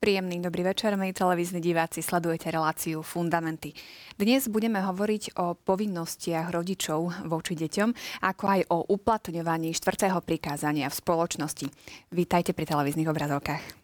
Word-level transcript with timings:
Príjemný 0.00 0.40
dobrý 0.40 0.64
večer, 0.64 0.96
milí 0.96 1.12
televízni 1.12 1.60
diváci, 1.60 2.00
sledujete 2.00 2.48
reláciu 2.48 3.04
Fundamenty. 3.04 3.76
Dnes 4.16 4.48
budeme 4.48 4.80
hovoriť 4.80 5.36
o 5.36 5.52
povinnostiach 5.52 6.48
rodičov 6.48 7.28
voči 7.28 7.52
deťom, 7.52 7.92
ako 8.24 8.44
aj 8.48 8.60
o 8.72 8.88
uplatňovaní 8.96 9.76
štvrtého 9.76 10.24
prikázania 10.24 10.88
v 10.88 10.96
spoločnosti. 11.04 11.68
Vítajte 12.16 12.56
pri 12.56 12.64
televíznych 12.64 13.12
obrazovkách. 13.12 13.79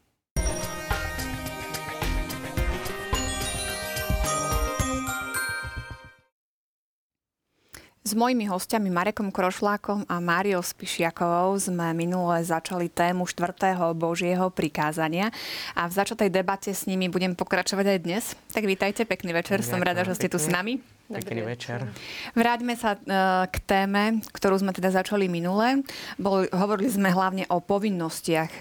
S 8.07 8.15
mojimi 8.15 8.47
hostiami 8.47 8.87
Marekom 8.87 9.35
Krošlákom 9.35 10.07
a 10.07 10.23
Máriou 10.23 10.63
Spišiakovou 10.63 11.59
sme 11.59 11.91
minule 11.91 12.39
začali 12.39 12.87
tému 12.87 13.27
štvrtého 13.27 13.83
Božieho 13.99 14.47
prikázania 14.47 15.35
a 15.75 15.91
v 15.91 15.93
začatej 15.99 16.31
debate 16.31 16.71
s 16.71 16.87
nimi 16.87 17.11
budem 17.11 17.35
pokračovať 17.35 17.83
aj 17.83 17.99
dnes. 18.07 18.25
Tak 18.55 18.63
vítajte, 18.63 19.03
pekný 19.11 19.35
večer, 19.35 19.59
Ďakujem, 19.59 19.75
som 19.75 19.83
rada, 19.83 20.07
že 20.07 20.23
ste 20.23 20.31
tu 20.31 20.39
s 20.39 20.47
nami. 20.47 20.79
Pekný 21.07 21.47
večer. 21.47 21.87
Vráťme 22.35 22.75
sa 22.75 22.99
e, 22.99 23.01
k 23.47 23.57
téme, 23.63 24.27
ktorú 24.35 24.59
sme 24.59 24.75
teda 24.75 24.91
začali 24.91 25.31
minule. 25.31 25.87
Bol, 26.19 26.51
hovorili 26.51 26.91
sme 26.91 27.15
hlavne 27.15 27.47
o 27.47 27.63
povinnostiach 27.63 28.51
e, 28.51 28.61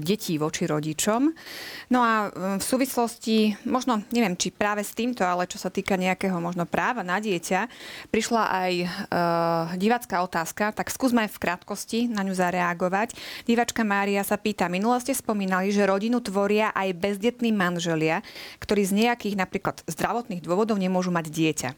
detí 0.00 0.40
voči 0.40 0.64
rodičom. 0.64 1.28
No 1.92 2.00
a 2.00 2.32
e, 2.32 2.56
v 2.56 2.64
súvislosti, 2.64 3.60
možno 3.68 4.00
neviem, 4.08 4.40
či 4.40 4.56
práve 4.56 4.80
s 4.80 4.96
týmto, 4.96 5.20
ale 5.20 5.44
čo 5.44 5.60
sa 5.60 5.68
týka 5.68 6.00
nejakého 6.00 6.40
možno 6.40 6.64
práva 6.64 7.04
na 7.04 7.20
dieťa, 7.20 7.68
prišla 8.08 8.42
aj 8.48 8.72
divácká 9.76 10.24
otázka, 10.24 10.72
tak 10.72 10.88
skúsme 10.88 11.28
v 11.28 11.36
krátkosti 11.36 12.08
na 12.08 12.24
ňu 12.24 12.32
zareagovať. 12.32 13.12
Divačka 13.44 13.84
Mária 13.84 14.24
sa 14.24 14.40
pýta, 14.40 14.72
minule 14.72 14.96
ste 15.04 15.12
spomínali, 15.12 15.68
že 15.68 15.84
rodinu 15.84 16.24
tvoria 16.24 16.72
aj 16.72 16.96
bezdetní 16.96 17.52
manželia, 17.52 18.24
ktorí 18.62 18.80
z 18.88 18.92
nejakých 19.04 19.34
napríklad 19.36 19.84
zdravotných 19.84 20.40
dôvodov 20.40 20.80
nemôžu 20.80 21.12
mať 21.12 21.28
dieťa 21.28 21.49
dieťa. 21.50 21.74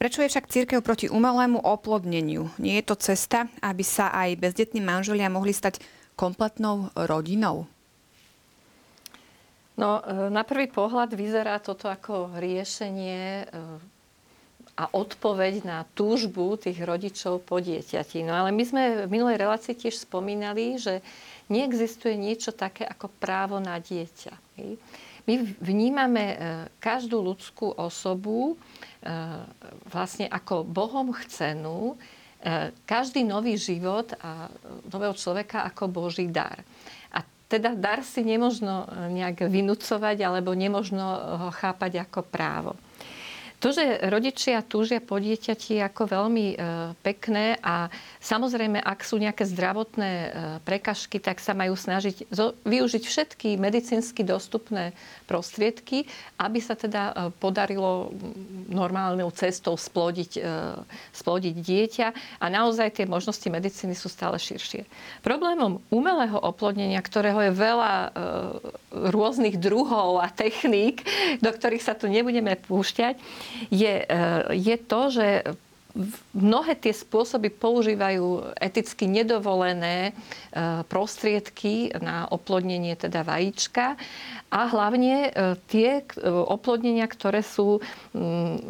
Prečo 0.00 0.24
je 0.24 0.32
však 0.32 0.50
církev 0.50 0.80
proti 0.80 1.06
umelému 1.12 1.60
oplodneniu? 1.60 2.48
Nie 2.58 2.80
je 2.80 2.88
to 2.88 2.96
cesta, 2.98 3.46
aby 3.60 3.84
sa 3.84 4.10
aj 4.10 4.40
bezdetní 4.40 4.80
manželia 4.80 5.30
mohli 5.30 5.54
stať 5.54 5.78
kompletnou 6.16 6.90
rodinou? 6.96 7.70
No, 9.76 10.02
e, 10.02 10.32
na 10.32 10.42
prvý 10.42 10.66
pohľad 10.66 11.14
vyzerá 11.14 11.62
toto 11.62 11.86
ako 11.86 12.34
riešenie 12.34 13.46
e, 13.46 13.54
a 14.74 14.84
odpoveď 14.90 15.62
na 15.62 15.78
túžbu 15.94 16.58
tých 16.58 16.82
rodičov 16.82 17.44
po 17.44 17.62
dieťati. 17.62 18.24
No 18.24 18.32
ale 18.34 18.50
my 18.50 18.64
sme 18.64 18.82
v 19.06 19.12
minulej 19.12 19.38
relácii 19.38 19.76
tiež 19.76 20.02
spomínali, 20.02 20.80
že 20.80 21.04
neexistuje 21.52 22.16
niečo 22.16 22.50
také 22.50 22.88
ako 22.88 23.06
právo 23.20 23.60
na 23.60 23.76
dieťa. 23.76 24.32
My 25.28 25.34
vnímame 25.62 26.24
e, 26.32 26.36
každú 26.82 27.22
ľudskú 27.22 27.70
osobu 27.78 28.58
vlastne 29.90 30.30
ako 30.30 30.62
Bohom 30.62 31.10
chcenú 31.10 31.94
e, 32.38 32.70
každý 32.86 33.26
nový 33.26 33.58
život 33.58 34.14
a 34.22 34.46
nového 34.86 35.14
človeka 35.18 35.66
ako 35.66 35.90
Boží 35.90 36.30
dar. 36.30 36.62
A 37.10 37.26
teda 37.50 37.74
dar 37.74 38.06
si 38.06 38.22
nemožno 38.22 38.86
nejak 39.10 39.50
vynúcovať 39.50 40.22
alebo 40.22 40.54
nemožno 40.54 41.06
ho 41.46 41.50
chápať 41.50 42.06
ako 42.06 42.20
právo. 42.22 42.72
To, 43.62 43.70
že 43.70 44.02
rodičia 44.10 44.58
túžia 44.66 44.98
po 44.98 45.22
dieťati 45.22 45.78
je 45.78 45.86
ako 45.86 46.10
veľmi 46.10 46.46
e, 46.50 46.56
pekné 46.98 47.62
a 47.62 47.86
samozrejme, 48.18 48.82
ak 48.82 49.06
sú 49.06 49.22
nejaké 49.22 49.46
zdravotné 49.46 50.10
e, 50.10 50.28
prekažky, 50.66 51.22
tak 51.22 51.38
sa 51.38 51.54
majú 51.54 51.78
snažiť 51.78 52.26
využiť 52.66 53.02
všetky 53.06 53.54
medicínsky 53.54 54.26
dostupné 54.26 54.98
prostriedky, 55.30 56.10
aby 56.42 56.58
sa 56.58 56.74
teda 56.74 57.02
e, 57.06 57.12
podarilo 57.38 58.10
normálnou 58.66 59.30
cestou 59.30 59.78
splodiť, 59.78 60.42
splodiť 61.14 61.54
dieťa 61.54 62.08
a 62.42 62.46
naozaj 62.50 62.98
tie 62.98 63.06
možnosti 63.06 63.46
medicíny 63.46 63.94
sú 63.94 64.10
stále 64.10 64.42
širšie. 64.42 64.82
Problémom 65.22 65.78
umelého 65.86 66.34
oplodnenia, 66.34 66.98
ktorého 66.98 67.38
je 67.46 67.52
veľa 67.54 67.92
rôznych 68.90 69.60
druhov 69.60 70.18
a 70.18 70.32
techník, 70.32 71.04
do 71.38 71.50
ktorých 71.52 71.84
sa 71.84 71.94
tu 71.94 72.08
nebudeme 72.08 72.56
púšťať, 72.56 73.20
je, 73.70 73.94
e, 74.02 74.18
je 74.52 74.76
to, 74.80 75.00
že 75.10 75.26
mnohé 76.32 76.72
tie 76.80 76.96
spôsoby 76.96 77.52
používajú 77.52 78.56
eticky 78.56 79.04
nedovolené 79.04 80.10
e, 80.10 80.12
prostriedky 80.88 81.92
na 82.00 82.24
oplodnenie 82.32 82.96
teda 82.96 83.20
vajíčka. 83.24 84.00
A 84.52 84.60
hlavne 84.72 85.28
e, 85.28 85.30
tie 85.68 86.04
oplodnenia, 86.26 87.04
ktoré 87.08 87.44
sú, 87.44 87.80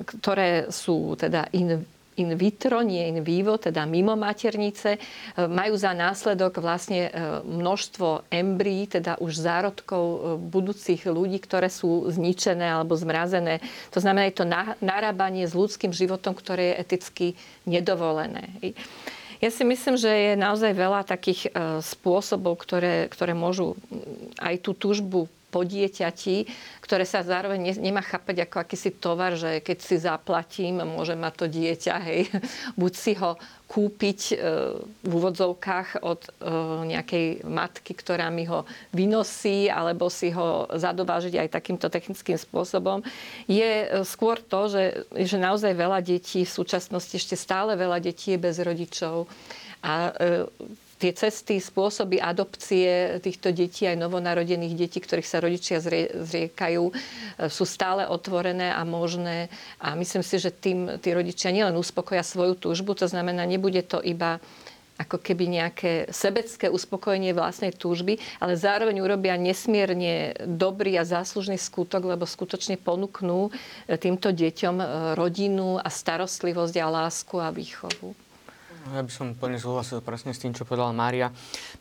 ktoré 0.07 0.71
sú 0.71 1.15
teda 1.19 1.47
in 1.55 1.87
in 2.17 2.37
vitro, 2.37 2.85
nie 2.85 3.09
in 3.09 3.25
vivo, 3.25 3.57
teda 3.57 3.89
mimo 3.89 4.13
maternice, 4.19 4.97
e, 4.97 5.01
majú 5.49 5.75
za 5.77 5.97
následok 5.97 6.61
vlastne 6.61 7.09
e, 7.09 7.11
množstvo 7.41 8.29
embryí, 8.29 8.85
teda 8.89 9.17
už 9.21 9.33
zárodkov 9.41 10.05
e, 10.05 10.19
budúcich 10.37 11.09
ľudí, 11.09 11.41
ktoré 11.41 11.73
sú 11.73 12.09
zničené 12.13 12.69
alebo 12.69 12.93
zmrazené. 12.99 13.65
To 13.97 13.99
znamená, 14.01 14.29
je 14.29 14.45
to 14.45 14.51
narábanie 14.85 15.49
s 15.49 15.57
ľudským 15.57 15.91
životom, 15.95 16.37
ktoré 16.37 16.77
je 16.77 16.79
eticky 16.85 17.27
nedovolené. 17.65 18.53
Ja 19.43 19.51
si 19.51 19.67
myslím, 19.67 19.99
že 19.99 20.11
je 20.11 20.33
naozaj 20.39 20.71
veľa 20.71 21.03
takých 21.03 21.51
spôsobov, 21.83 22.63
ktoré, 22.63 23.11
ktoré 23.11 23.35
môžu 23.35 23.75
aj 24.39 24.63
tú 24.63 24.71
túžbu 24.71 25.27
po 25.53 25.69
dieťati, 25.69 26.49
ktoré 26.81 27.05
sa 27.05 27.21
zároveň 27.21 27.77
nemá 27.77 28.01
chápať 28.01 28.49
ako 28.49 28.57
akýsi 28.65 28.97
tovar, 28.97 29.37
že 29.37 29.61
keď 29.61 29.79
si 29.85 29.97
zaplatím, 30.01 30.81
môže 30.81 31.13
mať 31.13 31.33
to 31.37 31.47
dieťa, 31.53 31.95
hej, 32.09 32.33
buď 32.81 32.93
si 32.97 33.13
ho 33.21 33.37
kúpiť 33.69 34.21
e, 34.33 34.35
v 35.01 35.13
úvodzovkách 35.13 36.05
od 36.05 36.21
e, 36.25 36.31
nejakej 36.93 37.49
matky, 37.49 37.93
ktorá 37.97 38.29
mi 38.29 38.45
ho 38.45 38.69
vynosí, 38.93 39.73
alebo 39.73 40.13
si 40.13 40.29
ho 40.29 40.69
zadovážiť 40.69 41.41
aj 41.41 41.49
takýmto 41.57 41.89
technickým 41.89 42.37
spôsobom, 42.37 43.01
je 43.49 43.89
e, 43.89 44.05
skôr 44.05 44.37
to, 44.41 44.69
že, 44.69 44.85
že 45.17 45.41
naozaj 45.41 45.73
veľa 45.73 46.05
detí 46.05 46.45
v 46.45 46.53
súčasnosti, 46.53 47.17
ešte 47.17 47.37
stále 47.37 47.73
veľa 47.73 48.01
detí 48.01 48.37
je 48.37 48.45
bez 48.45 48.61
rodičov. 48.61 49.29
A 49.83 50.15
tie 51.03 51.11
cesty, 51.11 51.59
spôsoby 51.59 52.23
adopcie 52.23 53.19
týchto 53.19 53.51
detí, 53.51 53.91
aj 53.91 53.99
novonarodených 53.99 54.79
detí, 54.79 55.03
ktorých 55.03 55.27
sa 55.27 55.43
rodičia 55.43 55.83
zriekajú, 55.83 56.85
e, 56.87 56.93
sú 57.51 57.67
stále 57.67 58.07
otvorené 58.07 58.71
a 58.71 58.87
možné. 58.87 59.51
A 59.83 59.99
myslím 59.99 60.23
si, 60.23 60.39
že 60.39 60.55
tým 60.55 61.03
tí 61.03 61.11
rodičia 61.11 61.51
nielen 61.51 61.75
uspokoja 61.75 62.23
svoju 62.23 62.55
túžbu, 62.55 62.95
to 62.95 63.11
znamená, 63.11 63.43
nebude 63.43 63.83
to 63.83 63.99
iba 63.99 64.39
ako 65.03 65.19
keby 65.19 65.51
nejaké 65.51 65.93
sebecké 66.15 66.71
uspokojenie 66.71 67.35
vlastnej 67.35 67.75
túžby, 67.75 68.23
ale 68.39 68.55
zároveň 68.55 69.03
urobia 69.03 69.35
nesmierne 69.35 70.39
dobrý 70.47 70.95
a 71.01 71.09
záslužný 71.09 71.59
skutok, 71.59 72.07
lebo 72.07 72.23
skutočne 72.23 72.79
ponúknú 72.79 73.51
e, 73.51 73.99
týmto 73.99 74.31
deťom 74.31 74.77
e, 74.79 74.87
rodinu 75.19 75.83
a 75.83 75.89
starostlivosť 75.91 76.75
a 76.79 76.87
lásku 76.87 77.35
a 77.43 77.51
výchovu. 77.51 78.22
Ja 78.83 78.99
by 78.99 79.13
som 79.15 79.39
plne 79.39 79.63
súhlasil 79.63 80.03
presne 80.03 80.35
s 80.35 80.43
tým, 80.43 80.59
čo 80.59 80.67
povedala 80.67 80.91
Mária. 80.91 81.31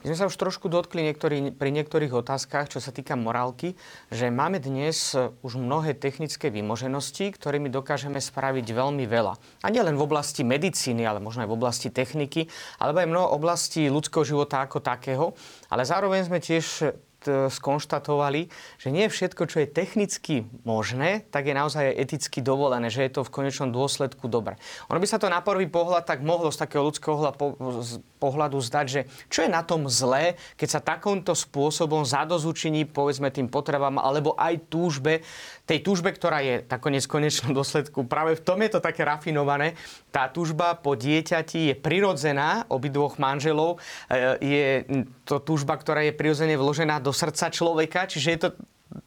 My 0.05 0.13
sme 0.13 0.17
sa 0.21 0.29
už 0.29 0.37
trošku 0.37 0.69
dotkli 0.69 1.01
niektorý, 1.01 1.49
pri 1.49 1.73
niektorých 1.73 2.13
otázkach, 2.13 2.69
čo 2.69 2.77
sa 2.77 2.93
týka 2.93 3.17
morálky, 3.17 3.73
že 4.13 4.29
máme 4.29 4.61
dnes 4.61 5.17
už 5.41 5.57
mnohé 5.57 5.97
technické 5.97 6.53
vymoženosti, 6.53 7.33
ktorými 7.33 7.73
dokážeme 7.73 8.21
spraviť 8.21 8.67
veľmi 8.69 9.09
veľa. 9.09 9.33
A 9.65 9.67
nielen 9.73 9.97
v 9.97 10.05
oblasti 10.05 10.45
medicíny, 10.45 11.01
ale 11.01 11.17
možno 11.17 11.41
aj 11.41 11.49
v 11.49 11.57
oblasti 11.57 11.89
techniky, 11.89 12.45
alebo 12.77 13.01
aj 13.01 13.09
mnoho 13.09 13.27
oblastí 13.33 13.89
ľudského 13.89 14.21
života 14.21 14.61
ako 14.61 14.77
takého. 14.85 15.33
Ale 15.73 15.81
zároveň 15.81 16.29
sme 16.29 16.37
tiež 16.37 16.93
skonštatovali, 17.27 18.49
že 18.81 18.89
nie 18.89 19.05
všetko, 19.11 19.43
čo 19.45 19.61
je 19.61 19.67
technicky 19.69 20.47
možné, 20.65 21.27
tak 21.29 21.49
je 21.49 21.55
naozaj 21.55 21.93
eticky 21.93 22.41
dovolené, 22.41 22.89
že 22.89 23.05
je 23.05 23.11
to 23.17 23.27
v 23.27 23.33
konečnom 23.33 23.69
dôsledku 23.69 24.25
dobre. 24.31 24.57
Ono 24.89 24.97
by 24.97 25.07
sa 25.07 25.21
to 25.21 25.29
na 25.29 25.41
prvý 25.43 25.69
pohľad 25.69 26.05
tak 26.05 26.25
mohlo 26.25 26.49
z 26.49 26.61
takého 26.61 26.85
ľudského 26.85 27.15
pohľadu 27.35 28.10
zdať, 28.61 28.85
že 28.85 29.01
čo 29.31 29.41
je 29.41 29.49
na 29.49 29.65
tom 29.65 29.89
zlé, 29.89 30.37
keď 30.53 30.67
sa 30.69 30.81
takýmto 30.83 31.33
spôsobom 31.33 32.05
zadozučiní 32.05 32.85
povedzme 32.85 33.33
tým 33.33 33.49
potrebám 33.49 33.97
alebo 33.97 34.37
aj 34.37 34.69
túžbe, 34.69 35.25
tej 35.65 35.81
túžbe, 35.81 36.13
ktorá 36.13 36.43
je 36.45 36.61
nakoniec 36.67 37.07
konečnom 37.09 37.55
dôsledku. 37.55 38.05
Práve 38.05 38.37
v 38.37 38.43
tom 38.45 38.59
je 38.61 38.77
to 38.77 38.79
také 38.83 39.01
rafinované. 39.07 39.73
Tá 40.11 40.27
túžba 40.27 40.77
po 40.77 40.93
dieťati 40.93 41.71
je 41.71 41.75
prirodzená 41.79 42.67
obidvoch 42.67 43.17
manželov. 43.17 43.79
E, 44.11 44.37
je 44.43 44.65
to 45.23 45.39
túžba, 45.39 45.79
ktorá 45.79 46.03
je 46.03 46.13
prirodzene 46.13 46.59
vložená 46.59 46.99
do 46.99 47.15
srdca 47.15 47.47
človeka, 47.47 48.05
čiže 48.05 48.29
je 48.29 48.39
to 48.43 48.49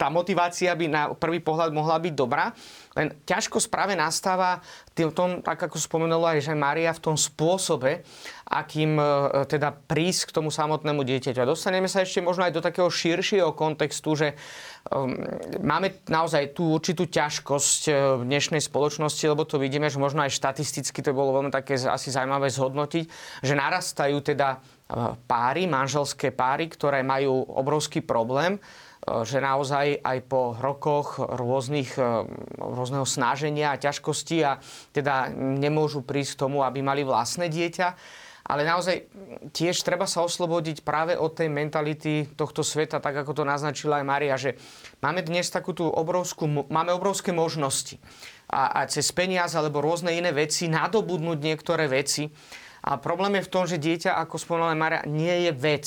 tá 0.01 0.09
motivácia 0.09 0.73
by 0.73 0.87
na 0.89 1.03
prvý 1.13 1.45
pohľad 1.45 1.69
mohla 1.77 2.01
byť 2.01 2.15
dobrá. 2.17 2.57
Len 2.97 3.13
ťažko 3.29 3.61
práve 3.69 3.93
nastáva 3.93 4.65
v 4.95 5.11
tom, 5.13 5.45
tak 5.45 5.61
ako 5.61 5.77
spomenula 5.77 6.39
aj 6.39 6.47
že 6.47 6.55
Maria, 6.57 6.95
v 6.95 7.05
tom 7.11 7.17
spôsobe, 7.19 8.07
akým 8.49 8.97
e, 8.97 9.05
teda 9.51 9.75
prísť 9.75 10.31
k 10.31 10.35
tomu 10.41 10.49
samotnému 10.49 11.03
dieťaťu. 11.03 11.43
A 11.43 11.51
dostaneme 11.51 11.91
sa 11.91 12.07
ešte 12.07 12.23
možno 12.23 12.47
aj 12.47 12.55
do 12.55 12.63
takého 12.63 12.87
širšieho 12.87 13.51
kontextu, 13.53 14.15
že 14.15 14.29
um, 14.95 15.11
máme 15.61 15.99
naozaj 16.07 16.55
tú 16.55 16.79
určitú 16.79 17.11
ťažkosť 17.11 17.83
e, 17.91 17.93
v 17.93 18.23
dnešnej 18.31 18.63
spoločnosti, 18.63 19.25
lebo 19.27 19.43
to 19.43 19.59
vidíme, 19.59 19.91
že 19.91 19.99
možno 19.99 20.23
aj 20.23 20.33
štatisticky 20.33 21.03
to 21.03 21.11
bolo 21.11 21.43
veľmi 21.43 21.51
také 21.51 21.75
asi 21.77 22.15
zaujímavé 22.15 22.47
zhodnotiť, 22.49 23.05
že 23.43 23.55
narastajú 23.59 24.23
teda 24.23 24.63
páry, 25.25 25.65
manželské 25.65 26.29
páry, 26.29 26.69
ktoré 26.69 27.01
majú 27.01 27.41
obrovský 27.57 28.05
problém 28.05 28.61
E, 28.61 28.94
že 29.05 29.37
naozaj 29.37 30.01
aj 30.01 30.19
po 30.25 30.57
rokoch 30.57 31.21
rôznych, 31.21 32.01
e, 32.01 32.25
rôzneho 32.57 33.05
snaženia 33.05 33.77
a 33.77 33.81
ťažkosti 33.81 34.39
a 34.41 34.57
teda 34.97 35.29
nemôžu 35.37 36.01
prísť 36.01 36.37
k 36.37 36.43
tomu, 36.49 36.65
aby 36.65 36.81
mali 36.81 37.05
vlastné 37.05 37.53
dieťa. 37.53 37.89
Ale 38.45 38.61
naozaj 38.69 39.09
tiež 39.57 39.81
treba 39.81 40.05
sa 40.05 40.21
oslobodiť 40.21 40.85
práve 40.85 41.17
od 41.17 41.33
tej 41.33 41.49
mentality 41.49 42.29
tohto 42.37 42.61
sveta, 42.61 43.01
tak 43.01 43.17
ako 43.17 43.33
to 43.33 43.45
naznačila 43.45 44.05
aj 44.05 44.05
Maria, 44.05 44.37
že 44.37 44.61
máme 45.01 45.25
dnes 45.25 45.49
takú 45.49 45.73
tú 45.73 45.89
obrovskú, 45.89 46.69
máme 46.69 46.93
obrovské 46.93 47.33
možnosti. 47.33 47.97
A, 48.53 48.85
a 48.85 48.89
cez 48.89 49.09
peniaz 49.17 49.57
alebo 49.57 49.81
rôzne 49.81 50.13
iné 50.13 50.29
veci 50.37 50.69
nadobudnúť 50.69 51.39
niektoré 51.41 51.89
veci. 51.89 52.29
A 52.85 53.01
problém 53.01 53.41
je 53.41 53.49
v 53.49 53.53
tom, 53.53 53.65
že 53.65 53.81
dieťa, 53.81 54.13
ako 54.21 54.37
spomínala 54.37 54.77
Maria, 54.77 55.09
nie 55.09 55.49
je 55.49 55.53
vec. 55.57 55.87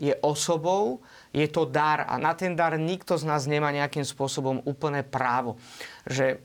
Je 0.00 0.16
osobou, 0.24 1.04
je 1.38 1.46
to 1.46 1.62
dar 1.70 2.02
a 2.10 2.18
na 2.18 2.34
ten 2.34 2.58
dar 2.58 2.74
nikto 2.74 3.14
z 3.14 3.22
nás 3.22 3.46
nemá 3.46 3.70
nejakým 3.70 4.02
spôsobom 4.02 4.58
úplné 4.66 5.06
právo. 5.06 5.54
Že 6.02 6.42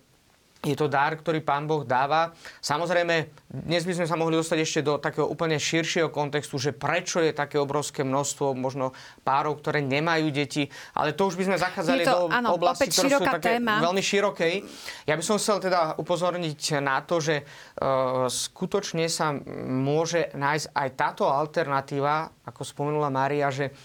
je 0.64 0.80
to 0.80 0.88
dar, 0.88 1.12
ktorý 1.20 1.44
Pán 1.44 1.68
Boh 1.68 1.84
dáva. 1.84 2.32
Samozrejme, 2.64 3.28
dnes 3.52 3.84
by 3.84 4.00
sme 4.00 4.08
sa 4.08 4.16
mohli 4.16 4.40
dostať 4.40 4.58
ešte 4.64 4.80
do 4.80 4.96
takého 4.96 5.28
úplne 5.28 5.60
širšieho 5.60 6.08
kontextu, 6.08 6.56
že 6.56 6.72
prečo 6.72 7.20
je 7.20 7.36
také 7.36 7.60
obrovské 7.60 8.08
množstvo 8.08 8.56
možno 8.56 8.96
párov, 9.28 9.60
ktoré 9.60 9.84
nemajú 9.84 10.32
deti, 10.32 10.72
ale 10.96 11.12
to 11.12 11.28
už 11.28 11.36
by 11.36 11.52
sme 11.52 11.58
zachádzali 11.60 12.04
to, 12.08 12.16
do 12.16 12.20
áno, 12.32 12.56
oblasti, 12.56 12.88
ktoré 12.88 13.12
sú 13.12 13.28
také 13.28 13.60
téma. 13.60 13.84
veľmi 13.84 14.00
širokej. 14.00 14.54
Ja 15.04 15.20
by 15.20 15.24
som 15.28 15.36
chcel 15.36 15.60
teda 15.60 16.00
upozorniť 16.00 16.80
na 16.80 17.04
to, 17.04 17.20
že 17.20 17.44
uh, 17.44 18.32
skutočne 18.32 19.12
sa 19.12 19.36
môže 19.68 20.32
nájsť 20.32 20.68
aj 20.72 20.90
táto 20.96 21.28
alternatíva, 21.28 22.32
ako 22.48 22.64
spomenula 22.64 23.12
Mária, 23.12 23.52
že 23.52 23.76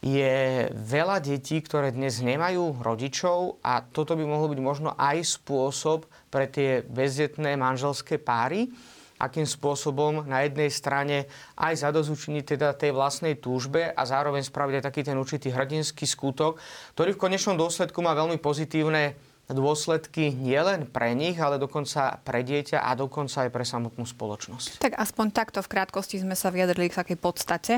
je 0.00 0.68
veľa 0.72 1.20
detí, 1.20 1.60
ktoré 1.60 1.92
dnes 1.92 2.24
nemajú 2.24 2.80
rodičov 2.80 3.60
a 3.60 3.84
toto 3.84 4.16
by 4.16 4.24
mohlo 4.24 4.48
byť 4.48 4.60
možno 4.64 4.90
aj 4.96 5.40
spôsob 5.40 6.08
pre 6.32 6.48
tie 6.48 6.80
bezdetné 6.88 7.60
manželské 7.60 8.16
páry, 8.16 8.72
akým 9.20 9.44
spôsobom 9.44 10.24
na 10.24 10.48
jednej 10.48 10.72
strane 10.72 11.28
aj 11.60 11.84
zadozučiniť 11.84 12.44
teda 12.56 12.72
tej 12.72 12.96
vlastnej 12.96 13.36
túžbe 13.36 13.92
a 13.92 14.02
zároveň 14.08 14.40
spraviť 14.40 14.80
aj 14.80 14.86
taký 14.88 15.00
ten 15.04 15.20
určitý 15.20 15.52
hrdinský 15.52 16.08
skutok, 16.08 16.56
ktorý 16.96 17.12
v 17.12 17.22
konečnom 17.28 17.60
dôsledku 17.60 18.00
má 18.00 18.16
veľmi 18.16 18.40
pozitívne 18.40 19.20
dôsledky 19.52 20.30
nielen 20.32 20.86
pre 20.88 21.12
nich, 21.12 21.36
ale 21.36 21.58
dokonca 21.58 22.22
pre 22.22 22.40
dieťa 22.46 22.86
a 22.86 22.94
dokonca 22.94 23.44
aj 23.44 23.50
pre 23.50 23.66
samotnú 23.66 24.06
spoločnosť. 24.06 24.80
Tak 24.80 24.94
aspoň 24.96 25.26
takto 25.34 25.58
v 25.60 25.68
krátkosti 25.68 26.22
sme 26.22 26.38
sa 26.38 26.48
vyjadrili 26.54 26.88
k 26.88 26.98
takej 27.02 27.18
podstate 27.18 27.74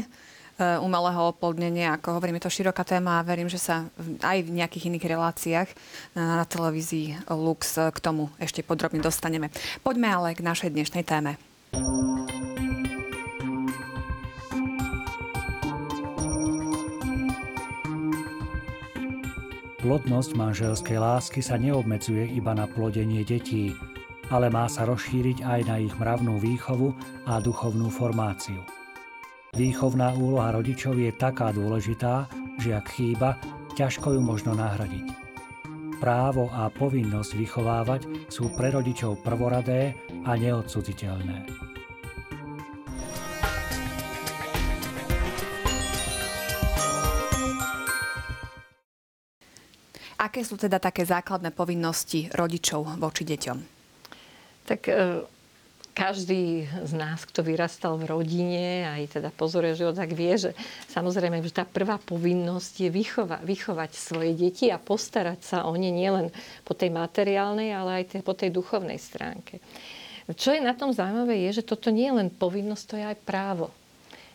umelého 0.59 1.33
oplodnenia. 1.33 1.97
Ako 1.97 2.17
hovorím, 2.17 2.39
je 2.39 2.47
to 2.49 2.55
široká 2.55 2.85
téma 2.85 3.21
a 3.21 3.27
verím, 3.27 3.51
že 3.51 3.61
sa 3.61 3.89
aj 4.25 4.39
v 4.45 4.51
nejakých 4.57 4.89
iných 4.93 5.05
reláciách 5.09 5.69
na 6.17 6.45
televízii 6.49 7.29
Lux 7.33 7.77
k 7.77 7.99
tomu 7.99 8.33
ešte 8.41 8.65
podrobne 8.65 9.01
dostaneme. 9.01 9.51
Poďme 9.85 10.09
ale 10.09 10.29
k 10.33 10.41
našej 10.41 10.73
dnešnej 10.73 11.05
téme. 11.05 11.37
Plodnosť 19.83 20.39
manželskej 20.39 20.95
lásky 20.95 21.43
sa 21.43 21.59
neobmedzuje 21.59 22.39
iba 22.39 22.55
na 22.55 22.71
plodenie 22.71 23.27
detí, 23.27 23.75
ale 24.31 24.47
má 24.47 24.71
sa 24.71 24.87
rozšíriť 24.87 25.43
aj 25.43 25.61
na 25.67 25.83
ich 25.83 25.91
mravnú 25.99 26.39
výchovu 26.39 26.95
a 27.27 27.43
duchovnú 27.43 27.91
formáciu. 27.91 28.63
Výchovná 29.53 30.17
úloha 30.17 30.49
rodičov 30.49 30.97
je 30.97 31.13
taká 31.13 31.53
dôležitá, 31.53 32.25
že 32.57 32.73
ak 32.73 32.97
chýba, 32.97 33.37
ťažko 33.77 34.17
ju 34.17 34.21
možno 34.25 34.57
nahradiť. 34.57 35.13
Právo 36.01 36.49
a 36.49 36.73
povinnosť 36.73 37.37
vychovávať 37.37 38.33
sú 38.33 38.49
pre 38.57 38.73
rodičov 38.73 39.21
prvoradé 39.21 39.93
a 40.25 40.41
neodsudziteľné. 40.41 41.53
Aké 50.17 50.49
sú 50.49 50.57
teda 50.57 50.81
také 50.81 51.05
základné 51.05 51.53
povinnosti 51.53 52.33
rodičov 52.33 52.97
voči 52.97 53.29
deťom? 53.29 53.59
Tak 54.65 54.81
e, 54.89 55.29
každý 55.93 56.65
z 56.65 56.93
nás, 56.97 57.29
kto 57.29 57.45
vyrastal 57.45 58.01
v 58.01 58.09
rodine, 58.09 58.89
aj 58.89 59.21
teda 59.21 59.29
pozoruje 59.29 59.77
život, 59.77 59.93
tak 59.93 60.17
vie, 60.17 60.33
že 60.41 60.51
samozrejme, 60.89 61.45
že 61.45 61.53
tá 61.53 61.69
prvá 61.69 62.01
povinnosť 62.01 62.89
je 62.89 62.91
vychova, 62.91 63.39
vychovať 63.45 63.93
svoje 63.93 64.33
deti 64.33 64.73
a 64.73 64.81
postarať 64.81 65.41
sa 65.45 65.59
o 65.69 65.77
ne 65.77 65.93
nielen 65.93 66.33
po 66.65 66.73
tej 66.73 66.89
materiálnej, 66.89 67.77
ale 67.77 68.03
aj 68.03 68.25
po 68.25 68.33
tej 68.33 68.49
duchovnej 68.49 68.97
stránke. 68.97 69.61
Čo 70.33 70.57
je 70.57 70.65
na 70.65 70.73
tom 70.73 70.97
zaujímavé, 70.97 71.45
je, 71.51 71.61
že 71.61 71.69
toto 71.69 71.93
nie 71.93 72.09
je 72.09 72.19
len 72.25 72.29
povinnosť, 72.33 72.85
to 72.89 72.95
je 72.97 73.05
aj 73.05 73.19
právo. 73.27 73.69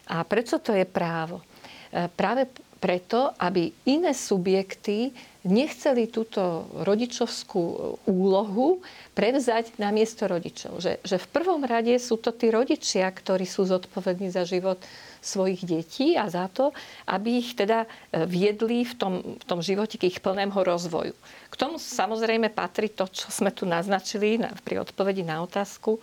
A 0.08 0.22
prečo 0.24 0.62
to 0.62 0.78
je 0.78 0.86
právo? 0.86 1.42
E, 1.90 2.06
práve 2.12 2.48
preto, 2.78 3.34
aby 3.42 3.74
iné 3.90 4.14
subjekty 4.14 5.12
nechceli 5.48 6.12
túto 6.12 6.68
rodičovskú 6.84 7.64
úlohu 8.06 8.84
prevzať 9.16 9.80
na 9.80 9.90
miesto 9.96 10.28
rodičov. 10.28 10.84
Že, 10.84 11.00
že 11.02 11.18
v 11.18 11.28
prvom 11.32 11.64
rade 11.64 11.96
sú 11.98 12.20
to 12.20 12.36
tí 12.36 12.52
rodičia, 12.52 13.08
ktorí 13.08 13.48
sú 13.48 13.64
zodpovední 13.66 14.30
za 14.30 14.44
život 14.44 14.78
svojich 15.24 15.66
detí 15.66 16.14
a 16.14 16.30
za 16.30 16.46
to, 16.52 16.72
aby 17.10 17.42
ich 17.42 17.58
teda 17.58 17.84
e, 17.84 18.24
viedli 18.30 18.86
v 18.86 18.94
tom, 18.96 19.14
v 19.36 19.46
tom 19.48 19.60
živote 19.60 19.98
k 19.98 20.08
ich 20.08 20.22
plnému 20.22 20.56
rozvoju. 20.56 21.16
K 21.50 21.56
tomu 21.56 21.82
samozrejme 21.82 22.54
patrí 22.54 22.94
to, 22.94 23.10
čo 23.10 23.34
sme 23.34 23.50
tu 23.52 23.66
naznačili 23.66 24.40
pri 24.62 24.84
odpovedi 24.84 25.26
na 25.26 25.42
otázku 25.42 25.98
e, 25.98 26.00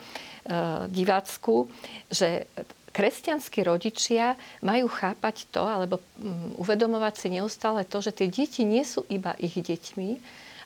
divácku, 0.90 1.70
že 2.10 2.50
kresťanskí 2.94 3.66
rodičia 3.66 4.38
majú 4.62 4.86
chápať 4.86 5.50
to, 5.50 5.66
alebo 5.66 5.98
mm, 5.98 6.62
uvedomovať 6.62 7.14
si 7.18 7.28
neustále 7.34 7.82
to, 7.82 7.98
že 7.98 8.14
tie 8.14 8.30
deti 8.30 8.62
nie 8.62 8.86
sú 8.86 9.02
iba 9.10 9.34
ich 9.42 9.58
deťmi, 9.58 10.10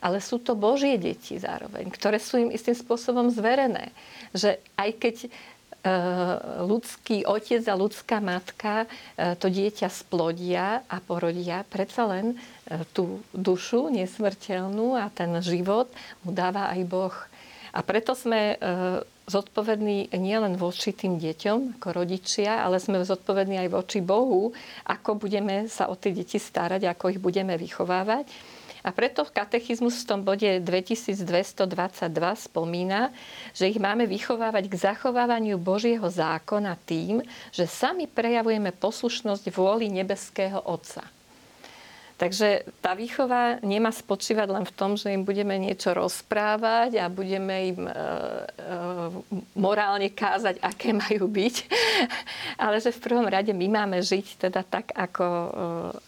ale 0.05 0.21
sú 0.21 0.39
to 0.39 0.53
Božie 0.55 1.01
deti 1.01 1.41
zároveň, 1.41 1.89
ktoré 1.91 2.21
sú 2.21 2.39
im 2.39 2.53
istým 2.53 2.77
spôsobom 2.77 3.33
zverené. 3.33 3.91
Že 4.31 4.63
aj 4.79 4.91
keď 4.95 5.17
e, 5.25 5.29
ľudský 6.63 7.27
otec 7.27 7.67
a 7.67 7.75
ľudská 7.75 8.23
matka 8.23 8.85
e, 8.85 9.35
to 9.35 9.51
dieťa 9.51 9.91
splodia 9.91 10.87
a 10.87 10.97
porodia, 11.03 11.67
predsa 11.67 12.07
len 12.07 12.35
e, 12.35 12.85
tú 12.95 13.25
dušu 13.35 13.91
nesmrteľnú 13.91 14.95
a 14.95 15.11
ten 15.11 15.35
život 15.43 15.91
mu 16.23 16.31
dáva 16.31 16.71
aj 16.71 16.81
Boh. 16.87 17.17
A 17.75 17.85
preto 17.85 18.17
sme 18.17 18.57
zodpovední 19.29 20.09
nielen 20.17 20.57
voči 20.57 20.97
tým 20.97 21.21
deťom 21.21 21.79
ako 21.79 21.89
rodičia, 21.93 22.65
ale 22.65 22.81
sme 22.81 23.05
zodpovední 23.05 23.61
aj 23.61 23.69
voči 23.69 24.01
Bohu, 24.01 24.51
ako 24.89 25.21
budeme 25.21 25.69
sa 25.69 25.93
o 25.93 25.95
tie 25.95 26.17
deti 26.17 26.41
starať, 26.41 26.89
ako 26.89 27.13
ich 27.13 27.21
budeme 27.21 27.55
vychovávať. 27.61 28.27
A 28.87 28.95
preto 28.95 29.27
katechizmus 29.27 30.01
v 30.01 30.09
tom 30.09 30.21
bode 30.25 30.49
2222 30.65 31.29
spomína, 32.49 33.13
že 33.53 33.69
ich 33.69 33.77
máme 33.77 34.09
vychovávať 34.09 34.65
k 34.71 34.75
zachovávaniu 34.81 35.61
Božieho 35.61 36.09
zákona 36.09 36.79
tým, 36.89 37.21
že 37.53 37.69
sami 37.69 38.09
prejavujeme 38.09 38.73
poslušnosť 38.73 39.45
vôli 39.53 39.93
nebeského 39.93 40.63
Otca. 40.65 41.18
Takže 42.19 42.67
tá 42.83 42.99
výchova 42.99 43.63
nemá 43.63 43.95
spočívať 43.95 44.51
len 44.51 44.67
v 44.67 44.75
tom, 44.75 44.99
že 44.99 45.15
im 45.15 45.23
budeme 45.23 45.55
niečo 45.55 45.95
rozprávať 45.95 46.99
a 46.99 47.07
budeme 47.07 47.71
im 47.71 47.87
e, 47.87 47.95
e, 47.95 47.97
morálne 49.55 50.11
kázať, 50.11 50.59
aké 50.59 50.91
majú 50.91 51.31
byť, 51.31 51.55
ale 52.67 52.83
že 52.83 52.91
v 52.91 53.03
prvom 53.07 53.23
rade 53.23 53.55
my 53.55 53.71
máme 53.71 54.03
žiť 54.03 54.51
teda 54.51 54.67
tak, 54.67 54.91
ako, 54.99 55.27
e, 55.31 55.51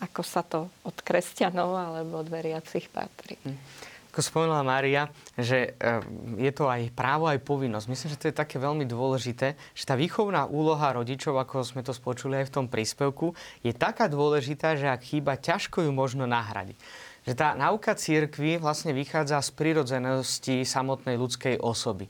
ako 0.02 0.22
sa 0.26 0.42
to 0.42 0.66
od 0.82 0.98
kresťanov 0.98 1.78
alebo 1.78 2.26
od 2.26 2.26
veriacich 2.26 2.90
patrí. 2.90 3.38
Hm 3.46 3.89
ako 4.10 4.20
spomenula 4.26 4.66
Mária, 4.66 5.06
že 5.38 5.78
eh, 5.78 6.02
je 6.36 6.50
to 6.50 6.66
aj 6.66 6.90
právo, 6.92 7.30
aj 7.30 7.38
povinnosť. 7.46 7.86
Myslím, 7.86 8.08
že 8.10 8.20
to 8.20 8.28
je 8.28 8.36
také 8.36 8.58
veľmi 8.58 8.82
dôležité, 8.84 9.54
že 9.72 9.84
tá 9.86 9.94
výchovná 9.94 10.50
úloha 10.50 10.90
rodičov, 10.90 11.38
ako 11.38 11.62
sme 11.62 11.86
to 11.86 11.94
spočuli 11.94 12.42
aj 12.42 12.50
v 12.50 12.54
tom 12.54 12.66
príspevku, 12.66 13.32
je 13.62 13.70
taká 13.70 14.10
dôležitá, 14.10 14.74
že 14.74 14.90
ak 14.90 15.06
chýba, 15.06 15.38
ťažko 15.38 15.86
ju 15.86 15.94
možno 15.94 16.26
nahradiť. 16.26 16.76
že 17.20 17.36
tá 17.36 17.52
náuka 17.52 17.92
církvy 17.94 18.56
vlastne 18.56 18.96
vychádza 18.96 19.44
z 19.44 19.50
prirodzenosti 19.52 20.64
samotnej 20.64 21.20
ľudskej 21.20 21.60
osoby. 21.60 22.08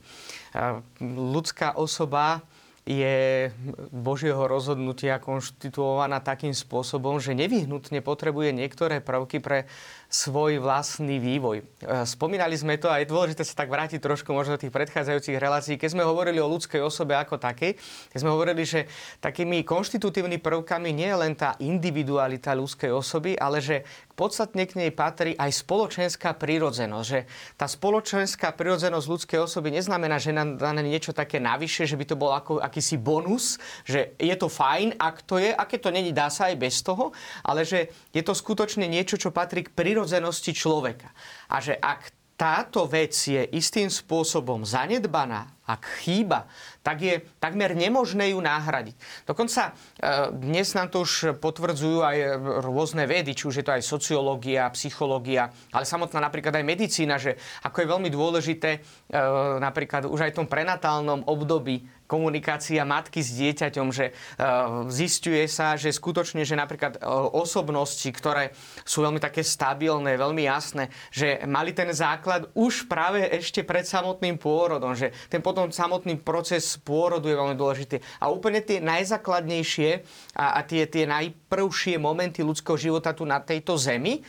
Ľudská 1.03 1.75
osoba 1.75 2.39
je 2.81 3.53
Božieho 3.93 4.41
rozhodnutia 4.49 5.21
konštituovaná 5.21 6.17
takým 6.17 6.51
spôsobom, 6.51 7.21
že 7.21 7.37
nevyhnutne 7.37 8.01
potrebuje 8.01 8.57
niektoré 8.57 8.97
prvky 9.05 9.37
pre 9.37 9.69
svoj 10.11 10.59
vlastný 10.59 11.23
vývoj. 11.23 11.63
E, 11.63 12.03
spomínali 12.03 12.51
sme 12.59 12.75
to 12.75 12.91
a 12.91 12.99
je 12.99 13.07
dôležité 13.07 13.47
sa 13.47 13.55
tak 13.55 13.71
vrátiť 13.71 14.03
trošku 14.03 14.35
možno 14.35 14.59
do 14.59 14.61
tých 14.67 14.75
predchádzajúcich 14.75 15.39
relácií. 15.39 15.79
Keď 15.79 15.95
sme 15.95 16.03
hovorili 16.03 16.43
o 16.43 16.51
ľudskej 16.51 16.83
osobe 16.83 17.15
ako 17.15 17.39
takej, 17.39 17.79
keď 18.11 18.17
sme 18.19 18.35
hovorili, 18.35 18.67
že 18.67 18.91
takými 19.23 19.63
konštitutívnymi 19.63 20.43
prvkami 20.43 20.91
nie 20.91 21.07
je 21.07 21.15
len 21.15 21.33
tá 21.33 21.55
individualita 21.63 22.51
ľudskej 22.51 22.91
osoby, 22.91 23.39
ale 23.39 23.63
že 23.63 23.87
podstatne 24.13 24.67
k 24.67 24.77
nej 24.77 24.91
patrí 24.91 25.33
aj 25.35 25.51
spoločenská 25.65 26.35
prírodzenosť. 26.35 27.07
Že 27.07 27.19
tá 27.55 27.65
spoločenská 27.67 28.53
prírodzenosť 28.53 29.05
ľudskej 29.07 29.39
osoby 29.43 29.73
neznamená, 29.73 30.21
že 30.21 30.35
nám 30.35 30.59
dané 30.59 30.85
niečo 30.85 31.15
také 31.15 31.39
navyše, 31.41 31.89
že 31.89 31.97
by 31.97 32.05
to 32.05 32.19
bol 32.19 32.31
ako 32.31 32.61
akýsi 32.61 32.99
bonus, 32.99 33.57
že 33.87 34.15
je 34.19 34.35
to 34.37 34.51
fajn, 34.51 34.95
ak 34.99 35.23
to 35.23 35.39
je, 35.41 35.51
aké 35.51 35.77
to 35.79 35.89
není, 35.89 36.11
dá 36.11 36.27
sa 36.27 36.51
aj 36.51 36.55
bez 36.59 36.83
toho, 36.83 37.15
ale 37.41 37.63
že 37.63 37.91
je 38.11 38.21
to 38.23 38.35
skutočne 38.35 38.85
niečo, 38.85 39.17
čo 39.17 39.33
patrí 39.33 39.65
k 39.65 39.73
prírodzenosti 39.73 40.51
človeka. 40.53 41.09
A 41.51 41.63
že 41.63 41.75
ak 41.77 42.21
táto 42.41 42.89
vec 42.89 43.13
je 43.13 43.45
istým 43.53 43.85
spôsobom 43.85 44.65
zanedbaná, 44.65 45.60
ak 45.67 46.01
chýba, 46.01 46.49
tak 46.81 46.97
je 47.05 47.21
takmer 47.37 47.77
nemožné 47.77 48.33
ju 48.33 48.41
nahradiť. 48.41 48.97
Dokonca 49.29 49.69
e, 49.69 49.71
dnes 50.33 50.67
nám 50.73 50.89
to 50.89 51.05
už 51.05 51.37
potvrdzujú 51.37 52.01
aj 52.01 52.17
rôzne 52.65 53.05
vedy, 53.05 53.37
či 53.37 53.45
už 53.45 53.61
je 53.61 53.65
to 53.65 53.75
aj 53.77 53.85
sociológia, 53.85 54.67
psychológia, 54.73 55.53
ale 55.69 55.85
samotná 55.85 56.17
napríklad 56.17 56.57
aj 56.57 56.65
medicína, 56.65 57.21
že 57.21 57.37
ako 57.61 57.77
je 57.85 57.91
veľmi 57.93 58.09
dôležité 58.09 58.69
e, 58.77 58.79
napríklad 59.61 60.09
už 60.09 60.27
aj 60.27 60.31
v 60.33 60.37
tom 60.43 60.47
prenatálnom 60.49 61.29
období 61.29 61.85
komunikácia 62.11 62.83
matky 62.83 63.23
s 63.23 63.39
dieťaťom, 63.39 63.87
že 63.87 64.11
zistuje 64.91 65.47
sa, 65.47 65.79
že 65.79 65.95
skutočne, 65.95 66.43
že 66.43 66.59
napríklad 66.59 66.99
e, 66.99 67.07
osobnosti, 67.31 68.11
ktoré 68.11 68.51
sú 68.83 68.99
veľmi 68.99 69.23
také 69.23 69.47
stabilné, 69.47 70.19
veľmi 70.19 70.43
jasné, 70.43 70.91
že 71.07 71.39
mali 71.47 71.71
ten 71.71 71.87
základ 71.95 72.51
už 72.51 72.91
práve 72.91 73.23
ešte 73.31 73.63
pred 73.63 73.87
samotným 73.87 74.35
pôrodom, 74.35 74.91
že 74.91 75.15
ten 75.31 75.39
potom 75.39 75.60
samotný 75.69 76.17
proces 76.17 76.81
pôrodu 76.81 77.29
je 77.29 77.37
veľmi 77.37 77.53
dôležitý. 77.53 78.01
A 78.17 78.33
úplne 78.33 78.65
tie 78.65 78.81
najzákladnejšie 78.81 80.01
a, 80.33 80.57
a 80.57 80.59
tie, 80.65 80.89
tie 80.89 81.05
najprvšie 81.05 82.01
momenty 82.01 82.41
ľudského 82.41 82.79
života 82.79 83.13
tu 83.13 83.29
na 83.29 83.37
tejto 83.37 83.77
zemi, 83.77 84.25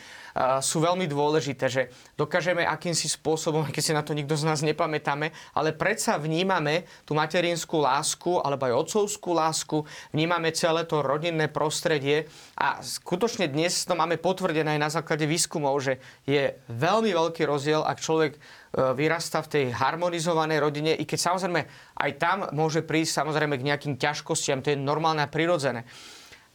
sú 0.61 0.81
veľmi 0.81 1.05
dôležité, 1.05 1.65
že 1.69 1.81
dokážeme 2.17 2.65
akýmsi 2.65 3.05
spôsobom, 3.05 3.69
keď 3.73 3.83
si 3.83 3.93
na 3.93 4.01
to 4.01 4.17
nikto 4.17 4.33
z 4.33 4.49
nás 4.49 4.65
nepamätáme, 4.65 5.29
ale 5.53 5.69
predsa 5.77 6.17
vnímame 6.17 6.89
tú 7.05 7.13
materinskú 7.13 7.81
lásku 7.85 8.41
alebo 8.41 8.65
aj 8.65 8.73
otcovskú 8.87 9.31
lásku, 9.37 9.77
vnímame 10.09 10.49
celé 10.53 10.83
to 10.89 11.05
rodinné 11.05 11.49
prostredie 11.49 12.25
a 12.57 12.81
skutočne 12.81 13.45
dnes 13.49 13.85
to 13.85 13.93
máme 13.93 14.17
potvrdené 14.17 14.77
aj 14.77 14.81
na 14.81 14.89
základe 14.89 15.29
výskumov, 15.29 15.77
že 15.85 16.01
je 16.25 16.57
veľmi 16.69 17.13
veľký 17.13 17.45
rozdiel, 17.45 17.85
ak 17.85 18.01
človek 18.01 18.41
e, 18.73 18.93
vyrasta 18.97 19.45
v 19.45 19.51
tej 19.53 19.65
harmonizovanej 19.77 20.57
rodine, 20.57 20.91
i 20.97 21.05
keď 21.05 21.19
samozrejme 21.31 21.61
aj 22.01 22.11
tam 22.17 22.37
môže 22.57 22.81
prísť 22.81 23.21
samozrejme 23.21 23.61
k 23.61 23.67
nejakým 23.69 23.95
ťažkostiam, 24.01 24.65
to 24.65 24.73
je 24.73 24.77
normálne 24.81 25.21
a 25.21 25.29
prirodzené. 25.29 25.85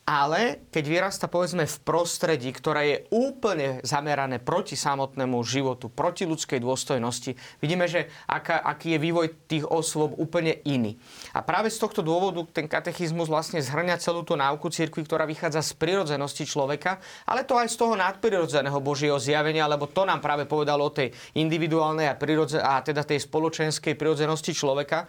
Ale 0.08 0.64
keď 0.72 0.84
vyrasta 0.88 1.26
povedzme 1.28 1.68
v 1.68 1.76
prostredí, 1.84 2.48
ktoré 2.48 2.82
je 2.88 2.98
úplne 3.12 3.84
zamerané 3.84 4.40
proti 4.40 4.72
samotnému 4.72 5.36
životu, 5.44 5.92
proti 5.92 6.24
ľudskej 6.24 6.64
dôstojnosti, 6.64 7.36
vidíme, 7.60 7.84
že 7.84 8.08
aká, 8.24 8.56
aký 8.64 8.96
je 8.96 9.04
vývoj 9.04 9.26
tých 9.44 9.68
osôb 9.68 10.16
úplne 10.16 10.64
iný. 10.64 10.96
A 11.36 11.44
práve 11.44 11.68
z 11.68 11.76
tohto 11.76 12.00
dôvodu 12.00 12.40
ten 12.48 12.64
katechizmus 12.64 13.28
vlastne 13.28 13.60
zhrňa 13.60 14.00
celú 14.00 14.24
tú 14.24 14.32
náuku 14.32 14.72
cirkvi, 14.72 15.04
ktorá 15.04 15.28
vychádza 15.28 15.60
z 15.60 15.76
prirodzenosti 15.76 16.48
človeka, 16.48 17.04
ale 17.28 17.44
to 17.44 17.60
aj 17.60 17.68
z 17.68 17.76
toho 17.76 17.92
nadprirodzeného 17.92 18.80
Božieho 18.80 19.20
zjavenia, 19.20 19.68
lebo 19.68 19.92
to 19.92 20.08
nám 20.08 20.24
práve 20.24 20.48
povedalo 20.48 20.88
o 20.88 20.94
tej 20.96 21.12
individuálnej 21.36 22.08
a, 22.08 22.16
prirodze- 22.16 22.64
a 22.64 22.80
teda 22.80 23.04
tej 23.04 23.28
spoločenskej 23.28 23.92
prirodzenosti 23.92 24.56
človeka, 24.56 25.04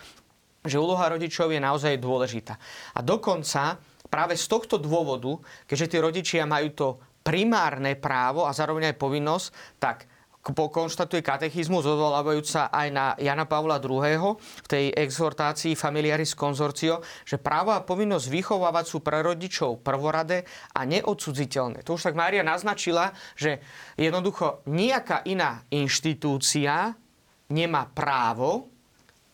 že 0.60 0.76
úloha 0.76 1.08
rodičov 1.08 1.56
je 1.56 1.64
naozaj 1.64 2.04
dôležitá. 2.04 2.60
A 2.92 3.00
dokonca 3.00 3.80
práve 4.10 4.36
z 4.36 4.46
tohto 4.50 4.82
dôvodu, 4.82 5.38
keďže 5.70 5.90
tí 5.94 5.98
rodičia 6.02 6.44
majú 6.50 6.70
to 6.74 6.88
primárne 7.22 7.94
právo 7.96 8.50
a 8.50 8.52
zároveň 8.52 8.92
aj 8.92 8.98
povinnosť, 8.98 9.48
tak 9.78 10.10
konštatuje 10.40 11.20
katechizmus, 11.20 11.84
odvolávajúc 11.84 12.48
sa 12.48 12.64
aj 12.72 12.88
na 12.90 13.06
Jana 13.20 13.46
Pavla 13.46 13.78
II. 13.78 14.40
v 14.40 14.68
tej 14.68 14.86
exhortácii 14.96 15.76
Familiaris 15.76 16.34
Consortio, 16.34 17.04
že 17.28 17.38
právo 17.38 17.76
a 17.76 17.84
povinnosť 17.84 18.28
vychovávať 18.32 18.86
sú 18.88 18.98
pre 19.04 19.20
rodičov 19.20 19.84
prvoradé 19.84 20.48
a 20.74 20.88
neodsudziteľné. 20.88 21.84
To 21.84 22.00
už 22.00 22.10
tak 22.10 22.18
Mária 22.18 22.42
naznačila, 22.42 23.12
že 23.36 23.60
jednoducho 24.00 24.64
nejaká 24.72 25.28
iná 25.28 25.62
inštitúcia 25.70 26.96
nemá 27.52 27.84
právo 27.92 28.72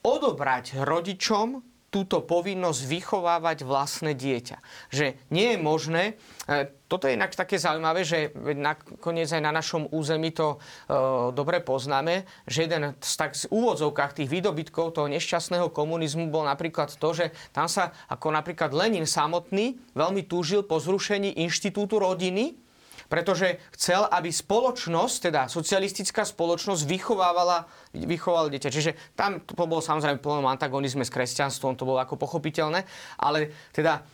odobrať 0.01 0.81
rodičom 0.83 1.74
túto 1.95 2.19
povinnosť 2.19 2.81
vychovávať 2.91 3.63
vlastné 3.63 4.11
dieťa. 4.19 4.59
Že 4.91 5.15
nie 5.31 5.55
je 5.55 5.57
možné, 5.63 6.03
e, 6.43 6.67
toto 6.91 7.07
je 7.07 7.15
inak 7.15 7.31
také 7.31 7.55
zaujímavé, 7.55 8.03
že 8.03 8.35
nakoniec 8.51 9.31
aj 9.31 9.39
na 9.39 9.55
našom 9.55 9.87
území 9.95 10.35
to 10.35 10.59
e, 10.59 10.91
dobre 11.31 11.63
poznáme, 11.63 12.27
že 12.43 12.67
jeden 12.67 12.99
z 12.99 13.13
tak 13.15 13.31
z 13.39 13.47
úvodzovkách 13.47 14.19
tých 14.19 14.27
výdobytkov 14.27 14.91
toho 14.91 15.07
nešťastného 15.07 15.71
komunizmu 15.71 16.27
bol 16.27 16.43
napríklad 16.43 16.91
to, 16.99 17.09
že 17.15 17.31
tam 17.55 17.71
sa 17.71 17.95
ako 18.11 18.35
napríklad 18.35 18.75
Lenin 18.75 19.07
samotný 19.07 19.79
veľmi 19.95 20.27
túžil 20.27 20.67
po 20.67 20.83
zrušení 20.83 21.39
inštitútu 21.47 21.95
rodiny, 21.95 22.64
pretože 23.07 23.61
chcel, 23.75 24.05
aby 24.09 24.29
spoločnosť, 24.31 25.15
teda 25.29 25.41
socialistická 25.51 26.25
spoločnosť 26.25 26.83
vychovávala, 26.85 27.69
vychovala 27.93 28.53
dieťa. 28.53 28.69
Čiže 28.69 28.91
tam 29.13 29.41
to 29.41 29.53
bolo 29.55 29.81
samozrejme 29.81 30.21
plnom 30.21 30.45
antagonizme 30.49 31.05
s 31.05 31.13
kresťanstvom, 31.13 31.77
to 31.77 31.87
bolo 31.87 32.01
ako 32.01 32.17
pochopiteľné, 32.17 32.85
ale 33.21 33.53
teda 33.73 34.05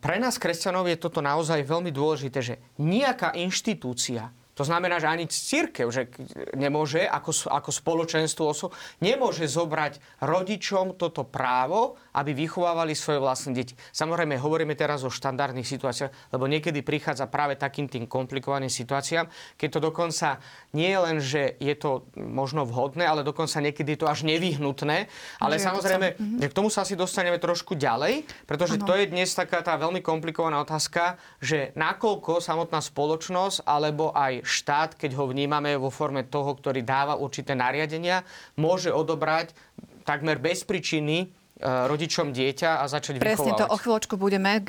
pre 0.00 0.16
nás 0.16 0.40
kresťanov 0.40 0.88
je 0.88 0.96
toto 0.96 1.20
naozaj 1.20 1.60
veľmi 1.68 1.92
dôležité, 1.92 2.38
že 2.40 2.54
nejaká 2.80 3.36
inštitúcia, 3.36 4.32
to 4.52 4.68
znamená, 4.68 5.00
že 5.00 5.08
ani 5.08 5.24
církev 5.24 5.88
že 5.88 6.12
nemôže, 6.52 7.00
ako, 7.08 7.48
ako 7.48 7.70
spoločenstvo 7.72 8.44
osob, 8.44 8.76
nemôže 9.00 9.48
zobrať 9.48 10.20
rodičom 10.20 11.00
toto 11.00 11.24
právo, 11.24 11.96
aby 12.12 12.36
vychovávali 12.36 12.92
svoje 12.92 13.24
vlastné 13.24 13.56
deti. 13.56 13.72
Samozrejme, 13.96 14.36
hovoríme 14.36 14.76
teraz 14.76 15.08
o 15.08 15.10
štandardných 15.12 15.64
situáciách, 15.64 16.36
lebo 16.36 16.44
niekedy 16.44 16.84
prichádza 16.84 17.32
práve 17.32 17.56
takým 17.56 17.88
tým 17.88 18.04
komplikovaným 18.04 18.68
situáciám, 18.68 19.28
keď 19.56 19.68
to 19.72 19.80
dokonca 19.80 20.28
nie 20.76 20.92
len, 20.92 21.16
že 21.16 21.56
je 21.56 21.72
to 21.72 22.04
možno 22.16 22.68
vhodné, 22.68 23.08
ale 23.08 23.24
dokonca 23.24 23.56
niekedy 23.64 23.96
je 23.96 24.00
to 24.04 24.10
až 24.12 24.28
nevyhnutné. 24.28 25.08
Ale 25.40 25.56
že 25.56 25.64
samozrejme, 25.64 26.06
to 26.12 26.20
mhm. 26.20 26.38
že 26.44 26.50
k 26.52 26.56
tomu 26.56 26.68
sa 26.68 26.84
asi 26.84 26.92
dostaneme 26.92 27.40
trošku 27.40 27.72
ďalej, 27.72 28.28
pretože 28.44 28.76
ano. 28.76 28.84
to 28.84 28.92
je 29.00 29.08
dnes 29.08 29.28
taká 29.32 29.64
tá 29.64 29.80
veľmi 29.80 30.04
komplikovaná 30.04 30.60
otázka, 30.60 31.16
že 31.40 31.72
nakoľko 31.72 32.44
samotná 32.44 32.84
spoločnosť 32.84 33.64
alebo 33.64 34.12
aj 34.12 34.41
štát, 34.42 34.98
keď 34.98 35.14
ho 35.16 35.30
vnímame 35.30 35.78
vo 35.78 35.88
forme 35.88 36.26
toho, 36.26 36.52
ktorý 36.58 36.82
dáva 36.82 37.16
určité 37.16 37.54
nariadenia, 37.54 38.26
môže 38.58 38.90
odobrať 38.90 39.54
takmer 40.02 40.42
bez 40.42 40.66
príčiny 40.66 41.16
e, 41.22 41.26
rodičom 41.62 42.34
dieťa 42.34 42.82
a 42.82 42.84
začať 42.90 43.22
Presne 43.22 43.54
vychovávať. 43.54 43.60
to 43.62 43.70
o 43.70 43.76
chvíľočku 43.78 44.14
budeme 44.18 44.58
e, 44.58 44.62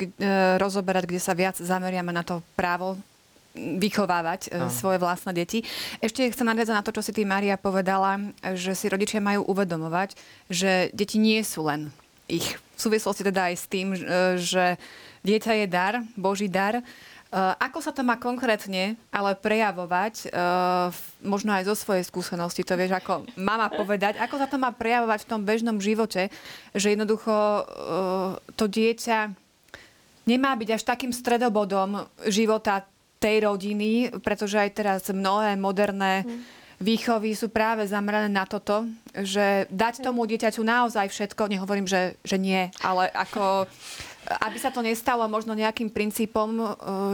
rozoberať, 0.56 1.04
kde 1.10 1.20
sa 1.20 1.34
viac 1.34 1.58
zameriame 1.58 2.14
na 2.14 2.22
to 2.22 2.40
právo 2.54 2.96
vychovávať 3.54 4.50
uh. 4.50 4.66
svoje 4.66 4.98
vlastné 4.98 5.30
deti. 5.30 5.62
Ešte 6.02 6.26
chcem 6.26 6.42
nadviazať 6.42 6.74
na 6.74 6.82
to, 6.82 6.90
čo 6.90 7.06
si 7.06 7.14
ty, 7.14 7.22
Maria, 7.22 7.54
povedala, 7.54 8.18
že 8.58 8.74
si 8.74 8.90
rodičia 8.90 9.22
majú 9.22 9.46
uvedomovať, 9.46 10.18
že 10.50 10.90
deti 10.90 11.22
nie 11.22 11.38
sú 11.46 11.70
len 11.70 11.94
ich. 12.26 12.58
V 12.74 12.80
súvislosti 12.82 13.22
teda 13.22 13.54
aj 13.54 13.54
s 13.54 13.66
tým, 13.70 13.94
že 14.34 14.74
dieťa 15.22 15.52
je 15.62 15.66
dar, 15.70 16.02
Boží 16.18 16.50
dar 16.50 16.82
ako 17.34 17.78
sa 17.82 17.90
to 17.90 18.06
má 18.06 18.14
konkrétne 18.14 18.94
ale 19.10 19.34
prejavovať, 19.34 20.30
eh, 20.30 20.30
možno 21.26 21.50
aj 21.50 21.66
zo 21.66 21.74
svojej 21.74 22.06
skúsenosti, 22.06 22.62
to 22.62 22.78
vieš 22.78 22.94
ako 22.94 23.26
mama 23.34 23.66
povedať, 23.74 24.22
ako 24.22 24.38
sa 24.38 24.46
to 24.46 24.54
má 24.54 24.70
prejavovať 24.70 25.26
v 25.26 25.30
tom 25.34 25.42
bežnom 25.42 25.82
živote, 25.82 26.30
že 26.70 26.94
jednoducho 26.94 27.34
eh, 27.34 27.64
to 28.54 28.64
dieťa 28.70 29.34
nemá 30.30 30.54
byť 30.54 30.68
až 30.78 30.82
takým 30.86 31.10
stredobodom 31.10 32.06
života 32.30 32.86
tej 33.18 33.50
rodiny, 33.50 34.14
pretože 34.20 34.60
aj 34.60 34.70
teraz 34.70 35.00
mnohé 35.08 35.56
moderné 35.56 36.28
výchovy 36.76 37.32
sú 37.32 37.48
práve 37.48 37.88
zamerané 37.88 38.28
na 38.28 38.44
toto, 38.44 38.84
že 39.16 39.64
dať 39.72 40.04
tomu 40.04 40.28
dieťaťu 40.28 40.60
naozaj 40.60 41.08
všetko, 41.08 41.48
nehovorím, 41.48 41.88
že, 41.88 42.18
že 42.26 42.36
nie, 42.36 42.68
ale 42.84 43.08
ako 43.14 43.64
aby 44.24 44.58
sa 44.58 44.72
to 44.72 44.80
nestalo 44.80 45.26
možno 45.28 45.52
nejakým 45.52 45.92
princípom, 45.92 46.48
e, 46.56 46.64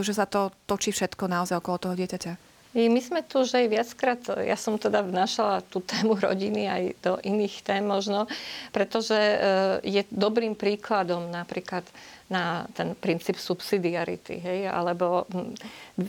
že 0.05 0.15
sa 0.15 0.25
to 0.25 0.51
točí 0.65 0.95
všetko 0.95 1.27
naozaj 1.27 1.59
okolo 1.59 1.77
toho 1.77 1.95
dieťaťa. 1.97 2.51
My 2.71 3.03
sme 3.03 3.19
tu 3.19 3.43
už 3.43 3.51
aj 3.51 3.67
viackrát, 3.67 4.21
ja 4.47 4.55
som 4.55 4.79
teda 4.79 5.03
vnášala 5.03 5.59
tú 5.67 5.83
tému 5.83 6.15
rodiny 6.15 6.71
aj 6.71 6.83
do 7.03 7.13
iných 7.19 7.67
tém 7.67 7.83
možno, 7.83 8.31
pretože 8.71 9.11
e, 9.11 9.37
je 9.83 10.01
dobrým 10.07 10.55
príkladom 10.55 11.27
napríklad 11.27 11.83
na 12.31 12.63
ten 12.71 12.95
princíp 12.95 13.35
subsidiarity, 13.35 14.39
hej, 14.39 14.59
alebo 14.71 15.27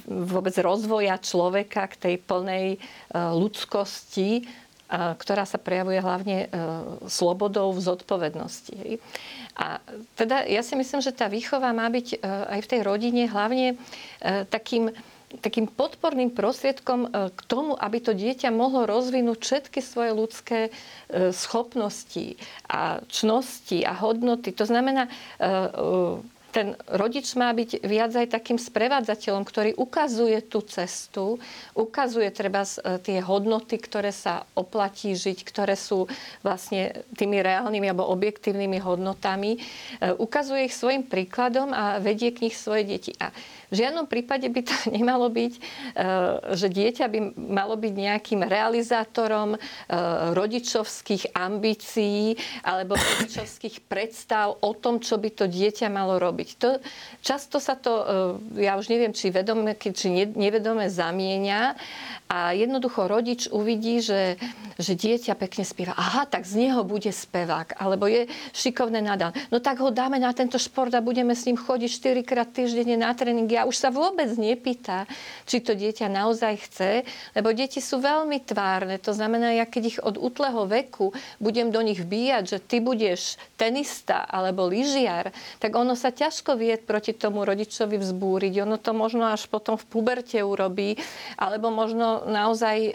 vôbec 0.07 0.55
rozvoja 0.63 1.19
človeka 1.19 1.91
k 1.91 1.99
tej 1.99 2.15
plnej 2.23 2.67
e, 2.71 2.79
ľudskosti, 3.11 4.47
ktorá 4.93 5.49
sa 5.49 5.57
prejavuje 5.57 5.97
hlavne 5.99 6.37
e, 6.45 6.47
slobodou 7.09 7.73
v 7.73 7.81
zodpovednosti. 7.81 9.01
A 9.57 9.81
teda 10.17 10.45
ja 10.45 10.61
si 10.61 10.77
myslím, 10.77 11.01
že 11.01 11.17
tá 11.17 11.29
výchova 11.29 11.73
má 11.73 11.89
byť 11.89 12.21
aj 12.25 12.61
v 12.61 12.71
tej 12.73 12.81
rodine 12.85 13.29
hlavne 13.29 13.77
takým 14.49 14.93
takým 15.41 15.65
podporným 15.65 16.35
prostriedkom 16.35 17.09
e, 17.09 17.31
k 17.33 17.41
tomu, 17.49 17.73
aby 17.79 17.99
to 18.03 18.13
dieťa 18.13 18.53
mohlo 18.53 18.85
rozvinúť 18.85 19.39
všetky 19.41 19.81
svoje 19.81 20.11
ľudské 20.13 20.59
e, 20.69 20.71
schopnosti 21.33 22.37
a 22.69 23.01
čnosti 23.09 23.81
a 23.81 23.97
hodnoty. 23.97 24.53
To 24.53 24.69
znamená, 24.69 25.09
e, 25.09 25.11
ten 26.53 26.77
rodič 26.93 27.33
má 27.33 27.49
byť 27.57 27.81
viac 27.81 28.13
aj 28.13 28.29
takým 28.29 28.61
sprevádzateľom, 28.61 29.43
ktorý 29.43 29.71
ukazuje 29.81 30.45
tú 30.45 30.61
cestu, 30.61 31.41
ukazuje 31.73 32.29
treba 32.29 32.69
tie 33.01 33.25
hodnoty, 33.25 33.81
ktoré 33.81 34.13
sa 34.13 34.45
oplatí 34.53 35.17
žiť, 35.17 35.49
ktoré 35.49 35.73
sú 35.75 36.05
vlastne 36.45 37.03
tými 37.17 37.41
reálnymi 37.41 37.89
alebo 37.89 38.13
objektívnymi 38.13 38.79
hodnotami. 38.85 39.57
Ukazuje 40.21 40.69
ich 40.69 40.77
svojim 40.77 41.09
príkladom 41.09 41.73
a 41.73 41.97
vedie 42.05 42.37
k 42.37 42.45
nich 42.45 42.57
svoje 42.61 42.85
deti. 42.85 43.17
A 43.17 43.33
v 43.73 43.81
žiadnom 43.81 44.05
prípade 44.05 44.45
by 44.53 44.61
to 44.61 44.77
nemalo 45.01 45.33
byť, 45.33 45.53
eh, 45.57 45.63
že 46.53 46.69
dieťa 46.69 47.09
by 47.09 47.19
malo 47.41 47.81
byť 47.81 47.93
nejakým 47.97 48.45
realizátorom 48.45 49.57
eh, 49.57 49.61
rodičovských 50.37 51.33
ambícií 51.33 52.37
alebo 52.61 53.01
rodičovských 53.01 53.89
predstav 53.89 54.61
o 54.61 54.77
tom, 54.77 55.01
čo 55.01 55.17
by 55.17 55.33
to 55.33 55.45
dieťa 55.49 55.89
malo 55.89 56.21
robiť. 56.21 56.49
To, 56.61 56.71
často 57.25 57.57
sa 57.57 57.73
to, 57.81 57.93
eh, 58.53 58.69
ja 58.69 58.77
už 58.77 58.93
neviem, 58.93 59.17
či 59.17 59.33
vedome, 59.33 59.73
či 59.81 60.13
nevedome 60.37 60.93
zamieňa 60.93 61.63
a 62.33 62.57
jednoducho 62.57 63.09
rodič 63.09 63.45
uvidí, 63.53 64.01
že, 64.01 64.41
že 64.81 64.97
dieťa 64.97 65.37
pekne 65.37 65.69
spieva. 65.69 65.93
Aha, 65.93 66.25
tak 66.25 66.49
z 66.49 66.65
neho 66.65 66.81
bude 66.81 67.13
spevák. 67.13 67.77
Alebo 67.77 68.09
je 68.09 68.25
šikovné 68.57 69.05
nadal. 69.05 69.37
No 69.53 69.61
tak 69.61 69.85
ho 69.85 69.93
dáme 69.93 70.17
na 70.17 70.33
tento 70.33 70.57
šport 70.57 70.89
a 70.97 71.05
budeme 71.05 71.37
s 71.37 71.45
ním 71.45 71.61
chodiť 71.61 71.91
4 71.93 72.25
krát 72.25 72.49
týždenne 72.49 72.97
na 72.97 73.13
tréning 73.13 73.53
a 73.63 73.69
už 73.71 73.79
sa 73.79 73.95
vôbec 73.95 74.27
nepýta, 74.35 75.07
či 75.47 75.63
to 75.63 75.79
dieťa 75.79 76.11
naozaj 76.11 76.55
chce, 76.67 76.91
lebo 77.39 77.55
deti 77.55 77.79
sú 77.79 78.03
veľmi 78.03 78.43
tvárne. 78.43 78.99
To 79.07 79.15
znamená, 79.15 79.55
ja 79.55 79.63
keď 79.63 79.83
ich 79.87 79.99
od 80.03 80.19
útleho 80.19 80.67
veku 80.67 81.15
budem 81.39 81.71
do 81.71 81.79
nich 81.79 82.03
vbíjať, 82.03 82.45
že 82.51 82.59
ty 82.59 82.83
budeš 82.83 83.39
tenista 83.55 84.27
alebo 84.27 84.67
lyžiar, 84.67 85.31
tak 85.63 85.79
ono 85.79 85.95
sa 85.95 86.11
ťažko 86.11 86.59
vie 86.59 86.75
proti 86.83 87.15
tomu 87.15 87.47
rodičovi 87.47 88.03
vzbúriť. 88.03 88.67
Ono 88.67 88.83
to 88.83 88.91
možno 88.91 89.31
až 89.31 89.47
potom 89.47 89.79
v 89.79 89.87
puberte 89.87 90.43
urobí, 90.43 90.99
alebo 91.39 91.71
možno 91.71 92.27
naozaj 92.27 92.77
e, 92.83 92.93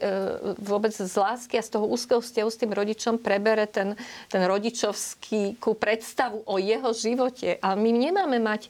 vôbec 0.60 0.92
z 0.92 1.16
lásky 1.16 1.56
a 1.56 1.64
z 1.64 1.80
toho 1.80 1.88
úzkeho 1.88 2.20
vzťahu 2.20 2.50
s 2.52 2.60
tým 2.60 2.72
rodičom 2.76 3.16
prebere 3.24 3.64
ten, 3.72 3.96
ten 4.28 4.44
rodičovský 4.44 5.56
predstavu 5.78 6.44
o 6.44 6.58
jeho 6.58 6.92
živote. 6.92 7.62
A 7.62 7.78
my 7.78 7.90
nemáme 7.94 8.42
mať 8.42 8.68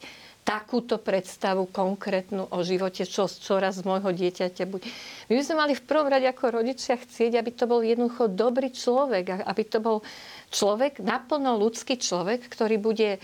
takúto 0.48 0.96
predstavu 0.96 1.68
konkrétnu 1.68 2.48
o 2.48 2.64
živote, 2.64 3.04
čo 3.04 3.28
čoraz 3.28 3.76
z 3.76 3.84
môjho 3.84 4.16
dieťaťa 4.16 4.64
bude. 4.64 4.88
My 5.28 5.36
by 5.36 5.42
sme 5.44 5.60
mali 5.60 5.72
v 5.76 5.84
prvom 5.84 6.08
rade 6.08 6.24
ako 6.24 6.64
rodičia 6.64 6.96
chcieť, 6.96 7.36
aby 7.36 7.50
to 7.52 7.68
bol 7.68 7.84
jednoducho 7.84 8.32
dobrý 8.32 8.72
človek, 8.72 9.44
aby 9.44 9.62
to 9.68 9.84
bol 9.84 10.00
človek, 10.48 11.04
naplno 11.04 11.60
ľudský 11.60 12.00
človek, 12.00 12.48
ktorý 12.48 12.80
bude 12.80 13.10
e, 13.12 13.18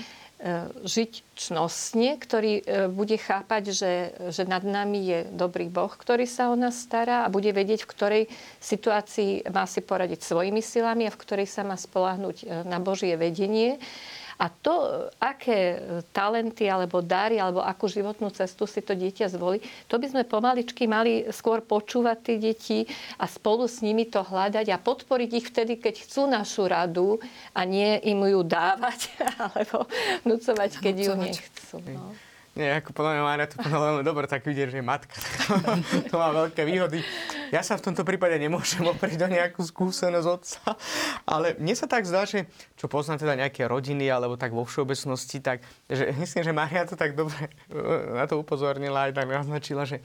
žiť 0.84 1.12
čnostne, 1.32 2.20
ktorý 2.20 2.52
e, 2.60 2.62
bude 2.92 3.16
chápať, 3.16 3.72
že, 3.72 3.92
že 4.28 4.44
nad 4.44 4.60
nami 4.60 5.00
je 5.08 5.18
dobrý 5.32 5.72
Boh, 5.72 5.88
ktorý 5.88 6.28
sa 6.28 6.52
o 6.52 6.56
nás 6.60 6.76
stará 6.76 7.24
a 7.24 7.32
bude 7.32 7.56
vedieť, 7.56 7.88
v 7.88 7.92
ktorej 7.96 8.22
situácii 8.60 9.48
má 9.48 9.64
si 9.64 9.80
poradiť 9.80 10.20
svojimi 10.20 10.60
silami 10.60 11.08
a 11.08 11.14
v 11.14 11.20
ktorej 11.24 11.48
sa 11.48 11.64
má 11.64 11.80
spolahnuť 11.80 12.36
e, 12.44 12.68
na 12.68 12.76
Božie 12.84 13.16
vedenie. 13.16 13.80
A 14.38 14.50
to, 14.50 15.06
aké 15.22 15.78
talenty 16.10 16.66
alebo 16.66 16.98
dary 16.98 17.38
alebo 17.38 17.62
akú 17.62 17.86
životnú 17.86 18.34
cestu 18.34 18.66
si 18.66 18.82
to 18.82 18.98
dieťa 18.98 19.30
zvolí, 19.30 19.62
to 19.86 19.98
by 19.98 20.06
sme 20.10 20.22
pomaličky 20.26 20.90
mali 20.90 21.26
skôr 21.30 21.62
počúvať 21.62 22.18
tie 22.20 22.36
deti 22.42 22.78
a 23.18 23.30
spolu 23.30 23.70
s 23.70 23.78
nimi 23.80 24.10
to 24.10 24.26
hľadať 24.26 24.66
a 24.74 24.82
podporiť 24.82 25.30
ich 25.30 25.46
vtedy, 25.50 25.78
keď 25.78 26.02
chcú 26.02 26.26
našu 26.26 26.66
radu 26.66 27.22
a 27.54 27.62
nie 27.62 27.98
im 28.02 28.20
ju 28.26 28.42
dávať 28.42 29.14
alebo 29.54 29.86
vnúcovať, 30.26 30.70
keď 30.82 30.94
ju 30.98 31.12
nechcú. 31.14 31.76
No. 31.94 32.33
Nie, 32.54 32.78
ako 32.78 32.94
podľa 32.94 33.18
mňa 33.18 33.22
Mária 33.26 33.50
to 33.50 33.58
povedala 33.58 33.84
veľmi 33.90 34.06
dobre, 34.06 34.30
tak 34.30 34.46
vidieť, 34.46 34.70
že 34.70 34.78
je 34.78 34.86
matka. 34.86 35.18
to 36.10 36.14
má 36.14 36.30
veľké 36.30 36.62
výhody. 36.62 37.02
Ja 37.50 37.66
sa 37.66 37.74
v 37.74 37.90
tomto 37.90 38.06
prípade 38.06 38.38
nemôžem 38.38 38.86
oprieť 38.86 39.26
do 39.26 39.26
nejakú 39.26 39.66
skúsenosť 39.66 40.28
otca, 40.30 40.78
ale 41.26 41.58
mne 41.58 41.74
sa 41.74 41.90
tak 41.90 42.06
zdá, 42.06 42.22
že 42.22 42.46
čo 42.78 42.86
poznám 42.86 43.26
teda 43.26 43.34
nejaké 43.34 43.66
rodiny 43.66 44.06
alebo 44.06 44.38
tak 44.38 44.54
vo 44.54 44.62
všeobecnosti, 44.62 45.42
tak 45.42 45.66
že 45.90 46.14
myslím, 46.14 46.42
že 46.46 46.52
Mária 46.54 46.86
to 46.86 46.94
tak 46.94 47.18
dobre 47.18 47.50
na 48.14 48.30
to 48.30 48.38
upozornila 48.38 49.10
aj 49.10 49.18
tak 49.18 49.26
naznačila, 49.26 49.82
že 49.82 49.98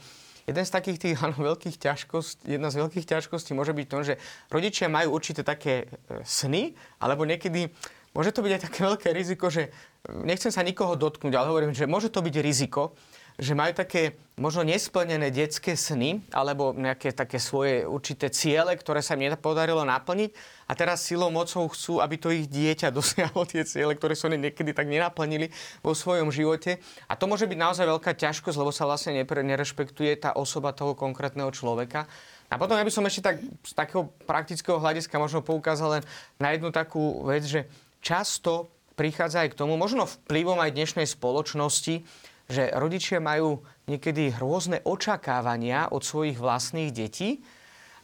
jeden 0.50 0.64
z 0.66 0.74
takých 0.74 0.98
tých 0.98 1.16
áno, 1.22 1.38
veľkých 1.38 1.78
ťažkostí, 1.78 2.50
jedna 2.50 2.74
z 2.74 2.82
veľkých 2.82 3.06
ťažkostí 3.06 3.54
môže 3.54 3.70
byť 3.70 3.86
to, 3.86 3.98
že 4.02 4.14
rodičia 4.50 4.90
majú 4.90 5.14
určité 5.14 5.46
také 5.46 5.86
e, 5.86 6.26
sny, 6.26 6.74
alebo 6.98 7.22
niekedy 7.22 7.70
môže 8.10 8.34
to 8.34 8.42
byť 8.42 8.52
aj 8.58 8.62
také 8.66 8.78
veľké 8.82 9.08
riziko, 9.14 9.46
že 9.46 9.70
nechcem 10.08 10.52
sa 10.52 10.64
nikoho 10.64 10.96
dotknúť, 10.96 11.34
ale 11.36 11.50
hovorím, 11.50 11.76
že 11.76 11.90
môže 11.90 12.08
to 12.08 12.24
byť 12.24 12.34
riziko, 12.40 12.96
že 13.40 13.56
majú 13.56 13.72
také 13.72 14.20
možno 14.36 14.60
nesplnené 14.68 15.32
detské 15.32 15.72
sny 15.72 16.20
alebo 16.28 16.76
nejaké 16.76 17.16
také 17.16 17.40
svoje 17.40 17.88
určité 17.88 18.28
ciele, 18.28 18.76
ktoré 18.76 19.00
sa 19.00 19.16
im 19.16 19.32
nepodarilo 19.32 19.80
naplniť 19.80 20.30
a 20.68 20.72
teraz 20.76 21.08
silou 21.08 21.32
mocou 21.32 21.64
chcú, 21.72 22.04
aby 22.04 22.20
to 22.20 22.28
ich 22.28 22.52
dieťa 22.52 22.92
dosiahlo 23.00 23.48
tie 23.48 23.64
ciele, 23.64 23.96
ktoré 23.96 24.12
sa 24.12 24.28
niekedy 24.28 24.76
tak 24.76 24.92
nenaplnili 24.92 25.48
vo 25.80 25.96
svojom 25.96 26.28
živote. 26.28 26.84
A 27.08 27.16
to 27.16 27.24
môže 27.24 27.48
byť 27.48 27.58
naozaj 27.58 27.88
veľká 27.88 28.12
ťažkosť, 28.12 28.60
lebo 28.60 28.72
sa 28.76 28.84
vlastne 28.84 29.16
nerešpektuje 29.24 30.20
tá 30.20 30.36
osoba 30.36 30.76
toho 30.76 30.92
konkrétneho 30.92 31.48
človeka. 31.48 32.04
A 32.52 32.58
potom 32.60 32.76
ja 32.76 32.84
by 32.84 32.92
som 32.92 33.06
ešte 33.08 33.24
tak 33.24 33.36
z 33.40 33.72
takého 33.72 34.10
praktického 34.28 34.76
hľadiska 34.76 35.16
možno 35.16 35.40
poukázal 35.40 36.00
len 36.00 36.04
na 36.36 36.52
jednu 36.52 36.68
takú 36.74 37.24
vec, 37.24 37.46
že 37.46 37.64
často 38.02 38.68
prichádza 39.00 39.48
aj 39.48 39.56
k 39.56 39.58
tomu, 39.64 39.80
možno 39.80 40.04
vplyvom 40.04 40.60
aj 40.60 40.76
dnešnej 40.76 41.08
spoločnosti, 41.08 42.04
že 42.52 42.68
rodičia 42.76 43.16
majú 43.16 43.64
niekedy 43.88 44.36
rôzne 44.36 44.84
očakávania 44.84 45.88
od 45.88 46.04
svojich 46.04 46.36
vlastných 46.36 46.92
detí. 46.92 47.40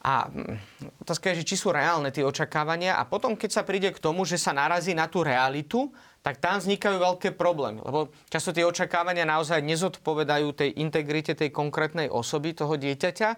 A 0.00 0.24
mm, 0.24 1.04
otázka 1.04 1.36
je, 1.36 1.44
že 1.44 1.48
či 1.52 1.56
sú 1.60 1.68
reálne 1.68 2.08
tie 2.08 2.24
očakávania 2.24 2.96
a 2.96 3.04
potom, 3.04 3.36
keď 3.36 3.60
sa 3.60 3.62
príde 3.68 3.92
k 3.92 4.00
tomu, 4.00 4.24
že 4.24 4.40
sa 4.40 4.56
narazí 4.56 4.96
na 4.96 5.04
tú 5.04 5.20
realitu, 5.20 5.92
tak 6.24 6.40
tam 6.40 6.64
vznikajú 6.64 6.96
veľké 6.96 7.36
problémy. 7.36 7.84
Lebo 7.84 8.08
často 8.32 8.56
tie 8.56 8.64
očakávania 8.64 9.28
naozaj 9.28 9.60
nezodpovedajú 9.60 10.48
tej 10.56 10.80
integrite 10.80 11.36
tej 11.36 11.52
konkrétnej 11.52 12.08
osoby, 12.08 12.56
toho 12.56 12.80
dieťaťa 12.80 13.28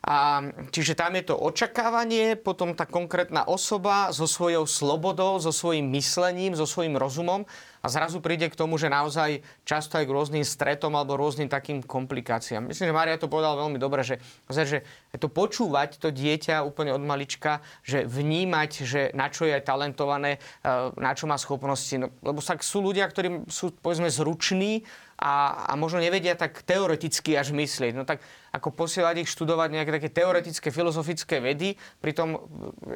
a, 0.00 0.40
čiže 0.72 0.96
tam 0.96 1.12
je 1.12 1.28
to 1.28 1.36
očakávanie, 1.36 2.32
potom 2.40 2.72
tá 2.72 2.88
konkrétna 2.88 3.44
osoba 3.44 4.08
so 4.16 4.24
svojou 4.24 4.64
slobodou, 4.64 5.36
so 5.36 5.52
svojím 5.52 5.92
myslením, 5.92 6.56
so 6.56 6.64
svojím 6.64 6.96
rozumom 6.96 7.44
a 7.80 7.86
zrazu 7.88 8.20
príde 8.20 8.48
k 8.48 8.56
tomu, 8.56 8.76
že 8.76 8.92
naozaj 8.92 9.40
často 9.64 9.96
aj 9.96 10.04
k 10.04 10.12
rôznym 10.12 10.44
stretom 10.44 10.92
alebo 10.92 11.16
rôznym 11.16 11.48
takým 11.48 11.80
komplikáciám. 11.80 12.68
Myslím, 12.68 12.92
že 12.92 12.96
Maria 12.96 13.16
to 13.16 13.28
povedala 13.28 13.56
veľmi 13.56 13.80
dobre, 13.80 14.04
že, 14.04 14.20
že 14.48 14.84
to 15.16 15.32
počúvať 15.32 15.96
to 15.96 16.12
dieťa 16.12 16.60
úplne 16.60 16.92
od 16.92 17.00
malička, 17.00 17.64
že 17.80 18.04
vnímať, 18.04 18.70
že 18.84 19.00
na 19.16 19.32
čo 19.32 19.48
je 19.48 19.56
talentované, 19.64 20.36
e, 20.36 20.70
na 21.00 21.12
čo 21.16 21.24
má 21.24 21.40
schopnosti. 21.40 21.96
No, 21.96 22.12
lebo 22.20 22.44
sa 22.44 22.56
sú 22.60 22.84
ľudia, 22.84 23.08
ktorí 23.08 23.48
sú 23.48 23.72
povedzme 23.80 24.12
zruční, 24.12 24.84
a, 25.20 25.68
a 25.68 25.72
možno 25.76 26.00
nevedia 26.00 26.32
tak 26.32 26.64
teoreticky 26.64 27.36
až 27.36 27.52
myslieť. 27.52 27.92
No 27.92 28.08
tak 28.08 28.24
ako 28.56 28.72
posielať 28.72 29.20
ich 29.20 29.28
študovať 29.28 29.68
nejaké 29.68 29.92
také 29.92 30.08
teoretické, 30.08 30.72
filozofické 30.72 31.44
vedy, 31.44 31.76
pritom 32.00 32.40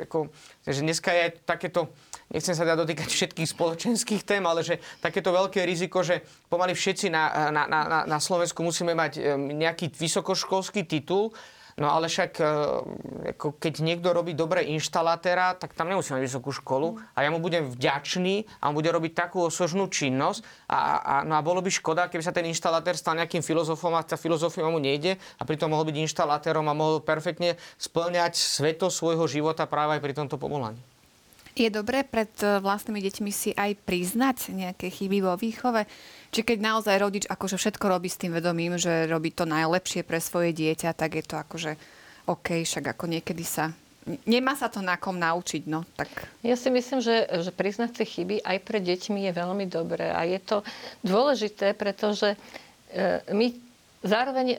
ako, 0.08 0.32
že 0.64 0.80
dneska 0.80 1.12
je 1.12 1.36
takéto, 1.44 1.92
nechcem 2.32 2.56
sa 2.56 2.64
teda 2.64 2.80
dotýkať 2.80 3.12
všetkých 3.12 3.52
spoločenských 3.52 4.22
tém, 4.24 4.40
ale 4.40 4.64
že 4.64 4.80
takéto 5.04 5.36
veľké 5.36 5.68
riziko, 5.68 6.00
že 6.00 6.24
pomaly 6.48 6.72
všetci 6.72 7.12
na, 7.12 7.52
na, 7.52 7.68
na, 7.68 7.80
na 8.08 8.18
Slovensku 8.18 8.64
musíme 8.64 8.96
mať 8.96 9.20
nejaký 9.36 9.92
vysokoškolský 9.92 10.88
titul, 10.88 11.28
No 11.74 11.90
ale 11.90 12.06
však 12.06 12.38
e, 12.38 12.44
ako 13.34 13.58
keď 13.58 13.82
niekto 13.82 14.14
robí 14.14 14.30
dobre 14.30 14.62
inštalatéra, 14.70 15.58
tak 15.58 15.74
tam 15.74 15.90
nemusí 15.90 16.14
mať 16.14 16.22
vysokú 16.22 16.54
školu 16.54 17.02
a 17.18 17.26
ja 17.26 17.34
mu 17.34 17.42
budem 17.42 17.66
vďačný 17.66 18.46
a 18.62 18.70
on 18.70 18.78
bude 18.78 18.86
robiť 18.94 19.18
takú 19.18 19.42
osožnú 19.42 19.90
činnosť 19.90 20.70
a, 20.70 20.78
a, 21.02 21.14
no 21.26 21.34
a 21.34 21.42
bolo 21.42 21.58
by 21.58 21.74
škoda, 21.74 22.06
keby 22.06 22.22
sa 22.22 22.30
ten 22.30 22.46
inštalatér 22.46 22.94
stal 22.94 23.18
nejakým 23.18 23.42
filozofom 23.42 23.90
a 23.98 24.06
tá 24.06 24.14
filozofia 24.14 24.70
mu 24.70 24.78
nejde 24.78 25.18
a 25.18 25.42
pritom 25.42 25.66
mohol 25.66 25.90
byť 25.90 25.98
inštalatérom 26.06 26.62
a 26.70 26.78
mohol 26.78 27.02
perfektne 27.02 27.58
splňať 27.74 28.38
sveto 28.38 28.86
svojho 28.86 29.26
života 29.26 29.66
práve 29.66 29.98
aj 29.98 30.02
pri 30.06 30.14
tomto 30.14 30.38
povolaní. 30.38 30.93
Je 31.54 31.70
dobré 31.70 32.02
pred 32.02 32.30
e, 32.42 32.58
vlastnými 32.58 32.98
deťmi 32.98 33.30
si 33.30 33.54
aj 33.54 33.78
priznať 33.86 34.50
nejaké 34.50 34.90
chyby 34.90 35.22
vo 35.22 35.38
výchove? 35.38 35.86
Či 36.34 36.42
keď 36.42 36.58
naozaj 36.58 36.98
rodič 36.98 37.24
akože 37.30 37.54
všetko 37.54 37.86
robí 37.86 38.10
s 38.10 38.18
tým 38.18 38.34
vedomím, 38.34 38.74
že 38.74 39.06
robí 39.06 39.30
to 39.30 39.46
najlepšie 39.46 40.02
pre 40.02 40.18
svoje 40.18 40.50
dieťa, 40.50 40.98
tak 40.98 41.14
je 41.14 41.24
to 41.24 41.38
akože 41.38 41.78
OK, 42.26 42.66
však 42.66 42.98
ako 42.98 43.06
niekedy 43.06 43.46
sa 43.46 43.70
Nemá 44.04 44.52
sa 44.52 44.68
to 44.68 44.84
na 44.84 45.00
kom 45.00 45.16
naučiť, 45.16 45.64
no 45.64 45.80
tak... 45.96 46.28
Ja 46.44 46.60
si 46.60 46.68
myslím, 46.68 47.00
že, 47.00 47.24
že 47.40 47.48
priznať 47.48 47.96
si 47.96 48.04
chyby 48.04 48.44
aj 48.44 48.58
pre 48.60 48.76
deťmi 48.76 49.24
je 49.24 49.32
veľmi 49.32 49.64
dobré. 49.64 50.12
A 50.12 50.28
je 50.28 50.36
to 50.44 50.60
dôležité, 51.00 51.72
pretože 51.72 52.36
e, 52.92 53.24
my 53.32 53.56
Zároveň, 54.04 54.52
e, 54.52 54.58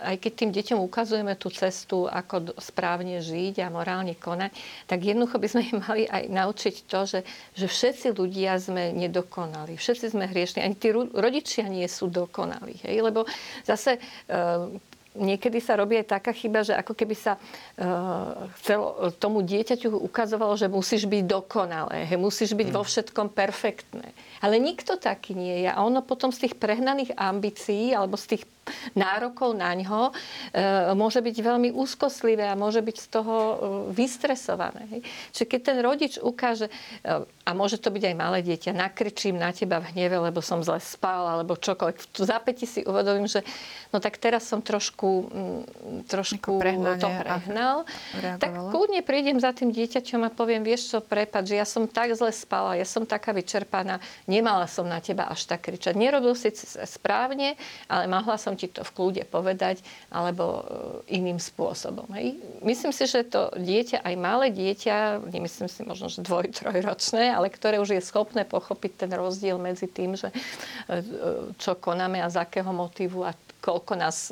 aj 0.00 0.16
keď 0.16 0.32
tým 0.32 0.50
deťom 0.56 0.78
ukazujeme 0.80 1.36
tú 1.36 1.52
cestu, 1.52 2.08
ako 2.08 2.56
správne 2.56 3.20
žiť 3.20 3.60
a 3.60 3.68
morálne 3.68 4.16
konať, 4.16 4.56
tak 4.88 5.04
jednoducho 5.04 5.36
by 5.36 5.48
sme 5.52 5.62
im 5.68 5.78
mali 5.84 6.04
aj 6.08 6.32
naučiť 6.32 6.74
to, 6.88 7.00
že, 7.04 7.20
že 7.52 7.66
všetci 7.68 8.16
ľudia 8.16 8.56
sme 8.56 8.96
nedokonali. 8.96 9.76
Všetci 9.76 10.16
sme 10.16 10.24
hriešni. 10.24 10.64
Ani 10.64 10.80
tí 10.80 10.96
rodičia 10.96 11.68
nie 11.68 11.84
sú 11.92 12.08
dokonali. 12.08 12.80
Hej? 12.88 13.04
Lebo 13.04 13.28
zase 13.68 14.00
e, 14.00 14.80
niekedy 15.16 15.58
sa 15.58 15.80
robí 15.80 15.96
aj 15.96 16.20
taká 16.20 16.32
chyba, 16.36 16.62
že 16.62 16.76
ako 16.76 16.92
keby 16.92 17.16
sa 17.16 17.40
uh, 17.40 18.46
chcelo, 18.60 19.10
tomu 19.16 19.40
dieťaťu 19.40 19.88
ukazovalo, 19.96 20.54
že 20.54 20.68
musíš 20.68 21.08
byť 21.08 21.24
dokonalé, 21.24 22.04
he, 22.04 22.16
musíš 22.20 22.52
byť 22.52 22.68
mm. 22.68 22.74
vo 22.76 22.82
všetkom 22.84 23.32
perfektné. 23.32 24.12
Ale 24.40 24.60
nikto 24.60 25.00
taký 25.00 25.36
nie 25.36 25.64
je. 25.64 25.70
A 25.70 25.80
ono 25.84 26.04
potom 26.04 26.32
z 26.32 26.48
tých 26.48 26.54
prehnaných 26.58 27.16
ambícií 27.16 27.92
alebo 27.96 28.18
z 28.18 28.36
tých 28.36 28.42
nárokov 28.94 29.54
na 29.54 29.72
ňo 29.74 30.10
e, 30.10 30.12
môže 30.98 31.22
byť 31.22 31.36
veľmi 31.38 31.70
úzkostlivé 31.70 32.46
a 32.50 32.58
môže 32.58 32.82
byť 32.82 32.96
z 32.98 33.06
toho 33.10 33.34
e, 33.34 33.54
vystresované. 33.94 34.90
Hej. 34.90 35.00
Čiže 35.34 35.46
keď 35.46 35.60
ten 35.62 35.78
rodič 35.82 36.12
ukáže, 36.18 36.66
e, 37.06 37.22
a 37.46 37.50
môže 37.54 37.78
to 37.78 37.94
byť 37.94 38.02
aj 38.10 38.16
malé 38.18 38.38
dieťa, 38.42 38.74
nakričím 38.74 39.38
na 39.38 39.54
teba 39.54 39.78
v 39.78 39.94
hneve, 39.94 40.18
lebo 40.18 40.42
som 40.42 40.62
zle 40.66 40.82
spal, 40.82 41.30
alebo 41.30 41.54
čokoľvek. 41.54 41.96
V 42.18 42.26
zápäti 42.26 42.66
si 42.66 42.82
uvedomím, 42.82 43.30
že 43.30 43.46
no 43.94 44.02
tak 44.02 44.18
teraz 44.18 44.50
som 44.50 44.58
trošku, 44.58 45.30
mm, 45.30 45.62
trošku 46.10 46.58
to 46.98 47.08
prehnal. 47.22 47.86
Tak 48.42 48.50
kľudne 48.50 49.00
prídem 49.06 49.38
za 49.38 49.54
tým 49.54 49.70
dieťaťom 49.70 50.26
a 50.26 50.30
poviem, 50.34 50.66
vieš 50.66 50.90
čo, 50.90 50.98
prepad, 50.98 51.46
že 51.46 51.54
ja 51.54 51.66
som 51.66 51.86
tak 51.86 52.18
zle 52.18 52.34
spala, 52.34 52.74
ja 52.74 52.86
som 52.86 53.06
taká 53.06 53.30
vyčerpaná, 53.30 54.02
nemala 54.36 54.68
som 54.68 54.84
na 54.84 55.00
teba 55.00 55.32
až 55.32 55.48
tak 55.48 55.64
kričať. 55.64 55.96
Nerobil 55.96 56.36
si 56.36 56.52
správne, 56.84 57.56
ale 57.88 58.04
mohla 58.04 58.36
som 58.36 58.52
ti 58.52 58.68
to 58.68 58.84
v 58.84 58.92
kľude 58.92 59.22
povedať 59.32 59.80
alebo 60.12 60.44
e, 61.08 61.16
iným 61.16 61.40
spôsobom. 61.40 62.04
Hej. 62.12 62.36
Myslím 62.60 62.92
si, 62.92 63.08
že 63.08 63.24
to 63.24 63.48
dieťa, 63.56 64.04
aj 64.04 64.14
malé 64.20 64.52
dieťa, 64.52 65.24
nemyslím 65.32 65.68
si 65.72 65.80
možno, 65.88 66.12
že 66.12 66.20
dvoj, 66.20 66.52
trojročné, 66.52 67.32
ale 67.32 67.48
ktoré 67.48 67.80
už 67.80 67.96
je 67.96 68.02
schopné 68.04 68.44
pochopiť 68.44 69.08
ten 69.08 69.10
rozdiel 69.16 69.56
medzi 69.56 69.88
tým, 69.88 70.12
že 70.14 70.28
e, 70.28 70.34
e, 70.36 71.02
čo 71.56 71.72
konáme 71.80 72.20
a 72.20 72.28
z 72.28 72.36
akého 72.44 72.70
motivu 72.76 73.24
a 73.24 73.32
koľko 73.66 73.98
nás, 73.98 74.30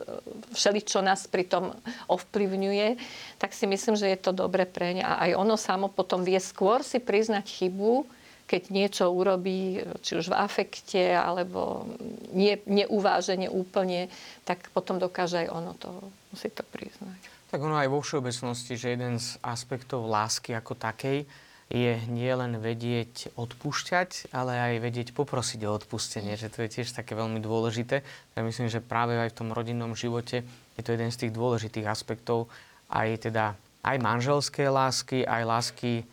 všeličo 0.55 1.03
nás 1.03 1.27
pri 1.27 1.51
tom 1.51 1.75
ovplyvňuje, 2.07 2.95
tak 3.43 3.51
si 3.51 3.67
myslím, 3.67 3.99
že 3.99 4.07
je 4.15 4.19
to 4.23 4.31
dobre 4.31 4.63
pre 4.63 4.95
ne. 4.95 5.03
A 5.03 5.27
aj 5.27 5.31
ono 5.35 5.59
samo 5.59 5.91
potom 5.91 6.23
vie 6.23 6.39
skôr 6.39 6.87
si 6.87 7.03
priznať 7.03 7.43
chybu, 7.43 8.07
keď 8.55 8.71
niečo 8.71 9.11
urobí, 9.11 9.83
či 10.07 10.15
už 10.15 10.31
v 10.31 10.39
afekte, 10.39 11.11
alebo 11.11 11.91
nie, 12.31 12.55
neuváženie 12.71 13.51
úplne, 13.51 14.07
tak 14.47 14.71
potom 14.71 15.03
dokáže 15.03 15.43
aj 15.43 15.49
ono 15.51 15.75
to, 15.75 15.91
musí 16.31 16.55
to 16.55 16.63
priznať. 16.71 17.19
Tak 17.51 17.59
ono 17.59 17.75
aj 17.75 17.91
vo 17.91 17.99
všeobecnosti, 17.99 18.79
že 18.79 18.95
jeden 18.95 19.19
z 19.19 19.43
aspektov 19.43 20.07
lásky 20.07 20.55
ako 20.55 20.79
takej 20.79 21.27
je 21.67 21.99
nielen 22.07 22.63
vedieť 22.63 23.35
odpúšťať, 23.35 24.31
ale 24.31 24.55
aj 24.55 24.75
vedieť 24.79 25.09
poprosiť 25.19 25.67
o 25.67 25.75
odpustenie, 25.75 26.39
že 26.39 26.47
to 26.47 26.63
je 26.63 26.79
tiež 26.79 26.95
také 26.95 27.19
veľmi 27.19 27.43
dôležité. 27.43 28.07
Ja 28.39 28.47
myslím, 28.47 28.71
že 28.71 28.79
práve 28.79 29.19
aj 29.19 29.35
v 29.35 29.39
tom 29.43 29.51
rodinnom 29.51 29.99
živote 29.99 30.47
je 30.79 30.83
to 30.87 30.95
jeden 30.95 31.11
z 31.11 31.27
tých 31.27 31.33
dôležitých 31.35 31.91
aspektov 31.91 32.47
aj 32.87 33.27
teda 33.27 33.59
aj 33.83 33.97
manželské 33.99 34.71
lásky, 34.71 35.27
aj 35.27 35.43
lásky 35.43 36.07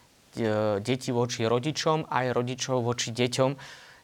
deti 0.80 1.10
voči 1.12 1.44
rodičom, 1.44 2.08
aj 2.08 2.26
rodičov 2.32 2.84
voči 2.84 3.12
deťom. 3.12 3.52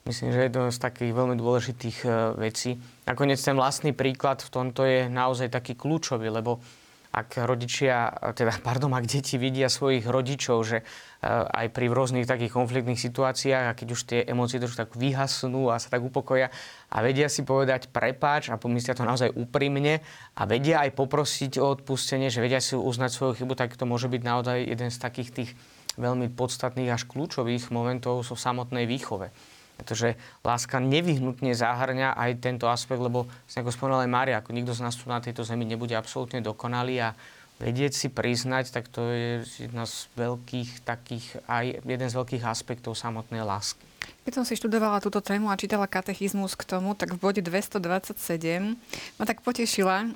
Myslím, 0.07 0.31
že 0.31 0.47
je 0.47 0.51
to 0.55 0.61
z 0.71 0.79
takých 0.79 1.11
veľmi 1.11 1.35
dôležitých 1.35 1.97
e, 2.07 2.09
vecí. 2.39 2.79
Nakoniec 3.03 3.43
ten 3.43 3.59
vlastný 3.59 3.91
príklad 3.91 4.39
v 4.39 4.49
tomto 4.49 4.87
je 4.87 5.11
naozaj 5.11 5.51
taký 5.51 5.75
kľúčový, 5.75 6.31
lebo 6.31 6.63
ak 7.11 7.43
rodičia, 7.43 8.13
teda, 8.31 8.55
pardon, 8.67 8.95
ak 8.95 9.03
deti 9.03 9.35
vidia 9.35 9.67
svojich 9.67 10.07
rodičov, 10.07 10.63
že 10.63 10.77
e, 10.79 10.83
aj 11.27 11.75
pri 11.75 11.91
rôznych 11.91 12.23
takých 12.23 12.55
konfliktných 12.55 12.95
situáciách, 12.95 13.63
a 13.67 13.75
keď 13.75 13.87
už 13.91 14.01
tie 14.07 14.19
emócie 14.23 14.63
trošku 14.63 14.79
tak 14.79 14.95
vyhasnú 14.95 15.67
a 15.67 15.75
sa 15.75 15.91
tak 15.91 15.99
upokoja 15.99 16.55
a 16.87 16.97
vedia 17.03 17.27
si 17.27 17.43
povedať 17.43 17.91
prepáč 17.91 18.47
a 18.47 18.55
pomyslia 18.55 18.95
to 18.95 19.03
naozaj 19.03 19.35
úprimne 19.35 19.99
a 20.39 20.41
vedia 20.47 20.87
aj 20.87 20.95
poprosiť 20.95 21.59
o 21.59 21.67
odpustenie, 21.67 22.31
že 22.31 22.39
vedia 22.39 22.63
si 22.63 22.79
uznať 22.79 23.11
svoju 23.11 23.43
chybu, 23.43 23.59
tak 23.59 23.75
to 23.75 23.83
môže 23.83 24.07
byť 24.07 24.21
naozaj 24.23 24.57
jeden 24.63 24.87
z 24.87 24.97
takých 25.03 25.29
tých 25.35 25.51
veľmi 25.97 26.29
podstatných 26.33 26.93
až 26.93 27.09
kľúčových 27.09 27.73
momentov 27.73 28.21
so 28.21 28.37
samotnej 28.37 28.85
výchove. 28.85 29.33
Pretože 29.77 30.17
láska 30.41 30.81
nevyhnutne 30.81 31.53
zahrňa 31.53 32.17
aj 32.17 32.31
tento 32.41 32.65
aspekt, 32.65 32.97
lebo 32.97 33.29
ako 33.53 33.69
spomínala 33.69 34.05
aj 34.05 34.13
Mária, 34.13 34.35
ako 34.41 34.53
nikto 34.53 34.73
z 34.73 34.81
nás 34.81 34.97
tu 34.97 35.05
na 35.05 35.21
tejto 35.21 35.45
zemi 35.45 35.69
nebude 35.69 35.93
absolútne 35.93 36.41
dokonalý 36.41 37.01
a 37.01 37.09
vedieť 37.57 37.93
si 37.93 38.07
priznať, 38.09 38.69
tak 38.69 38.89
to 38.89 39.01
je 39.01 39.29
jedna 39.69 39.85
z 39.89 40.09
veľkých 40.13 40.85
takých, 40.85 41.41
aj 41.49 41.81
jeden 41.85 42.09
z 42.09 42.17
veľkých 42.17 42.43
aspektov 42.45 42.93
samotnej 42.93 43.41
lásky. 43.41 43.86
Keď 44.27 44.35
som 44.35 44.43
si 44.43 44.59
študovala 44.59 44.99
túto 44.99 45.23
tému 45.23 45.47
a 45.47 45.55
čítala 45.55 45.87
katechizmus 45.87 46.59
k 46.59 46.67
tomu, 46.67 46.91
tak 46.99 47.15
v 47.15 47.19
bode 47.23 47.39
227 47.39 48.75
ma 49.15 49.23
tak 49.23 49.39
potešila 49.39 50.03
e, 50.03 50.07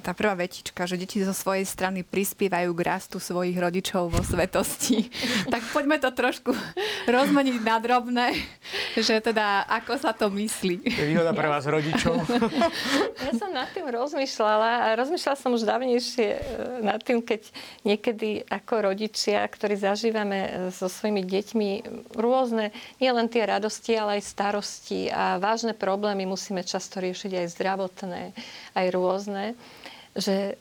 tá 0.00 0.16
prvá 0.16 0.32
vetička, 0.40 0.88
že 0.88 0.96
deti 0.96 1.20
zo 1.20 1.36
svojej 1.36 1.68
strany 1.68 2.00
prispievajú 2.00 2.72
k 2.72 2.80
rastu 2.80 3.20
svojich 3.20 3.52
rodičov 3.60 4.08
vo 4.08 4.24
svetosti. 4.24 5.12
tak 5.52 5.60
poďme 5.68 6.00
to 6.00 6.08
trošku 6.08 6.56
rozmeniť 7.12 7.60
na 7.60 7.76
drobné, 7.76 8.40
že 8.96 9.20
teda 9.20 9.68
ako 9.68 10.00
sa 10.00 10.16
to 10.16 10.32
myslí. 10.32 10.88
Je 10.88 11.04
výhoda 11.04 11.36
pre 11.36 11.52
vás 11.52 11.68
rodičov. 11.68 12.24
ja 13.28 13.32
som 13.36 13.52
nad 13.52 13.68
tým 13.76 13.84
rozmýšľala 13.84 14.72
a 14.80 14.96
rozmýšľala 14.96 15.36
som 15.36 15.52
už 15.52 15.68
dávnejšie 15.68 16.28
e, 16.32 16.40
nad 16.88 17.04
tým, 17.04 17.20
keď 17.20 17.44
niekedy 17.84 18.48
ako 18.48 18.96
rodičia, 18.96 19.44
ktorí 19.44 19.76
zažívame 19.76 20.38
e, 20.40 20.50
so 20.72 20.88
svojimi 20.88 21.20
deťmi 21.20 21.68
rôzne, 22.16 22.72
nielen 22.96 23.28
tie 23.28 23.44
radosti, 23.58 23.98
ale 23.98 24.22
aj 24.22 24.30
starosti. 24.30 25.10
A 25.10 25.42
vážne 25.42 25.74
problémy 25.74 26.24
musíme 26.24 26.62
často 26.62 27.02
riešiť 27.02 27.42
aj 27.42 27.46
zdravotné, 27.58 28.22
aj 28.78 28.86
rôzne. 28.94 29.58
Že, 30.18 30.58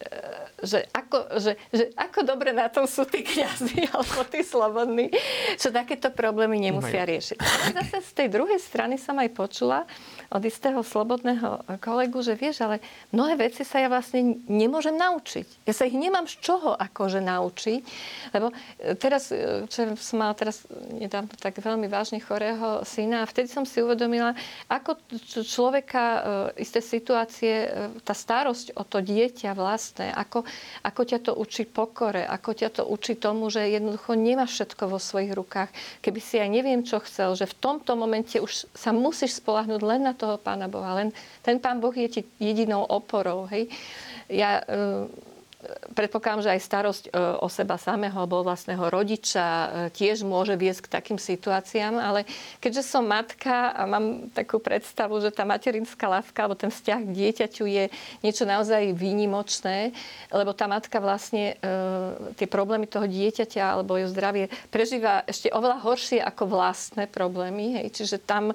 že, 0.62 0.86
ako, 0.94 1.18
že, 1.42 1.58
že 1.74 1.90
ako 1.98 2.20
dobre 2.22 2.54
na 2.54 2.70
tom 2.70 2.86
sú 2.86 3.10
tí 3.10 3.26
kniazy 3.26 3.86
alebo 3.94 4.22
tí 4.30 4.46
slobodní, 4.46 5.10
že 5.58 5.74
takéto 5.74 6.14
problémy 6.14 6.62
nemusia 6.62 7.08
riešiť. 7.08 7.38
A 7.42 7.66
zase 7.82 8.06
z 8.06 8.12
tej 8.14 8.28
druhej 8.34 8.60
strany 8.62 9.02
som 9.02 9.18
aj 9.18 9.34
počula, 9.34 9.90
od 10.28 10.44
istého 10.44 10.84
slobodného 10.84 11.64
kolegu, 11.80 12.20
že 12.20 12.36
vieš, 12.36 12.60
ale 12.64 12.84
mnohé 13.16 13.48
veci 13.48 13.64
sa 13.64 13.80
ja 13.80 13.88
vlastne 13.88 14.44
nemôžem 14.52 14.96
naučiť. 14.96 15.64
Ja 15.64 15.74
sa 15.74 15.88
ich 15.88 15.96
nemám 15.96 16.28
z 16.28 16.36
čoho 16.44 16.76
akože 16.76 17.24
naučiť, 17.24 17.82
lebo 18.36 18.52
e, 18.52 18.96
teraz, 19.00 19.32
e, 19.32 19.64
čo 19.72 19.96
som 19.96 20.20
mala 20.20 20.36
teraz 20.36 20.68
nedávno 20.92 21.32
tak 21.40 21.64
veľmi 21.64 21.88
vážne 21.88 22.20
chorého 22.20 22.84
syna 22.84 23.24
a 23.24 23.30
vtedy 23.30 23.48
som 23.48 23.64
si 23.64 23.80
uvedomila, 23.80 24.36
ako 24.68 25.00
človeka 25.48 26.04
e, 26.04 26.20
isté 26.60 26.84
situácie, 26.84 27.72
tá 28.04 28.12
starosť 28.12 28.76
o 28.76 28.84
to 28.84 29.00
dieťa 29.00 29.56
vlastné, 29.56 30.12
ako, 30.12 30.44
ako 30.84 31.02
ťa 31.08 31.20
to 31.24 31.32
učí 31.40 31.64
pokore, 31.64 32.28
ako 32.28 32.52
ťa 32.52 32.70
to 32.82 32.84
učí 32.84 33.16
tomu, 33.16 33.48
že 33.48 33.64
jednoducho 33.64 34.20
nemáš 34.20 34.60
všetko 34.60 34.84
vo 34.92 35.00
svojich 35.00 35.32
rukách. 35.32 35.72
Keby 36.04 36.20
si 36.20 36.36
aj 36.42 36.50
neviem, 36.52 36.84
čo 36.84 37.00
chcel, 37.00 37.32
že 37.40 37.48
v 37.48 37.58
tomto 37.58 37.96
momente 37.96 38.42
už 38.42 38.68
sa 38.76 38.92
musíš 38.92 39.40
spolahnuť 39.40 39.82
len 39.86 40.02
na 40.04 40.17
toho 40.18 40.42
Pána 40.42 40.66
Boha. 40.66 40.98
Len 40.98 41.14
ten 41.46 41.62
Pán 41.62 41.78
Boh 41.78 41.94
je 41.94 42.10
ti 42.10 42.22
jedinou 42.42 42.82
oporou. 42.84 43.46
Hej? 43.54 43.70
Ja, 44.28 44.60
e, 44.60 45.08
predpokladám, 45.96 46.44
že 46.44 46.54
aj 46.54 46.62
starosť 46.68 47.04
e, 47.08 47.10
o 47.40 47.48
seba 47.48 47.80
samého 47.80 48.14
alebo 48.14 48.44
vlastného 48.44 48.92
rodiča 48.92 49.46
e, 49.48 49.68
tiež 49.96 50.28
môže 50.28 50.54
viesť 50.60 50.86
k 50.86 50.94
takým 51.00 51.16
situáciám, 51.16 51.96
ale 51.96 52.28
keďže 52.60 52.84
som 52.84 53.08
matka 53.08 53.72
a 53.72 53.88
mám 53.88 54.28
takú 54.36 54.60
predstavu, 54.60 55.18
že 55.24 55.32
tá 55.32 55.48
materinská 55.48 56.12
láska 56.12 56.44
alebo 56.44 56.60
ten 56.60 56.70
vzťah 56.70 57.00
k 57.08 57.16
dieťaťu 57.16 57.64
je 57.66 57.86
niečo 58.20 58.44
naozaj 58.44 58.92
výnimočné, 58.94 59.96
lebo 60.36 60.52
tá 60.52 60.68
matka 60.68 61.00
vlastne 61.00 61.56
tie 62.36 62.48
problémy 62.48 62.86
toho 62.86 63.08
dieťaťa 63.08 63.64
alebo 63.80 63.98
jeho 63.98 64.12
zdravie 64.12 64.52
prežíva 64.70 65.24
ešte 65.26 65.50
oveľa 65.50 65.82
horšie 65.82 66.20
ako 66.22 66.44
vlastné 66.52 67.10
problémy. 67.10 67.82
Hej. 67.82 67.88
Čiže 67.98 68.18
tam 68.22 68.54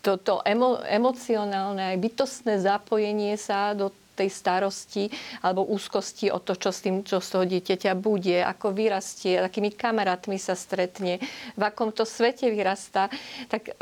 to, 0.00 0.16
to 0.20 0.34
emo, 0.48 0.80
emocionálne 0.84 1.94
aj 1.94 1.96
bytostné 2.00 2.60
zapojenie 2.60 3.36
sa 3.36 3.76
do 3.76 3.92
tej 4.20 4.28
starosti 4.28 5.08
alebo 5.40 5.64
úzkosti 5.64 6.28
o 6.28 6.44
to, 6.44 6.52
čo 6.60 6.68
s 6.68 6.84
tým, 6.84 7.00
čo 7.00 7.24
z 7.24 7.28
toho 7.32 7.44
dieťaťa 7.48 7.92
bude, 7.96 8.44
ako 8.44 8.76
vyrastie, 8.76 9.40
akými 9.40 9.72
kamarátmi 9.72 10.36
sa 10.36 10.52
stretne, 10.52 11.16
v 11.56 11.62
akom 11.64 11.88
to 11.88 12.04
svete 12.04 12.52
vyrastá, 12.52 13.08
tak 13.48 13.72
e, 13.72 13.74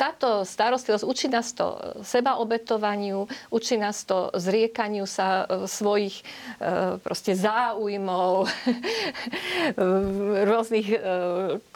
táto 0.00 0.48
starostlivosť 0.48 1.04
učí 1.04 1.28
nás 1.28 1.52
to 1.52 1.76
sebaobetovaniu, 2.00 3.28
učí 3.52 3.76
nás 3.76 4.08
to 4.08 4.32
zriekaniu 4.32 5.04
sa 5.04 5.44
e, 5.44 5.68
svojich 5.68 6.24
e, 6.56 6.96
proste 7.04 7.36
záujmov, 7.36 8.48
rôznych 10.48 10.88
e, 10.88 10.98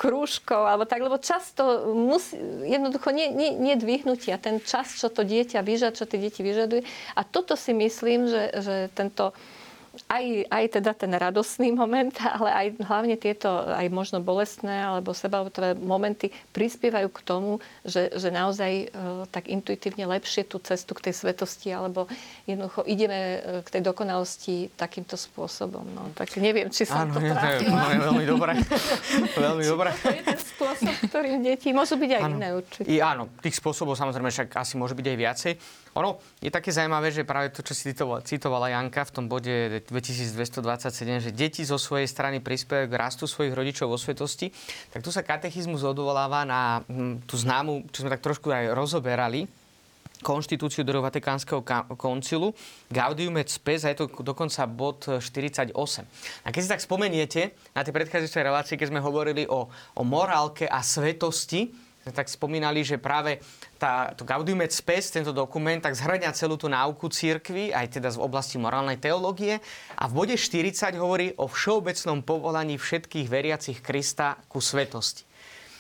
krúžkov, 0.01 0.65
alebo 0.65 0.89
tak, 0.89 1.05
lebo 1.05 1.21
často 1.21 1.93
musí, 1.93 2.41
jednoducho 2.65 3.13
nie, 3.13 3.29
nie, 3.29 3.53
nie 3.53 3.77
dvihnutia, 3.77 4.41
ten 4.41 4.57
čas, 4.65 4.97
čo 4.97 5.13
to 5.13 5.21
dieťa 5.21 5.61
vyžaduje, 5.61 6.01
čo 6.01 6.09
tie 6.09 6.17
deti 6.17 6.41
vyžaduje. 6.41 6.81
A 7.13 7.29
toto 7.29 7.61
si 7.61 7.77
myslím, 7.77 8.25
že, 8.25 8.43
že 8.57 8.75
tento 8.97 9.37
aj, 10.11 10.25
aj 10.51 10.65
teda 10.81 10.93
ten 10.95 11.13
radostný 11.15 11.71
moment, 11.75 12.13
ale 12.39 12.51
aj 12.51 12.67
hlavne 12.85 13.17
tieto 13.19 13.49
aj 13.51 13.87
možno 13.91 14.19
bolestné 14.19 14.85
alebo 14.85 15.15
sebaobetové 15.15 15.79
momenty 15.79 16.35
prispievajú 16.51 17.09
k 17.11 17.21
tomu, 17.23 17.63
že, 17.87 18.11
že 18.15 18.29
naozaj 18.35 18.73
e, 18.73 18.87
tak 19.31 19.49
intuitívne 19.51 20.07
lepšie 20.09 20.47
tú 20.47 20.59
cestu 20.61 20.93
k 20.99 21.11
tej 21.11 21.15
svetosti 21.15 21.71
alebo 21.71 22.11
jednoducho 22.49 22.83
ideme 22.87 23.19
e, 23.19 23.39
k 23.63 23.69
tej 23.69 23.83
dokonalosti 23.87 24.75
takýmto 24.75 25.15
spôsobom. 25.15 25.87
No, 25.95 26.11
tak 26.15 26.35
neviem, 26.39 26.69
či 26.71 26.87
som 26.87 27.07
Áno, 27.07 27.17
to 27.17 27.21
trafila. 27.23 27.95
Je, 27.95 27.99
veľmi 28.03 28.25
dobré. 28.27 28.53
veľmi 29.47 29.65
dobré. 29.65 29.91
To 29.95 30.11
je 30.11 30.23
ten 30.23 30.39
spôsob, 30.39 30.95
ktorým 31.11 31.41
deti 31.43 31.71
môžu 31.71 31.95
byť 31.97 32.11
aj 32.11 32.23
áno. 32.23 32.35
iné 32.37 32.49
určite. 32.55 32.89
I 32.91 32.99
áno, 32.99 33.31
tých 33.41 33.57
spôsobov 33.59 33.95
samozrejme 33.95 34.31
však 34.31 34.49
asi 34.59 34.75
môže 34.75 34.99
byť 34.99 35.07
aj 35.07 35.17
viacej. 35.19 35.53
Ono 35.95 36.19
je 36.43 36.51
také 36.51 36.75
zaujímavé, 36.75 37.15
že 37.15 37.23
práve 37.23 37.55
to, 37.55 37.63
čo 37.63 37.71
si 37.71 37.95
citovala 37.95 38.75
Janka 38.75 39.07
v 39.07 39.15
tom 39.15 39.27
bode 39.31 39.83
2227, 39.87 40.51
že 41.23 41.31
deti 41.31 41.63
zo 41.63 41.79
svojej 41.79 42.11
strany 42.11 42.43
prispievajú 42.43 42.91
k 42.91 42.99
rastu 42.99 43.31
svojich 43.31 43.55
rodičov 43.55 43.87
vo 43.87 43.99
svetosti, 43.99 44.51
tak 44.91 45.07
tu 45.07 45.15
sa 45.15 45.23
katechizmus 45.23 45.87
odvoláva 45.87 46.43
na 46.43 46.83
hm, 46.91 47.23
tú 47.31 47.39
známu, 47.39 47.87
čo 47.95 48.03
sme 48.03 48.11
tak 48.11 48.27
trošku 48.27 48.51
aj 48.51 48.75
rozoberali, 48.75 49.47
konštitúciu 50.25 50.89
druhého 50.89 51.05
Vatikánskeho 51.05 51.61
koncilu, 52.01 52.57
Gaudium 52.89 53.37
et 53.37 53.53
Spes, 53.53 53.85
a 53.85 53.93
je 53.93 54.03
to 54.03 54.07
dokonca 54.25 54.65
bod 54.65 55.21
48. 55.21 55.77
A 56.43 56.49
keď 56.49 56.61
si 56.65 56.73
tak 56.73 56.81
spomeniete 56.81 57.53
na 57.77 57.85
tie 57.85 57.93
predchádzajúce 57.93 58.41
relácie, 58.41 58.81
keď 58.81 58.89
sme 58.89 59.05
hovorili 59.05 59.45
o, 59.45 59.69
o 59.69 60.03
morálke 60.03 60.65
a 60.65 60.81
svetosti, 60.81 61.69
tak 62.13 62.29
spomínali, 62.29 62.85
že 62.85 63.01
práve 63.01 63.41
tá, 63.81 64.13
to 64.13 64.29
Gaudium 64.29 64.61
et 64.61 64.75
Spes, 64.75 65.09
tento 65.09 65.33
dokument, 65.33 65.81
tak 65.81 65.97
zhrňa 65.97 66.37
celú 66.37 66.61
tú 66.61 66.69
náuku 66.69 67.09
církvy, 67.09 67.73
aj 67.73 67.97
teda 67.97 68.13
z 68.13 68.19
oblasti 68.21 68.61
morálnej 68.61 69.01
teológie. 69.01 69.63
A 69.97 70.05
v 70.11 70.13
bode 70.13 70.37
40 70.37 70.93
hovorí 71.01 71.33
o 71.41 71.49
všeobecnom 71.49 72.21
povolaní 72.21 72.77
všetkých 72.77 73.31
veriacich 73.31 73.79
Krista 73.81 74.37
ku 74.51 74.61
svetosti. 74.61 75.25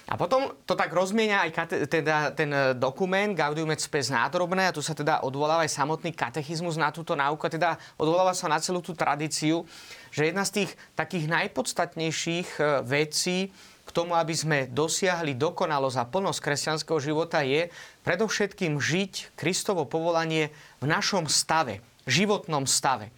A 0.05 0.21
potom 0.21 0.53
to 0.69 0.77
tak 0.77 0.93
rozmienia 0.93 1.49
aj 1.49 1.51
kate, 1.57 1.77
teda 1.89 2.37
ten 2.37 2.53
dokument 2.77 3.33
Gaudium 3.33 3.73
et 3.73 3.81
Spes 3.81 4.13
nádrobné 4.13 4.69
a 4.69 4.77
tu 4.77 4.85
sa 4.85 4.93
teda 4.93 5.25
odvoláva 5.25 5.65
aj 5.65 5.73
samotný 5.73 6.13
katechizmus 6.13 6.77
na 6.77 6.93
túto 6.93 7.17
náuku 7.17 7.49
teda 7.49 7.81
odvoláva 7.97 8.37
sa 8.37 8.45
na 8.45 8.61
celú 8.61 8.85
tú 8.85 8.93
tradíciu, 8.93 9.65
že 10.13 10.29
jedna 10.29 10.45
z 10.45 10.61
tých 10.61 10.71
takých 10.93 11.25
najpodstatnejších 11.33 12.49
e, 12.61 12.63
vecí, 12.85 13.49
tomu, 13.95 14.19
aby 14.19 14.35
sme 14.35 14.59
dosiahli 14.67 15.39
dokonalosť 15.39 15.97
a 16.03 16.09
plnosť 16.11 16.43
kresťanského 16.43 16.99
života, 16.99 17.47
je 17.47 17.71
predovšetkým 18.03 18.83
žiť 18.83 19.39
Kristovo 19.39 19.87
povolanie 19.87 20.51
v 20.83 20.87
našom 20.91 21.31
stave, 21.31 21.79
životnom 22.05 22.67
stave. 22.67 23.15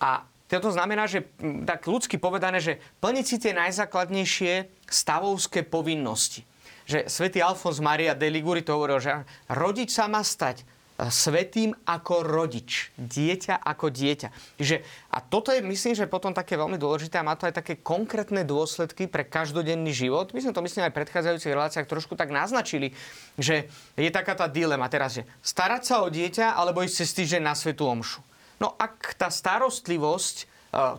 A 0.00 0.24
to 0.48 0.70
znamená, 0.72 1.04
že 1.04 1.28
tak 1.68 1.84
ľudsky 1.84 2.16
povedané, 2.16 2.64
že 2.64 2.80
plniť 3.04 3.24
si 3.24 3.36
tie 3.36 3.52
najzákladnejšie 3.52 4.52
stavovské 4.88 5.66
povinnosti. 5.66 6.46
Že 6.84 7.08
svätý 7.08 7.40
Alfons 7.40 7.80
Maria 7.80 8.12
de 8.12 8.28
Liguri 8.28 8.60
to 8.60 8.76
hovoril, 8.76 9.00
že 9.00 9.24
rodič 9.48 9.92
sa 9.92 10.04
má 10.08 10.20
stať 10.20 10.64
svetým 10.94 11.74
ako 11.82 12.22
rodič, 12.22 12.94
dieťa 12.94 13.58
ako 13.66 13.90
dieťa. 13.90 14.28
Čiže, 14.62 14.76
a 15.10 15.18
toto 15.18 15.50
je, 15.50 15.58
myslím, 15.58 15.98
že 15.98 16.06
potom 16.06 16.30
také 16.30 16.54
veľmi 16.54 16.78
dôležité 16.78 17.18
a 17.18 17.26
má 17.26 17.34
to 17.34 17.50
aj 17.50 17.58
také 17.58 17.82
konkrétne 17.82 18.46
dôsledky 18.46 19.10
pre 19.10 19.26
každodenný 19.26 19.90
život. 19.90 20.30
My 20.30 20.38
sme 20.38 20.54
to, 20.54 20.62
myslím, 20.62 20.86
aj 20.86 20.94
v 20.94 20.98
predchádzajúcich 21.02 21.50
reláciách 21.50 21.90
trošku 21.90 22.14
tak 22.14 22.30
naznačili, 22.30 22.94
že 23.34 23.66
je 23.98 24.10
taká 24.14 24.38
tá 24.38 24.46
dilema 24.46 24.86
teraz, 24.86 25.18
že 25.18 25.26
starať 25.42 25.82
sa 25.82 25.96
o 26.06 26.08
dieťa 26.08 26.54
alebo 26.54 26.86
ísť 26.86 26.96
cez 27.02 27.10
týždeň 27.18 27.42
na 27.42 27.58
svetú 27.58 27.90
omšu. 27.90 28.22
No 28.62 28.78
ak 28.78 29.18
tá 29.18 29.34
starostlivosť 29.34 30.36
e, 30.38 30.44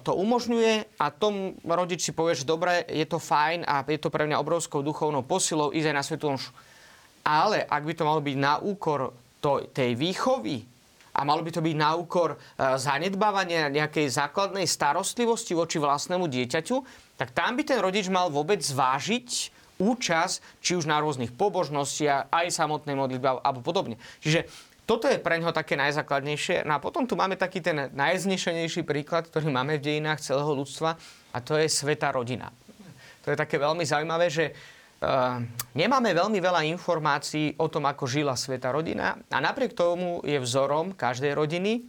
to 0.04 0.12
umožňuje 0.12 1.00
a 1.00 1.06
tom 1.08 1.56
rodič 1.64 2.04
si 2.04 2.12
povie, 2.12 2.36
že 2.36 2.44
dobre, 2.44 2.84
je 2.92 3.08
to 3.08 3.16
fajn 3.16 3.64
a 3.64 3.80
je 3.88 3.96
to 3.96 4.12
pre 4.12 4.28
mňa 4.28 4.44
obrovskou 4.44 4.84
duchovnou 4.84 5.24
posilou 5.24 5.72
ísť 5.72 5.88
aj 5.88 5.96
na 5.96 6.04
svetú 6.04 6.26
omšu. 6.36 6.52
Ale 7.24 7.64
ak 7.64 7.84
by 7.88 7.94
to 7.96 8.04
malo 8.04 8.20
byť 8.20 8.36
na 8.36 8.60
úkor 8.60 9.16
to, 9.46 9.70
tej 9.70 9.94
výchovy 9.94 10.66
a 11.14 11.22
malo 11.22 11.46
by 11.46 11.54
to 11.54 11.62
byť 11.62 11.76
na 11.78 11.94
úkor 11.94 12.34
e, 12.34 12.38
zanedbávania 12.82 13.70
nejakej 13.70 14.10
základnej 14.10 14.66
starostlivosti 14.66 15.54
voči 15.54 15.78
vlastnému 15.78 16.26
dieťaťu, 16.26 16.76
tak 17.22 17.30
tam 17.30 17.54
by 17.54 17.62
ten 17.62 17.78
rodič 17.78 18.10
mal 18.10 18.34
vôbec 18.34 18.58
zvážiť 18.58 19.54
účasť, 19.78 20.36
či 20.66 20.74
už 20.74 20.90
na 20.90 20.98
rôznych 20.98 21.30
pobožnostiach, 21.38 22.34
aj 22.34 22.48
samotnej 22.50 22.98
modlitbe 22.98 23.46
alebo 23.46 23.62
podobne. 23.62 24.02
Čiže 24.20 24.50
toto 24.90 25.06
je 25.06 25.22
pre 25.22 25.38
ňoho 25.38 25.54
také 25.54 25.78
najzákladnejšie. 25.78 26.66
No 26.66 26.78
a 26.78 26.84
potom 26.84 27.06
tu 27.06 27.14
máme 27.14 27.38
taký 27.38 27.62
ten 27.62 27.90
najznešenejší 27.94 28.82
príklad, 28.86 29.30
ktorý 29.30 29.50
máme 29.50 29.78
v 29.78 29.86
dejinách 29.86 30.22
celého 30.22 30.52
ľudstva 30.58 30.98
a 31.34 31.38
to 31.42 31.58
je 31.58 31.70
sveta 31.70 32.10
rodina. 32.14 32.50
To 33.26 33.34
je 33.34 33.38
také 33.38 33.58
veľmi 33.58 33.82
zaujímavé, 33.82 34.30
že 34.30 34.54
nemáme 35.76 36.10
veľmi 36.16 36.40
veľa 36.40 36.66
informácií 36.72 37.60
o 37.60 37.68
tom, 37.68 37.86
ako 37.86 38.08
žila 38.08 38.34
sveta 38.34 38.72
rodina 38.72 39.20
a 39.30 39.38
napriek 39.44 39.76
tomu 39.76 40.24
je 40.24 40.40
vzorom 40.40 40.96
každej 40.96 41.36
rodiny 41.36 41.84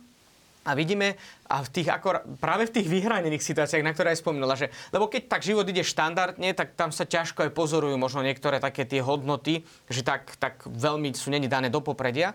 a 0.67 0.75
vidíme 0.75 1.15
a 1.47 1.63
v 1.63 1.69
tých, 1.71 1.89
ako, 1.95 2.27
práve 2.43 2.67
v 2.67 2.75
tých 2.75 2.91
vyhranených 2.91 3.39
situáciách, 3.39 3.87
na 3.87 3.95
ktoré 3.95 4.11
aj 4.11 4.21
spomínala, 4.27 4.59
že, 4.59 4.75
lebo 4.91 5.07
keď 5.07 5.31
tak 5.31 5.47
život 5.47 5.63
ide 5.71 5.87
štandardne, 5.87 6.51
tak 6.59 6.75
tam 6.75 6.91
sa 6.91 7.07
ťažko 7.07 7.47
aj 7.47 7.55
pozorujú 7.55 7.95
možno 7.95 8.27
niektoré 8.27 8.59
také 8.59 8.83
tie 8.83 8.99
hodnoty, 8.99 9.63
že 9.87 10.03
tak, 10.03 10.35
tak 10.43 10.67
veľmi 10.67 11.15
sú 11.15 11.31
není 11.31 11.47
dané 11.47 11.71
do 11.71 11.79
popredia. 11.79 12.35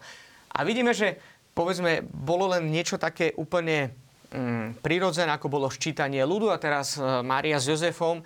A 0.55 0.63
vidíme, 0.63 0.95
že 0.95 1.19
povedzme, 1.51 2.07
bolo 2.07 2.55
len 2.55 2.71
niečo 2.71 2.95
také 2.95 3.35
úplne 3.35 3.91
Mm, 4.31 4.79
prirodzené, 4.79 5.27
ako 5.35 5.51
bolo 5.51 5.67
ščítanie 5.67 6.23
ľudu 6.23 6.55
a 6.55 6.57
teraz 6.61 6.95
e, 6.95 7.03
Mária 7.19 7.59
s 7.59 7.67
Jozefom, 7.67 8.23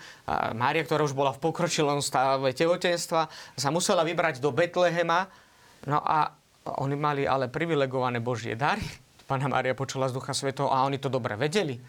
Mária, 0.53 0.85
ktorá 0.85 1.01
už 1.01 1.17
bola 1.17 1.33
v 1.33 1.41
pokročilom 1.41 1.97
stave 1.97 2.53
tehotenstva, 2.53 3.25
sa 3.57 3.69
musela 3.73 4.05
vybrať 4.05 4.37
do 4.37 4.53
Betlehema. 4.53 5.25
No 5.89 5.97
a 6.05 6.29
oni 6.77 6.93
mali 6.93 7.25
ale 7.25 7.49
privilegované 7.49 8.21
Božie 8.21 8.53
dary. 8.53 8.85
Pána 9.25 9.49
Mária 9.49 9.73
počula 9.73 10.05
z 10.05 10.13
Ducha 10.13 10.37
Svetého 10.37 10.69
a 10.69 10.85
oni 10.85 11.01
to 11.01 11.09
dobre 11.09 11.33
vedeli. 11.33 11.81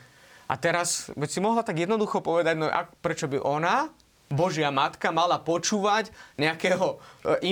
A 0.48 0.56
teraz, 0.56 1.12
veď 1.12 1.28
si 1.28 1.40
mohla 1.44 1.60
tak 1.60 1.76
jednoducho 1.76 2.24
povedať, 2.24 2.56
no 2.56 2.72
a 2.72 2.88
prečo 2.88 3.28
by 3.28 3.36
ona, 3.44 3.92
Božia 4.32 4.72
matka, 4.72 5.12
mala 5.12 5.38
počúvať 5.38 6.08
nejakého 6.40 6.86
e, 6.88 6.96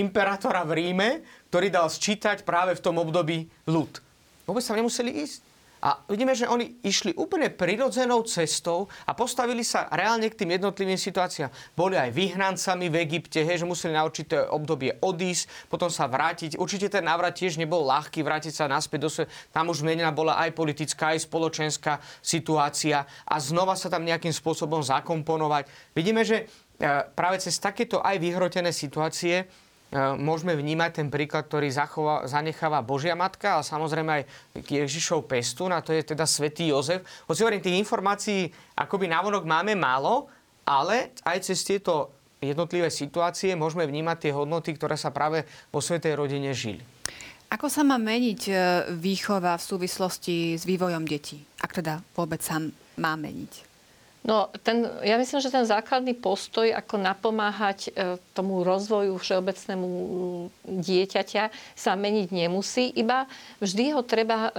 imperátora 0.01 0.65
v 0.65 0.81
Ríme, 0.81 1.09
ktorý 1.53 1.69
dal 1.69 1.87
sčítať 1.93 2.41
práve 2.41 2.73
v 2.73 2.83
tom 2.83 2.97
období 2.97 3.47
ľud. 3.69 4.01
Vôbec 4.49 4.65
sa 4.65 4.73
nemuseli 4.73 5.13
ísť. 5.23 5.54
A 5.85 6.01
vidíme, 6.09 6.33
že 6.33 6.49
oni 6.49 6.81
išli 6.81 7.13
úplne 7.13 7.53
prirodzenou 7.53 8.25
cestou 8.25 8.89
a 9.05 9.13
postavili 9.13 9.61
sa 9.61 9.85
reálne 9.93 10.25
k 10.33 10.41
tým 10.41 10.57
jednotlivým 10.57 10.97
situáciám. 10.97 11.53
Boli 11.77 11.93
aj 11.93 12.09
vyhnancami 12.09 12.89
v 12.89 13.05
Egypte, 13.05 13.45
hej, 13.45 13.61
že 13.61 13.69
museli 13.69 13.93
na 13.93 14.01
určité 14.01 14.49
obdobie 14.49 14.97
odísť, 14.97 15.69
potom 15.69 15.93
sa 15.93 16.09
vrátiť. 16.09 16.57
Určite 16.57 16.89
ten 16.89 17.05
návrat 17.05 17.37
tiež 17.37 17.61
nebol 17.61 17.85
ľahký, 17.85 18.25
vrátiť 18.25 18.53
sa 18.57 18.65
naspäť 18.65 18.99
do 19.05 19.09
sveta. 19.13 19.29
Tam 19.53 19.69
už 19.69 19.85
zmenená 19.85 20.09
bola 20.09 20.41
aj 20.41 20.57
politická, 20.57 21.13
aj 21.13 21.29
spoločenská 21.29 22.01
situácia 22.25 23.05
a 23.29 23.37
znova 23.37 23.77
sa 23.77 23.85
tam 23.85 24.09
nejakým 24.09 24.33
spôsobom 24.33 24.81
zakomponovať. 24.81 25.69
Vidíme, 25.93 26.25
že 26.25 26.49
e, 26.81 26.83
práve 27.13 27.37
cez 27.37 27.61
takéto 27.61 28.01
aj 28.01 28.17
vyhrotené 28.17 28.73
situácie 28.73 29.45
môžeme 30.19 30.53
vnímať 30.53 30.91
ten 31.01 31.07
príklad, 31.07 31.47
ktorý 31.47 31.71
zachová, 31.71 32.27
zanecháva 32.27 32.83
Božia 32.83 33.15
Matka, 33.15 33.59
ale 33.59 33.63
samozrejme 33.63 34.11
aj 34.11 34.23
Ježišov 34.67 35.25
pestún, 35.25 35.71
a 35.71 35.79
to 35.79 35.95
je 35.95 36.03
teda 36.03 36.27
svätý 36.27 36.69
Jozef. 36.69 37.03
Hoci 37.25 37.41
hovorím, 37.41 37.63
tých 37.63 37.79
informácií 37.79 38.51
akoby 38.75 39.07
návonok 39.07 39.47
máme 39.47 39.73
málo, 39.73 40.27
ale 40.67 41.15
aj 41.23 41.47
cez 41.47 41.63
tieto 41.63 42.11
jednotlivé 42.43 42.91
situácie 42.91 43.55
môžeme 43.55 43.87
vnímať 43.87 44.27
tie 44.27 44.31
hodnoty, 44.35 44.75
ktoré 44.75 44.99
sa 44.99 45.09
práve 45.09 45.47
vo 45.71 45.79
svetej 45.79 46.13
rodine 46.19 46.51
žili. 46.51 46.83
Ako 47.45 47.69
sa 47.69 47.85
má 47.85 48.01
meniť 48.01 48.41
e, 48.49 48.53
výchova 48.97 49.55
v 49.55 49.63
súvislosti 49.63 50.57
s 50.57 50.65
vývojom 50.65 51.05
detí? 51.05 51.45
Ak 51.61 51.77
teda 51.77 52.01
vôbec 52.17 52.41
sa 52.41 52.57
má 52.97 53.13
meniť? 53.13 53.74
No, 54.25 54.49
ten, 54.65 54.89
ja 55.05 55.21
myslím, 55.21 55.37
že 55.37 55.53
ten 55.53 55.69
základný 55.69 56.17
postoj, 56.17 56.65
ako 56.73 56.97
napomáhať 56.97 57.93
e, 57.93 58.17
tomu 58.33 58.65
rozvoju 58.65 59.21
všeobecnému 59.21 59.87
dieťaťa, 60.65 61.43
sa 61.77 61.93
meniť 61.93 62.33
nemusí, 62.33 62.89
iba 62.97 63.29
vždy 63.61 63.93
ho 63.93 64.01
treba 64.01 64.49
e, 64.49 64.51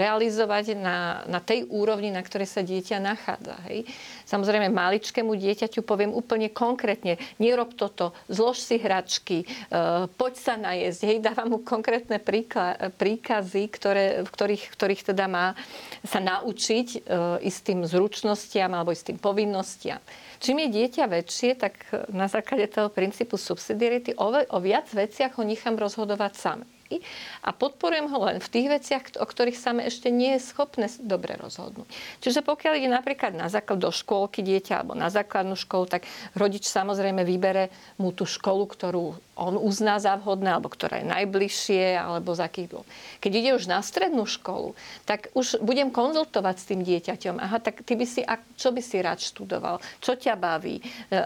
realizovať 0.00 0.80
na, 0.80 1.20
na 1.28 1.44
tej 1.44 1.68
úrovni, 1.68 2.08
na 2.08 2.24
ktorej 2.24 2.48
sa 2.48 2.64
dieťa 2.64 3.04
nachádza. 3.04 3.60
Hej. 3.68 3.84
Samozrejme, 4.32 4.72
maličkému 4.72 5.36
dieťaťu 5.36 5.84
poviem 5.84 6.16
úplne 6.16 6.48
konkrétne, 6.48 7.20
nerob 7.36 7.76
toto, 7.76 8.16
zlož 8.32 8.64
si 8.64 8.80
hračky, 8.80 9.44
e, 9.44 9.46
poď 10.08 10.32
sa 10.40 10.54
najesť. 10.56 11.00
Hej, 11.04 11.18
dávam 11.20 11.52
mu 11.52 11.58
konkrétne 11.60 12.16
príkla, 12.16 12.96
príkazy, 12.96 13.68
ktoré, 13.68 14.24
v 14.24 14.30
ktorých, 14.32 14.64
ktorých 14.72 15.02
teda 15.12 15.28
má 15.28 15.52
sa 16.00 16.24
naučiť 16.24 16.88
e, 16.96 16.98
istým 17.44 17.84
zručnostiam 17.84 18.72
alebo 18.72 18.96
istým 18.96 19.20
povinnostiam. 19.20 20.00
Čím 20.40 20.64
je 20.64 20.68
dieťa 20.80 21.04
väčšie, 21.12 21.50
tak 21.60 21.84
na 22.08 22.24
základe 22.24 22.72
toho 22.72 22.88
princípu 22.88 23.36
subsidiarity 23.36 24.16
o, 24.16 24.32
o 24.32 24.58
viac 24.64 24.88
veciach 24.88 25.36
ho 25.36 25.44
nechám 25.44 25.76
rozhodovať 25.76 26.32
sám 26.40 26.60
a 27.40 27.50
podporujem 27.54 28.10
ho 28.10 28.18
len 28.28 28.42
v 28.42 28.48
tých 28.50 28.68
veciach, 28.68 29.04
o 29.22 29.24
ktorých 29.24 29.56
sa 29.56 29.72
ešte 29.78 30.12
nie 30.12 30.36
je 30.36 30.44
schopné 30.44 30.90
dobre 31.00 31.38
rozhodnúť. 31.38 31.88
Čiže 32.20 32.44
pokiaľ 32.44 32.72
ide 32.76 32.90
napríklad 32.90 33.32
na 33.32 33.48
základ 33.48 33.80
do 33.80 33.94
škôlky 33.94 34.44
dieťa 34.44 34.82
alebo 34.82 34.98
na 34.98 35.08
základnú 35.08 35.56
školu, 35.56 35.88
tak 35.88 36.04
rodič 36.36 36.68
samozrejme 36.68 37.24
vybere 37.24 37.72
mu 37.96 38.12
tú 38.12 38.28
školu, 38.28 38.68
ktorú 38.68 39.16
on 39.32 39.56
uzná 39.56 39.96
za 39.96 40.12
vhodné, 40.20 40.52
alebo 40.52 40.68
ktorá 40.68 41.00
je 41.00 41.08
najbližšie, 41.08 41.96
alebo 41.96 42.36
za 42.36 42.52
akých 42.52 42.68
dôvod. 42.68 42.88
Keď 43.24 43.32
ide 43.32 43.50
už 43.56 43.64
na 43.64 43.80
strednú 43.80 44.28
školu, 44.28 44.76
tak 45.08 45.32
už 45.32 45.64
budem 45.64 45.88
konzultovať 45.88 46.56
s 46.60 46.68
tým 46.68 46.80
dieťaťom. 46.84 47.40
Aha, 47.40 47.56
tak 47.56 47.80
ty 47.80 47.96
by 47.96 48.04
si, 48.04 48.20
čo 48.60 48.68
by 48.76 48.82
si 48.84 49.00
rád 49.00 49.24
študoval? 49.24 49.80
Čo 50.04 50.20
ťa 50.20 50.36
baví? 50.36 50.78
E, 50.78 50.82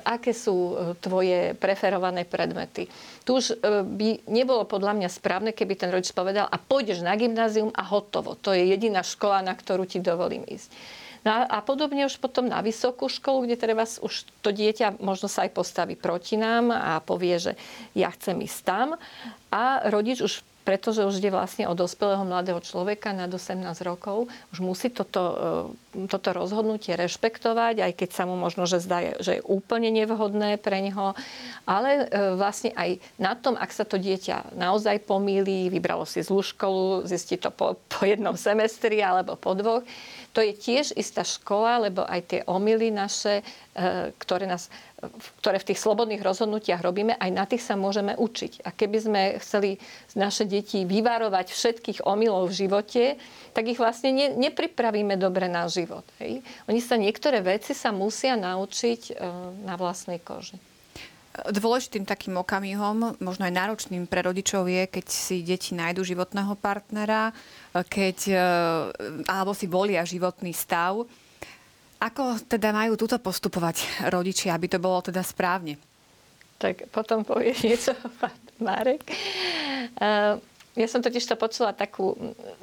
aké 0.06 0.30
sú 0.30 0.54
e, 0.54 0.74
tvoje 1.02 1.58
preferované 1.58 2.22
predmety? 2.22 2.86
Tu 3.26 3.30
už 3.34 3.58
e, 3.58 3.82
by 3.82 4.08
nebolo 4.30 4.62
podľa 4.70 4.94
mňa 5.02 5.08
správne, 5.10 5.50
keby 5.56 5.74
ten 5.80 5.88
rodič 5.88 6.12
povedal 6.12 6.44
a 6.44 6.60
pôjdeš 6.60 7.00
na 7.00 7.16
gymnázium 7.16 7.72
a 7.72 7.80
hotovo. 7.88 8.36
To 8.44 8.52
je 8.52 8.68
jediná 8.68 9.00
škola, 9.00 9.40
na 9.40 9.56
ktorú 9.56 9.88
ti 9.88 10.04
dovolím 10.04 10.44
ísť. 10.44 10.68
No 11.26 11.42
a 11.42 11.58
podobne 11.58 12.06
už 12.06 12.22
potom 12.22 12.46
na 12.46 12.62
vysokú 12.62 13.10
školu, 13.10 13.50
kde 13.50 13.58
treba 13.58 13.82
už 13.82 14.30
to 14.46 14.54
dieťa 14.54 15.02
možno 15.02 15.26
sa 15.26 15.42
aj 15.42 15.58
postaví 15.58 15.98
proti 15.98 16.38
nám 16.38 16.70
a 16.70 17.02
povie, 17.02 17.42
že 17.42 17.52
ja 17.98 18.14
chcem 18.14 18.38
ísť 18.46 18.60
tam. 18.62 18.94
A 19.50 19.90
rodič 19.90 20.22
už 20.22 20.46
pretože 20.66 21.06
už 21.06 21.22
ide 21.22 21.30
vlastne 21.30 21.70
o 21.70 21.78
dospelého 21.78 22.26
mladého 22.26 22.58
človeka 22.58 23.14
nad 23.14 23.30
18 23.30 23.62
rokov, 23.86 24.26
už 24.50 24.58
musí 24.58 24.90
toto, 24.90 25.22
e, 25.94 26.10
toto 26.10 26.34
rozhodnutie 26.34 26.98
rešpektovať, 26.98 27.86
aj 27.86 27.92
keď 27.94 28.10
sa 28.10 28.26
mu 28.26 28.34
možno, 28.34 28.66
že 28.66 28.82
zdá, 28.82 29.14
že 29.22 29.38
je 29.38 29.46
úplne 29.46 29.94
nevhodné 29.94 30.58
pre 30.58 30.82
neho. 30.82 31.14
Ale 31.70 32.10
e, 32.10 32.34
vlastne 32.34 32.74
aj 32.74 32.98
na 33.14 33.38
tom, 33.38 33.54
ak 33.54 33.70
sa 33.70 33.86
to 33.86 33.94
dieťa 33.94 34.58
naozaj 34.58 35.06
pomýli, 35.06 35.70
vybralo 35.70 36.02
si 36.02 36.26
zlú 36.26 36.42
školu, 36.42 37.06
zistí 37.06 37.38
to 37.38 37.54
po, 37.54 37.78
po 37.86 38.02
jednom 38.02 38.34
semestri 38.34 38.98
alebo 38.98 39.38
po 39.38 39.54
dvoch, 39.54 39.86
to 40.36 40.44
je 40.44 40.52
tiež 40.52 40.92
istá 41.00 41.24
škola, 41.24 41.88
lebo 41.88 42.04
aj 42.04 42.20
tie 42.28 42.40
omily 42.44 42.92
naše, 42.92 43.40
e, 43.72 44.12
ktoré, 44.20 44.44
nás, 44.44 44.68
ktoré 45.40 45.56
v 45.56 45.72
tých 45.72 45.80
slobodných 45.80 46.20
rozhodnutiach 46.20 46.84
robíme, 46.84 47.16
aj 47.16 47.30
na 47.32 47.48
tých 47.48 47.64
sa 47.64 47.72
môžeme 47.72 48.12
učiť. 48.12 48.68
A 48.68 48.76
keby 48.76 48.98
sme 49.00 49.22
chceli 49.40 49.80
naše 50.12 50.44
deti 50.44 50.84
vyvarovať 50.84 51.56
všetkých 51.56 52.04
omylov 52.04 52.52
v 52.52 52.68
živote, 52.68 53.04
tak 53.56 53.64
ich 53.64 53.80
vlastne 53.80 54.12
ne, 54.12 54.36
nepripravíme 54.36 55.16
dobre 55.16 55.48
na 55.48 55.72
život. 55.72 56.04
Hej? 56.20 56.44
Oni 56.68 56.84
sa 56.84 57.00
niektoré 57.00 57.40
veci 57.40 57.72
sa 57.72 57.88
musia 57.88 58.36
naučiť 58.36 59.00
e, 59.08 59.12
na 59.64 59.80
vlastnej 59.80 60.20
koži. 60.20 60.60
Dôležitým 61.52 62.08
takým 62.08 62.40
okamihom, 62.40 63.20
možno 63.20 63.42
aj 63.44 63.52
náročným 63.52 64.08
pre 64.08 64.24
rodičov 64.24 64.64
je, 64.72 64.88
keď 64.88 65.06
si 65.10 65.44
deti 65.44 65.76
nájdu 65.76 66.00
životného 66.00 66.56
partnera, 66.56 67.34
keď, 67.76 68.18
e, 68.32 68.38
alebo 69.28 69.52
si 69.52 69.68
volia 69.68 70.00
životný 70.00 70.56
stav. 70.56 71.04
Ako 72.00 72.40
teda 72.48 72.72
majú 72.72 72.96
túto 72.96 73.20
postupovať 73.20 74.08
rodičia, 74.08 74.56
aby 74.56 74.68
to 74.68 74.80
bolo 74.80 75.04
teda 75.04 75.20
správne? 75.20 75.76
Tak 76.56 76.88
potom 76.88 77.20
povie 77.20 77.52
niečo 77.64 77.92
Marek. 78.56 79.04
Uh, 80.00 80.40
ja 80.76 80.88
som 80.92 81.00
totiž 81.00 81.24
to 81.24 81.40
počula 81.40 81.72
takú... 81.72 82.12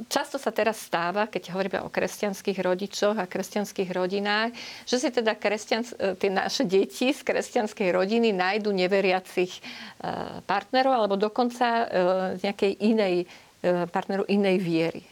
Často 0.06 0.38
sa 0.38 0.54
teraz 0.54 0.78
stáva, 0.86 1.26
keď 1.26 1.50
hovoríme 1.50 1.80
o 1.82 1.90
kresťanských 1.90 2.62
rodičoch 2.62 3.18
a 3.18 3.26
kresťanských 3.26 3.90
rodinách, 3.90 4.54
že 4.86 5.02
si 5.02 5.10
teda 5.10 5.34
kresťans, 5.34 5.98
e, 5.98 6.14
tie 6.14 6.30
naše 6.30 6.70
deti 6.70 7.10
z 7.10 7.26
kresťanskej 7.26 7.90
rodiny 7.90 8.30
nájdu 8.30 8.70
neveriacich 8.70 9.58
e, 9.58 9.62
partnerov 10.46 10.94
alebo 10.94 11.18
dokonca 11.18 11.66
e, 11.66 11.86
nejakej 12.46 12.74
inej 12.86 13.16
partneru 13.64 14.28
inej 14.28 14.60
viery. 14.60 15.08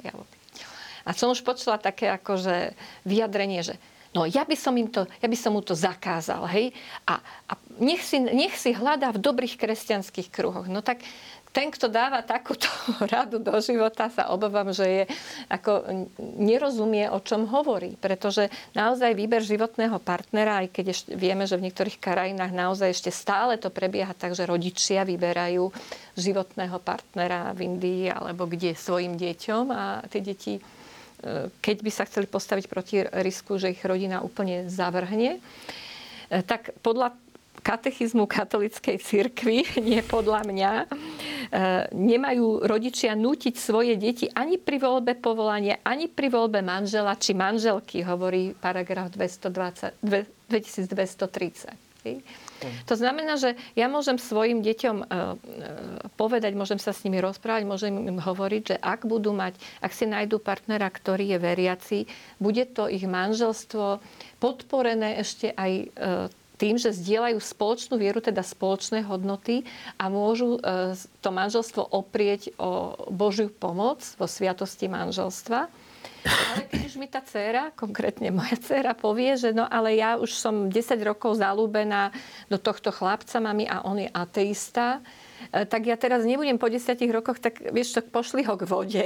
A 1.08 1.16
som 1.16 1.32
už 1.32 1.40
počula 1.40 1.80
také 1.80 2.12
akože 2.12 2.76
vyjadrenie, 3.08 3.64
že 3.64 3.80
No 4.12 4.28
ja 4.28 4.44
by 4.44 4.56
som, 4.60 4.76
im 4.76 4.92
to, 4.92 5.08
ja 5.24 5.28
by 5.32 5.38
som 5.40 5.56
mu 5.56 5.64
to 5.64 5.72
zakázal, 5.72 6.44
hej? 6.52 6.76
A, 7.08 7.24
a 7.48 7.54
nech, 7.80 8.04
si, 8.04 8.20
nech 8.20 8.60
si 8.60 8.76
hľadá 8.76 9.16
v 9.16 9.24
dobrých 9.24 9.56
kresťanských 9.56 10.28
kruhoch. 10.28 10.68
No 10.68 10.84
tak 10.84 11.00
ten, 11.52 11.68
kto 11.68 11.92
dáva 11.92 12.24
takúto 12.24 12.68
radu 13.14 13.38
do 13.38 13.52
života, 13.60 14.08
sa 14.08 14.32
obávam, 14.32 14.72
že 14.72 14.88
je 14.88 15.04
ako 15.52 15.84
nerozumie, 16.40 17.12
o 17.12 17.20
čom 17.20 17.44
hovorí. 17.52 18.00
Pretože 18.00 18.48
naozaj 18.72 19.12
výber 19.12 19.44
životného 19.44 20.00
partnera, 20.00 20.64
aj 20.64 20.68
keď 20.72 20.86
ešte 20.96 21.10
vieme, 21.14 21.44
že 21.44 21.60
v 21.60 21.68
niektorých 21.68 22.00
krajinách 22.00 22.56
naozaj 22.56 22.96
ešte 22.96 23.12
stále 23.12 23.60
to 23.60 23.68
prebieha 23.68 24.16
tak, 24.16 24.32
že 24.32 24.48
rodičia 24.48 25.04
vyberajú 25.04 25.68
životného 26.16 26.80
partnera 26.80 27.52
v 27.52 27.68
Indii 27.68 28.08
alebo 28.08 28.48
kde 28.48 28.72
svojim 28.72 29.20
deťom 29.20 29.66
a 29.72 29.84
tie 30.08 30.24
deti 30.24 30.56
e, 30.56 30.62
keď 31.60 31.78
by 31.84 31.92
sa 31.92 32.08
chceli 32.08 32.32
postaviť 32.32 32.66
proti 32.72 33.04
risku, 33.04 33.60
že 33.60 33.76
ich 33.76 33.84
rodina 33.84 34.24
úplne 34.24 34.72
zavrhne, 34.72 35.40
e, 36.32 36.40
tak 36.48 36.72
podľa 36.80 37.12
katechizmu 37.62 38.26
katolickej 38.26 38.98
cirkvi, 38.98 39.64
nie 39.88 40.02
podľa 40.02 40.42
mňa, 40.50 40.72
e, 40.82 40.86
nemajú 41.94 42.66
rodičia 42.66 43.14
nútiť 43.14 43.56
svoje 43.56 43.96
deti 43.96 44.28
ani 44.34 44.58
pri 44.58 44.82
voľbe 44.82 45.14
povolania, 45.22 45.80
ani 45.86 46.10
pri 46.10 46.28
voľbe 46.34 46.60
manžela 46.66 47.14
či 47.16 47.38
manželky, 47.38 48.02
hovorí 48.02 48.58
paragraf 48.58 49.14
220, 49.14 50.02
2230. 50.50 51.92
To 52.90 52.98
znamená, 52.98 53.38
že 53.38 53.54
ja 53.78 53.86
môžem 53.86 54.18
svojim 54.18 54.66
deťom 54.66 54.98
e, 55.02 55.06
e, 55.06 55.10
povedať, 56.18 56.58
môžem 56.58 56.82
sa 56.82 56.98
s 56.98 57.06
nimi 57.06 57.22
rozprávať, 57.22 57.66
môžem 57.66 57.94
im 57.94 58.18
hovoriť, 58.18 58.62
že 58.74 58.76
ak 58.82 59.06
budú 59.06 59.38
mať, 59.38 59.54
ak 59.86 59.94
si 59.94 60.10
nájdú 60.10 60.42
partnera, 60.42 60.90
ktorý 60.90 61.38
je 61.38 61.38
veriaci, 61.38 61.98
bude 62.42 62.66
to 62.74 62.90
ich 62.90 63.06
manželstvo 63.06 64.02
podporené 64.42 65.22
ešte 65.22 65.54
aj 65.54 65.72
tým, 66.62 66.78
že 66.78 66.94
zdieľajú 66.94 67.42
spoločnú 67.42 67.98
vieru, 67.98 68.22
teda 68.22 68.46
spoločné 68.46 69.02
hodnoty 69.02 69.66
a 69.98 70.14
môžu 70.14 70.62
e, 70.62 70.94
to 71.26 71.30
manželstvo 71.34 71.82
oprieť 71.90 72.54
o 72.62 72.94
Božiu 73.10 73.50
pomoc 73.50 74.06
vo 74.22 74.30
sviatosti 74.30 74.86
manželstva. 74.86 75.66
Ale 76.22 76.62
keď 76.70 76.82
už 76.86 76.96
mi 77.02 77.10
tá 77.10 77.18
dcéra, 77.26 77.74
konkrétne 77.74 78.30
moja 78.30 78.54
dcéra, 78.54 78.94
povie, 78.94 79.34
že 79.42 79.58
no 79.58 79.66
ale 79.66 79.98
ja 79.98 80.22
už 80.22 80.38
som 80.38 80.70
10 80.70 80.78
rokov 81.02 81.42
zalúbená 81.42 82.14
do 82.46 82.62
tohto 82.62 82.94
chlapca 82.94 83.42
mami 83.42 83.66
a 83.66 83.82
on 83.82 83.98
je 83.98 84.10
ateista, 84.14 85.02
e, 85.50 85.66
tak 85.66 85.90
ja 85.90 85.98
teraz 85.98 86.22
nebudem 86.30 86.62
po 86.62 86.70
10 86.70 86.94
rokoch, 87.10 87.42
tak 87.42 87.58
vieš 87.74 87.98
čo, 87.98 88.06
pošli 88.06 88.46
ho 88.46 88.54
k 88.54 88.70
vode 88.70 89.06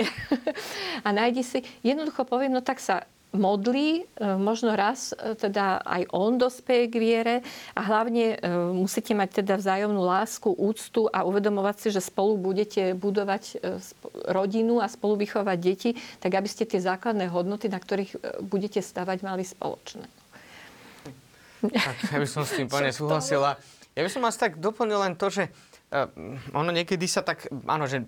a 1.05 1.09
nájdi 1.15 1.43
si, 1.47 1.59
jednoducho 1.87 2.27
poviem, 2.27 2.51
no 2.51 2.59
tak 2.59 2.83
sa 2.83 3.07
modlí, 3.33 3.89
e, 4.01 4.03
možno 4.37 4.73
raz 4.73 5.11
e, 5.13 5.35
teda 5.35 5.83
aj 5.83 6.09
on 6.13 6.37
dospeje 6.37 6.87
k 6.89 6.95
viere 6.97 7.35
a 7.75 7.81
hlavne 7.83 8.35
e, 8.35 8.47
musíte 8.73 9.11
mať 9.13 9.43
teda 9.43 9.59
vzájomnú 9.59 10.01
lásku, 10.01 10.49
úctu 10.51 11.11
a 11.11 11.27
uvedomovať 11.27 11.75
si, 11.77 11.87
že 11.91 12.01
spolu 12.01 12.39
budete 12.39 12.95
budovať 12.95 13.59
rodinu 14.31 14.79
a 14.79 14.87
spolu 14.87 15.19
vychovať 15.19 15.57
deti, 15.59 15.91
tak 16.23 16.33
aby 16.33 16.47
ste 16.47 16.65
tie 16.65 16.79
základné 16.81 17.27
hodnoty, 17.29 17.67
na 17.67 17.77
ktorých 17.77 18.41
budete 18.45 18.79
stavať, 18.79 19.17
mali 19.21 19.43
spoločné. 19.43 20.05
Tak, 21.65 21.97
ja 22.13 22.17
by 22.21 22.27
som 22.29 22.45
s 22.45 22.53
tým 22.53 22.69
plne 22.69 22.93
súhlasila. 22.93 23.57
Ja 23.95 24.01
by 24.05 24.09
som 24.11 24.21
vás 24.21 24.37
tak 24.37 24.61
doplnil 24.61 25.01
len 25.01 25.13
to, 25.17 25.33
že 25.33 25.49
ono 26.51 26.69
niekedy 26.73 27.05
sa 27.05 27.21
tak, 27.21 27.47
áno, 27.69 27.85
že 27.85 28.03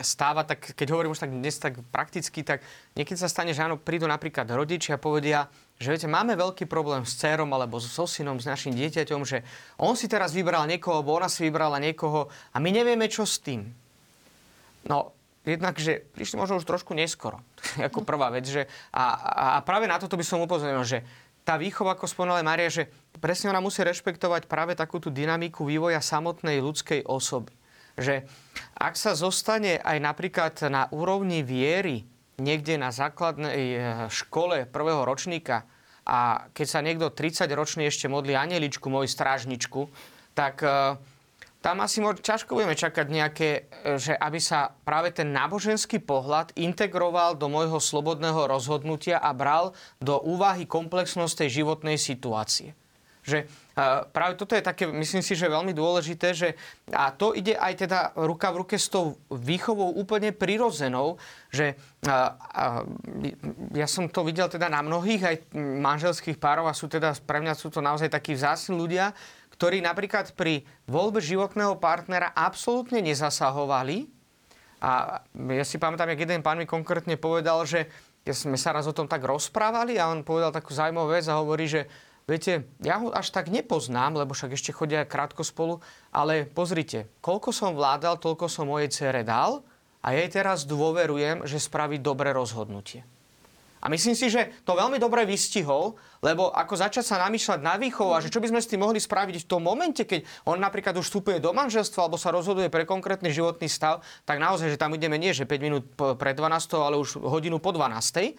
stáva, 0.00 0.42
tak 0.42 0.72
keď 0.72 0.88
hovorím 0.90 1.12
už 1.12 1.22
tak 1.22 1.30
dnes 1.30 1.54
tak 1.60 1.78
prakticky, 1.92 2.40
tak 2.42 2.64
niekedy 2.96 3.14
sa 3.20 3.28
stane, 3.28 3.52
že 3.52 3.60
áno, 3.62 3.76
prídu 3.76 4.08
napríklad 4.08 4.48
rodičia 4.50 4.96
a 4.96 5.02
povedia, 5.02 5.46
že 5.76 5.92
viete, 5.92 6.08
máme 6.08 6.34
veľký 6.34 6.64
problém 6.66 7.04
s 7.04 7.20
dcerom 7.20 7.52
alebo 7.52 7.78
so 7.78 8.08
synom, 8.08 8.40
s 8.40 8.48
našim 8.48 8.72
dieťaťom, 8.72 9.20
že 9.22 9.44
on 9.78 9.94
si 9.94 10.08
teraz 10.08 10.32
vybral 10.32 10.64
niekoho, 10.66 11.00
alebo 11.00 11.16
ona 11.20 11.28
si 11.28 11.46
vybrala 11.46 11.78
niekoho 11.78 12.32
a 12.50 12.56
my 12.58 12.68
nevieme, 12.72 13.06
čo 13.06 13.28
s 13.28 13.38
tým. 13.38 13.68
No, 14.88 15.12
jednak, 15.44 15.76
že 15.76 16.04
prišli 16.16 16.36
možno 16.40 16.56
už 16.60 16.68
trošku 16.68 16.96
neskoro, 16.96 17.40
ako 17.88 18.04
prvá 18.04 18.32
vec. 18.32 18.48
Že, 18.48 18.64
a, 18.92 19.04
a 19.56 19.58
práve 19.60 19.86
na 19.86 20.00
toto 20.00 20.16
by 20.16 20.24
som 20.24 20.42
upozornil, 20.42 20.84
že 20.88 21.04
tá 21.50 21.58
výchova, 21.58 21.98
ako 21.98 22.06
spomínala 22.06 22.46
Maria, 22.46 22.70
že 22.70 22.86
presne 23.18 23.50
ona 23.50 23.58
musí 23.58 23.82
rešpektovať 23.82 24.46
práve 24.46 24.78
takú 24.78 25.02
tú 25.02 25.10
dynamiku 25.10 25.66
vývoja 25.66 25.98
samotnej 25.98 26.62
ľudskej 26.62 27.10
osoby. 27.10 27.50
Že 27.98 28.22
ak 28.78 28.94
sa 28.94 29.18
zostane 29.18 29.82
aj 29.82 29.98
napríklad 29.98 30.54
na 30.70 30.86
úrovni 30.94 31.42
viery 31.42 32.06
niekde 32.38 32.78
na 32.78 32.94
základnej 32.94 33.66
eh, 33.74 33.82
škole 34.06 34.70
prvého 34.70 35.02
ročníka 35.02 35.66
a 36.06 36.46
keď 36.54 36.66
sa 36.70 36.86
niekto 36.86 37.10
30 37.10 37.50
ročný 37.50 37.90
ešte 37.90 38.06
modlí 38.06 38.38
aneličku, 38.38 38.86
moju 38.86 39.10
strážničku, 39.10 39.90
tak 40.38 40.62
eh, 40.62 40.94
tam 41.60 41.84
asi 41.84 42.00
mož, 42.00 42.24
ťažko 42.24 42.56
budeme 42.56 42.72
čakať 42.72 43.06
nejaké, 43.08 43.48
eh, 43.68 44.00
že 44.00 44.16
aby 44.16 44.40
sa 44.40 44.72
práve 44.84 45.12
ten 45.12 45.28
náboženský 45.28 46.00
pohľad 46.00 46.56
integroval 46.56 47.36
do 47.36 47.52
môjho 47.52 47.78
slobodného 47.78 48.48
rozhodnutia 48.48 49.20
a 49.20 49.30
bral 49.36 49.76
do 50.00 50.16
úvahy 50.20 50.64
komplexnosť 50.64 51.44
tej 51.44 51.62
životnej 51.62 52.00
situácie. 52.00 52.72
Že 53.20 53.44
práve 54.12 54.34
toto 54.36 54.56
je 54.56 54.64
také, 54.64 54.84
myslím 54.88 55.22
si, 55.24 55.36
že 55.36 55.48
veľmi 55.48 55.72
dôležité, 55.72 56.32
že 56.32 56.48
a 56.92 57.12
to 57.12 57.32
ide 57.32 57.56
aj 57.56 57.86
teda 57.86 57.98
ruka 58.16 58.50
v 58.52 58.64
ruke 58.64 58.76
s 58.76 58.88
tou 58.88 59.16
výchovou 59.30 59.96
úplne 59.96 60.32
prirozenou, 60.34 61.16
že 61.48 61.76
a, 62.04 62.36
a, 62.36 62.64
ja 63.76 63.86
som 63.86 64.08
to 64.08 64.24
videl 64.24 64.48
teda 64.48 64.68
na 64.68 64.80
mnohých 64.80 65.22
aj 65.22 65.36
manželských 65.56 66.40
párov 66.40 66.68
a 66.68 66.76
sú 66.76 66.88
teda, 66.88 67.12
pre 67.24 67.40
mňa 67.40 67.54
sú 67.56 67.68
to 67.68 67.80
naozaj 67.84 68.08
takí 68.08 68.34
vzácni 68.36 68.76
ľudia, 68.76 69.12
ktorí 69.60 69.84
napríklad 69.84 70.32
pri 70.32 70.64
voľbe 70.88 71.20
životného 71.20 71.76
partnera 71.76 72.32
absolútne 72.32 73.04
nezasahovali. 73.04 74.08
A 74.80 75.20
ja 75.36 75.64
si 75.68 75.76
pamätám, 75.76 76.08
jak 76.16 76.24
jeden 76.24 76.40
pán 76.40 76.56
mi 76.56 76.64
konkrétne 76.64 77.20
povedal, 77.20 77.68
že 77.68 77.84
ja 78.24 78.32
sme 78.32 78.56
sa 78.56 78.72
raz 78.72 78.88
o 78.88 78.96
tom 78.96 79.04
tak 79.04 79.20
rozprávali 79.20 80.00
a 80.00 80.08
on 80.08 80.24
povedal 80.24 80.48
takú 80.48 80.72
zaujímavú 80.72 81.12
vec 81.12 81.28
a 81.28 81.36
hovorí, 81.36 81.68
že 81.68 81.84
Viete, 82.30 82.70
ja 82.78 83.02
ho 83.02 83.10
až 83.10 83.34
tak 83.34 83.50
nepoznám, 83.50 84.14
lebo 84.14 84.38
však 84.38 84.54
ešte 84.54 84.70
chodia 84.70 85.02
krátko 85.02 85.42
spolu, 85.42 85.82
ale 86.14 86.46
pozrite, 86.46 87.10
koľko 87.18 87.50
som 87.50 87.74
vládal, 87.74 88.22
toľko 88.22 88.46
som 88.46 88.70
mojej 88.70 88.86
cere 88.86 89.26
dal 89.26 89.66
a 89.98 90.14
jej 90.14 90.30
teraz 90.30 90.62
dôverujem, 90.62 91.42
že 91.42 91.58
spraví 91.58 91.98
dobré 91.98 92.30
rozhodnutie. 92.30 93.02
A 93.80 93.88
myslím 93.88 94.12
si, 94.12 94.28
že 94.28 94.52
to 94.62 94.76
veľmi 94.76 95.00
dobre 95.00 95.24
vystihol, 95.24 95.96
lebo 96.20 96.52
ako 96.52 96.76
začať 96.76 97.04
sa 97.04 97.16
namýšľať 97.24 97.60
na 97.64 97.80
výchovu 97.80 98.12
a 98.12 98.20
že 98.20 98.28
čo 98.28 98.38
by 98.44 98.52
sme 98.52 98.60
s 98.60 98.68
tým 98.68 98.84
mohli 98.84 99.00
spraviť 99.00 99.44
v 99.44 99.48
tom 99.48 99.64
momente, 99.64 100.04
keď 100.04 100.24
on 100.44 100.60
napríklad 100.60 100.92
už 101.00 101.08
vstupuje 101.08 101.40
do 101.40 101.56
manželstva 101.56 102.06
alebo 102.06 102.20
sa 102.20 102.28
rozhoduje 102.28 102.68
pre 102.68 102.84
konkrétny 102.84 103.32
životný 103.32 103.72
stav, 103.72 104.04
tak 104.28 104.36
naozaj, 104.36 104.76
že 104.76 104.80
tam 104.80 104.92
ideme 104.92 105.16
nie, 105.16 105.32
že 105.32 105.48
5 105.48 105.64
minút 105.64 105.84
pred 105.96 106.36
12, 106.36 106.76
ale 106.76 107.00
už 107.00 107.20
hodinu 107.24 107.56
po 107.56 107.72
12 107.72 108.36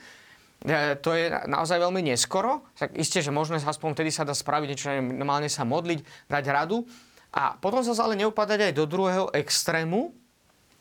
E, 0.62 0.94
to 1.02 1.18
je 1.18 1.34
naozaj 1.50 1.82
veľmi 1.82 2.06
neskoro. 2.06 2.70
Tak 2.78 2.94
isté, 2.94 3.26
že 3.26 3.34
možno 3.34 3.58
aspoň 3.58 3.98
vtedy 3.98 4.14
sa 4.14 4.22
dá 4.22 4.38
spraviť 4.38 4.68
niečo, 4.70 4.94
normálne 5.02 5.50
sa 5.50 5.66
modliť, 5.66 6.30
dať 6.30 6.44
radu. 6.54 6.86
A 7.34 7.58
potom 7.58 7.82
sa 7.82 7.96
ale 8.04 8.20
neupadať 8.20 8.70
aj 8.70 8.74
do 8.76 8.86
druhého 8.86 9.32
extrému, 9.34 10.14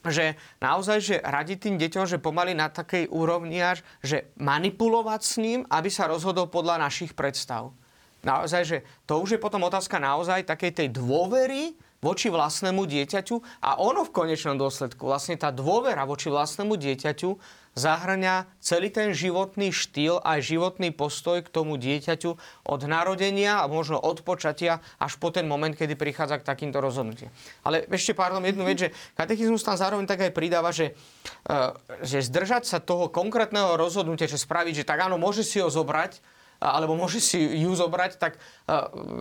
že 0.08 0.38
naozaj, 0.64 0.98
že 1.04 1.16
radiť 1.20 1.58
tým 1.60 1.76
deťom, 1.76 2.08
že 2.08 2.22
pomaly 2.22 2.56
na 2.56 2.72
takej 2.72 3.12
úrovni 3.12 3.60
až, 3.60 3.84
že 4.00 4.32
manipulovať 4.40 5.20
s 5.20 5.34
ním, 5.36 5.60
aby 5.68 5.92
sa 5.92 6.08
rozhodol 6.08 6.48
podľa 6.48 6.80
našich 6.80 7.12
predstav. 7.12 7.76
Naozaj, 8.20 8.62
že 8.64 8.78
to 9.08 9.20
už 9.20 9.36
je 9.36 9.40
potom 9.40 9.64
otázka 9.64 9.96
naozaj 9.96 10.44
takej 10.44 10.72
tej 10.76 10.88
dôvery 10.92 11.76
voči 12.00 12.32
vlastnému 12.32 12.88
dieťaťu 12.88 13.36
a 13.60 13.76
ono 13.76 14.08
v 14.08 14.12
konečnom 14.12 14.56
dôsledku, 14.56 15.04
vlastne 15.04 15.36
tá 15.36 15.52
dôvera 15.52 16.08
voči 16.08 16.32
vlastnému 16.32 16.80
dieťaťu 16.80 17.36
zahrňa 17.76 18.50
celý 18.58 18.90
ten 18.90 19.14
životný 19.14 19.70
štýl 19.70 20.18
aj 20.26 20.42
životný 20.42 20.90
postoj 20.90 21.38
k 21.44 21.52
tomu 21.52 21.78
dieťaťu 21.78 22.30
od 22.66 22.80
narodenia 22.88 23.62
a 23.62 23.70
možno 23.70 24.00
od 24.00 24.26
počatia 24.26 24.82
až 24.98 25.14
po 25.22 25.30
ten 25.30 25.46
moment, 25.46 25.70
kedy 25.70 25.94
prichádza 25.94 26.42
k 26.42 26.48
takýmto 26.48 26.82
rozhodnutiam. 26.82 27.30
Ale 27.62 27.86
ešte, 27.86 28.16
pardon, 28.16 28.42
jednu 28.42 28.66
vec, 28.66 28.88
že 28.88 28.92
katechizmus 29.14 29.62
tam 29.62 29.78
zároveň 29.78 30.08
tak 30.10 30.26
aj 30.26 30.32
pridáva, 30.34 30.74
že, 30.74 30.98
e, 31.46 31.54
že 32.02 32.26
zdržať 32.26 32.66
sa 32.66 32.82
toho 32.82 33.06
konkrétneho 33.06 33.78
rozhodnutia, 33.78 34.26
že 34.26 34.40
spraviť, 34.40 34.82
že 34.82 34.88
tak 34.88 35.06
áno, 35.06 35.14
môže 35.14 35.46
si 35.46 35.62
ho 35.62 35.70
zobrať, 35.70 36.18
alebo 36.60 36.92
môže 36.92 37.24
si 37.24 37.40
ju 37.40 37.72
zobrať, 37.72 38.20
tak 38.20 38.36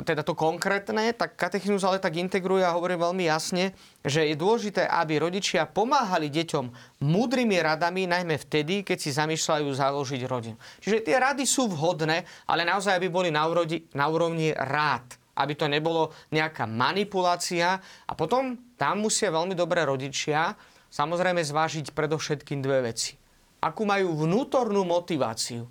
teda 0.03 0.27
to 0.27 0.35
konkrétne, 0.35 1.15
tak 1.15 1.39
katechizmus 1.39 1.87
ale 1.87 2.03
tak 2.03 2.19
integruje 2.19 2.67
a 2.67 2.75
hovorí 2.75 2.99
veľmi 2.99 3.23
jasne, 3.25 3.71
že 4.03 4.27
je 4.27 4.35
dôležité, 4.35 4.83
aby 4.83 5.23
rodičia 5.23 5.63
pomáhali 5.63 6.27
deťom 6.27 6.65
múdrymi 6.99 7.57
radami, 7.63 8.11
najmä 8.11 8.35
vtedy, 8.35 8.83
keď 8.83 8.97
si 8.99 9.15
zamýšľajú 9.15 9.67
založiť 9.71 10.21
rodinu. 10.27 10.59
Čiže 10.83 10.99
tie 11.07 11.15
rady 11.15 11.47
sú 11.47 11.71
vhodné, 11.71 12.27
ale 12.51 12.67
naozaj, 12.67 12.99
aby 12.99 13.07
boli 13.07 13.31
na 13.31 13.47
úrovni, 13.47 13.87
na 13.95 14.05
úrovni 14.11 14.51
rád 14.51 15.15
aby 15.39 15.55
to 15.55 15.71
nebolo 15.71 16.11
nejaká 16.35 16.67
manipulácia. 16.67 17.79
A 17.79 18.11
potom 18.11 18.59
tam 18.75 19.07
musia 19.07 19.31
veľmi 19.31 19.55
dobré 19.55 19.87
rodičia 19.87 20.51
samozrejme 20.91 21.39
zvážiť 21.39 21.95
predovšetkým 21.95 22.59
dve 22.59 22.91
veci. 22.91 23.15
Akú 23.63 23.87
majú 23.87 24.27
vnútornú 24.27 24.83
motiváciu. 24.83 25.63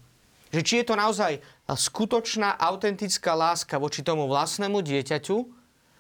Že 0.48 0.60
či 0.64 0.74
je 0.80 0.86
to 0.88 0.96
naozaj 0.96 1.36
skutočná, 1.76 2.56
autentická 2.56 3.36
láska 3.36 3.76
voči 3.76 4.00
tomu 4.00 4.24
vlastnému 4.24 4.80
dieťaťu, 4.80 5.36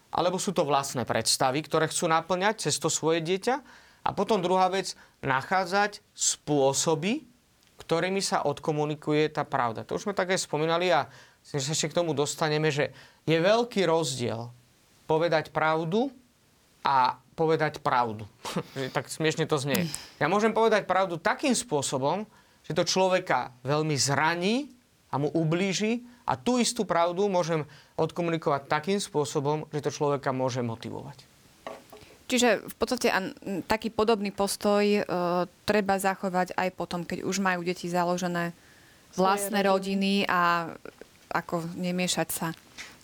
alebo 0.08 0.40
sú 0.40 0.56
to 0.56 0.64
vlastné 0.64 1.04
predstavy, 1.04 1.60
ktoré 1.60 1.90
chcú 1.92 2.08
naplňať 2.08 2.68
cez 2.68 2.80
to 2.80 2.88
svoje 2.88 3.20
dieťa. 3.20 3.60
A 4.08 4.16
potom 4.16 4.40
druhá 4.40 4.72
vec, 4.72 4.96
nachádzať 5.20 6.00
spôsoby, 6.16 7.28
ktorými 7.76 8.24
sa 8.24 8.48
odkomunikuje 8.48 9.28
tá 9.28 9.44
pravda. 9.44 9.84
To 9.84 10.00
už 10.00 10.08
sme 10.08 10.16
také 10.16 10.40
spomínali 10.40 10.88
a 10.88 11.12
že 11.44 11.60
sa 11.60 11.76
ešte 11.76 11.92
k 11.92 11.98
tomu 12.00 12.16
dostaneme, 12.16 12.72
že 12.72 12.92
je 13.28 13.36
veľký 13.36 13.84
rozdiel 13.84 14.48
povedať 15.08 15.52
pravdu 15.52 16.08
a 16.84 17.20
povedať 17.36 17.80
pravdu. 17.84 18.24
tak 18.96 19.08
smiešne 19.12 19.44
to 19.44 19.60
znie. 19.60 19.88
Ja 20.16 20.28
môžem 20.32 20.56
povedať 20.56 20.88
pravdu 20.88 21.20
takým 21.20 21.52
spôsobom, 21.52 22.24
že 22.64 22.76
to 22.76 22.84
človeka 22.84 23.52
veľmi 23.64 23.96
zraní 23.96 24.77
a 25.08 25.14
mu 25.16 25.28
ublíži 25.32 26.04
a 26.28 26.36
tú 26.36 26.60
istú 26.60 26.84
pravdu 26.84 27.26
môžem 27.32 27.64
odkomunikovať 27.96 28.68
takým 28.68 29.00
spôsobom, 29.00 29.64
že 29.72 29.80
to 29.80 29.90
človeka 29.94 30.30
môže 30.36 30.60
motivovať. 30.60 31.24
Čiže 32.28 32.68
v 32.68 32.74
podstate 32.76 33.08
taký 33.64 33.88
podobný 33.88 34.28
postoj 34.28 34.84
e, 34.84 35.00
treba 35.64 35.96
zachovať 35.96 36.52
aj 36.60 36.68
potom, 36.76 37.00
keď 37.08 37.24
už 37.24 37.40
majú 37.40 37.64
deti 37.64 37.88
založené 37.88 38.52
vlastné 39.16 39.64
rodiny 39.64 40.28
a 40.28 40.68
ako 41.32 41.64
nemiešať 41.76 42.28
sa 42.28 42.48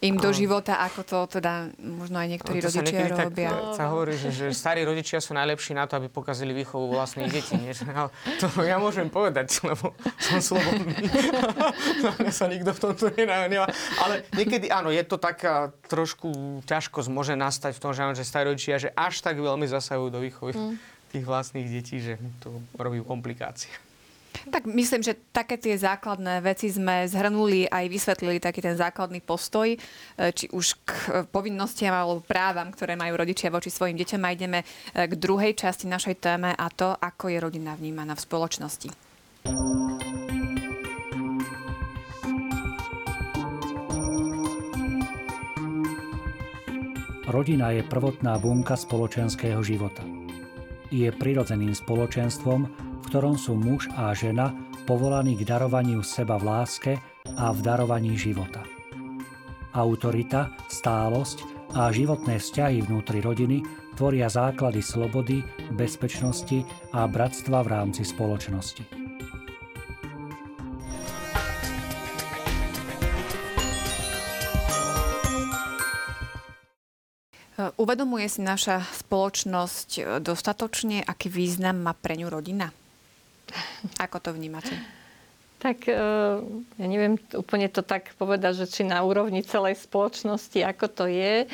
im 0.05 0.20
do 0.20 0.31
života, 0.37 0.77
ako 0.85 1.01
to 1.01 1.18
teda 1.41 1.72
možno 1.81 2.20
aj 2.20 2.29
niektorí 2.37 2.61
no, 2.61 2.68
rodičia 2.68 3.09
robia. 3.09 3.49
Tak, 3.49 3.79
sa 3.81 3.85
hovorí, 3.89 4.12
že, 4.20 4.29
že 4.37 4.47
starí 4.53 4.85
rodičia 4.85 5.16
sú 5.25 5.33
najlepší 5.33 5.72
na 5.72 5.89
to, 5.89 5.97
aby 5.97 6.12
pokazili 6.12 6.53
výchovu 6.53 6.93
vlastných 6.93 7.33
detí. 7.33 7.57
Nie? 7.57 7.72
No, 7.89 8.12
to 8.37 8.53
ja 8.61 8.77
môžem 8.77 9.09
povedať, 9.09 9.64
lebo 9.64 9.97
som 10.20 10.45
slobodný. 10.45 11.09
Mňa 12.20 12.33
sa 12.33 12.47
nikto 12.53 12.77
v 12.77 12.81
tomto 12.85 13.05
nenajomá. 13.16 13.64
Ale 14.05 14.29
niekedy 14.37 14.68
áno, 14.68 14.93
je 14.93 15.01
to 15.09 15.16
taká 15.16 15.72
trošku 15.89 16.61
ťažkosť 16.68 17.09
môže 17.09 17.33
nastať 17.33 17.72
v 17.72 17.81
tom, 17.81 17.97
že, 17.97 18.05
že 18.20 18.25
starí 18.29 18.53
rodičia 18.53 18.77
že 18.77 18.93
až 18.93 19.25
tak 19.25 19.41
veľmi 19.41 19.64
zasahujú 19.64 20.11
do 20.12 20.20
výchovy 20.20 20.53
mm. 20.53 20.75
tých 21.16 21.25
vlastných 21.25 21.68
detí, 21.70 22.03
že 22.03 22.20
to 22.45 22.61
robí 22.77 23.01
komplikácie. 23.01 23.72
Tak 24.51 24.66
myslím, 24.66 25.03
že 25.03 25.16
také 25.30 25.57
tie 25.57 25.78
základné 25.78 26.43
veci 26.43 26.68
sme 26.68 27.07
zhrnuli 27.07 27.70
aj 27.70 27.85
vysvetlili 27.87 28.43
taký 28.43 28.61
ten 28.61 28.74
základný 28.74 29.22
postoj, 29.22 29.72
e, 29.72 29.78
či 30.35 30.51
už 30.51 30.66
k 30.85 30.93
povinnostiam 31.30 31.95
alebo 31.95 32.20
právam, 32.20 32.68
ktoré 32.74 32.99
majú 32.99 33.14
rodičia 33.14 33.55
voči 33.55 33.70
svojim 33.70 33.97
deťom. 33.97 34.22
A 34.26 34.35
ideme 34.35 34.59
e, 34.62 34.66
k 35.07 35.12
druhej 35.14 35.55
časti 35.55 35.87
našej 35.87 36.18
téme 36.18 36.51
a 36.53 36.66
to, 36.68 36.93
ako 36.93 37.30
je 37.30 37.39
rodina 37.39 37.78
vnímaná 37.78 38.18
v 38.18 38.24
spoločnosti. 38.24 38.89
Rodina 47.24 47.72
je 47.72 47.82
prvotná 47.82 48.37
bunka 48.39 48.76
spoločenského 48.76 49.59
života. 49.64 50.05
Je 50.93 51.09
prirodzeným 51.11 51.72
spoločenstvom, 51.72 52.93
v 53.05 53.13
ktorom 53.13 53.37
sú 53.37 53.53
muž 53.53 53.93
a 53.93 54.17
žena 54.17 54.57
povolaní 54.89 55.37
k 55.37 55.45
darovaniu 55.45 56.01
seba 56.01 56.41
v 56.41 56.49
láske 56.49 56.93
a 57.37 57.53
v 57.53 57.61
darovaní 57.61 58.17
života. 58.17 58.65
Autorita, 59.77 60.49
stálosť 60.73 61.45
a 61.77 61.93
životné 61.93 62.41
vzťahy 62.41 62.81
vnútri 62.89 63.21
rodiny 63.21 63.61
tvoria 63.93 64.33
základy 64.33 64.81
slobody, 64.81 65.45
bezpečnosti 65.77 66.65
a 66.97 67.05
bratstva 67.05 67.61
v 67.61 67.69
rámci 67.69 68.03
spoločnosti. 68.09 69.05
Uvedomuje 77.55 78.27
si 78.27 78.43
naša 78.43 78.83
spoločnosť 78.83 79.89
e, 79.95 80.03
dostatočne, 80.19 81.07
aký 81.07 81.31
význam 81.31 81.87
má 81.87 81.95
pre 81.95 82.19
ňu 82.19 82.27
rodina? 82.27 82.75
Ako 84.05 84.21
to 84.21 84.31
vnímate? 84.33 84.73
Tak 85.59 85.89
e, 85.89 85.97
ja 86.77 86.87
neviem 86.87 87.17
úplne 87.33 87.73
to 87.73 87.81
tak 87.81 88.13
povedať, 88.21 88.65
že 88.65 88.67
či 88.69 88.83
na 88.85 89.01
úrovni 89.01 89.41
celej 89.41 89.81
spoločnosti, 89.81 90.61
ako 90.61 90.87
to 90.93 91.05
je. 91.09 91.45
E, 91.45 91.47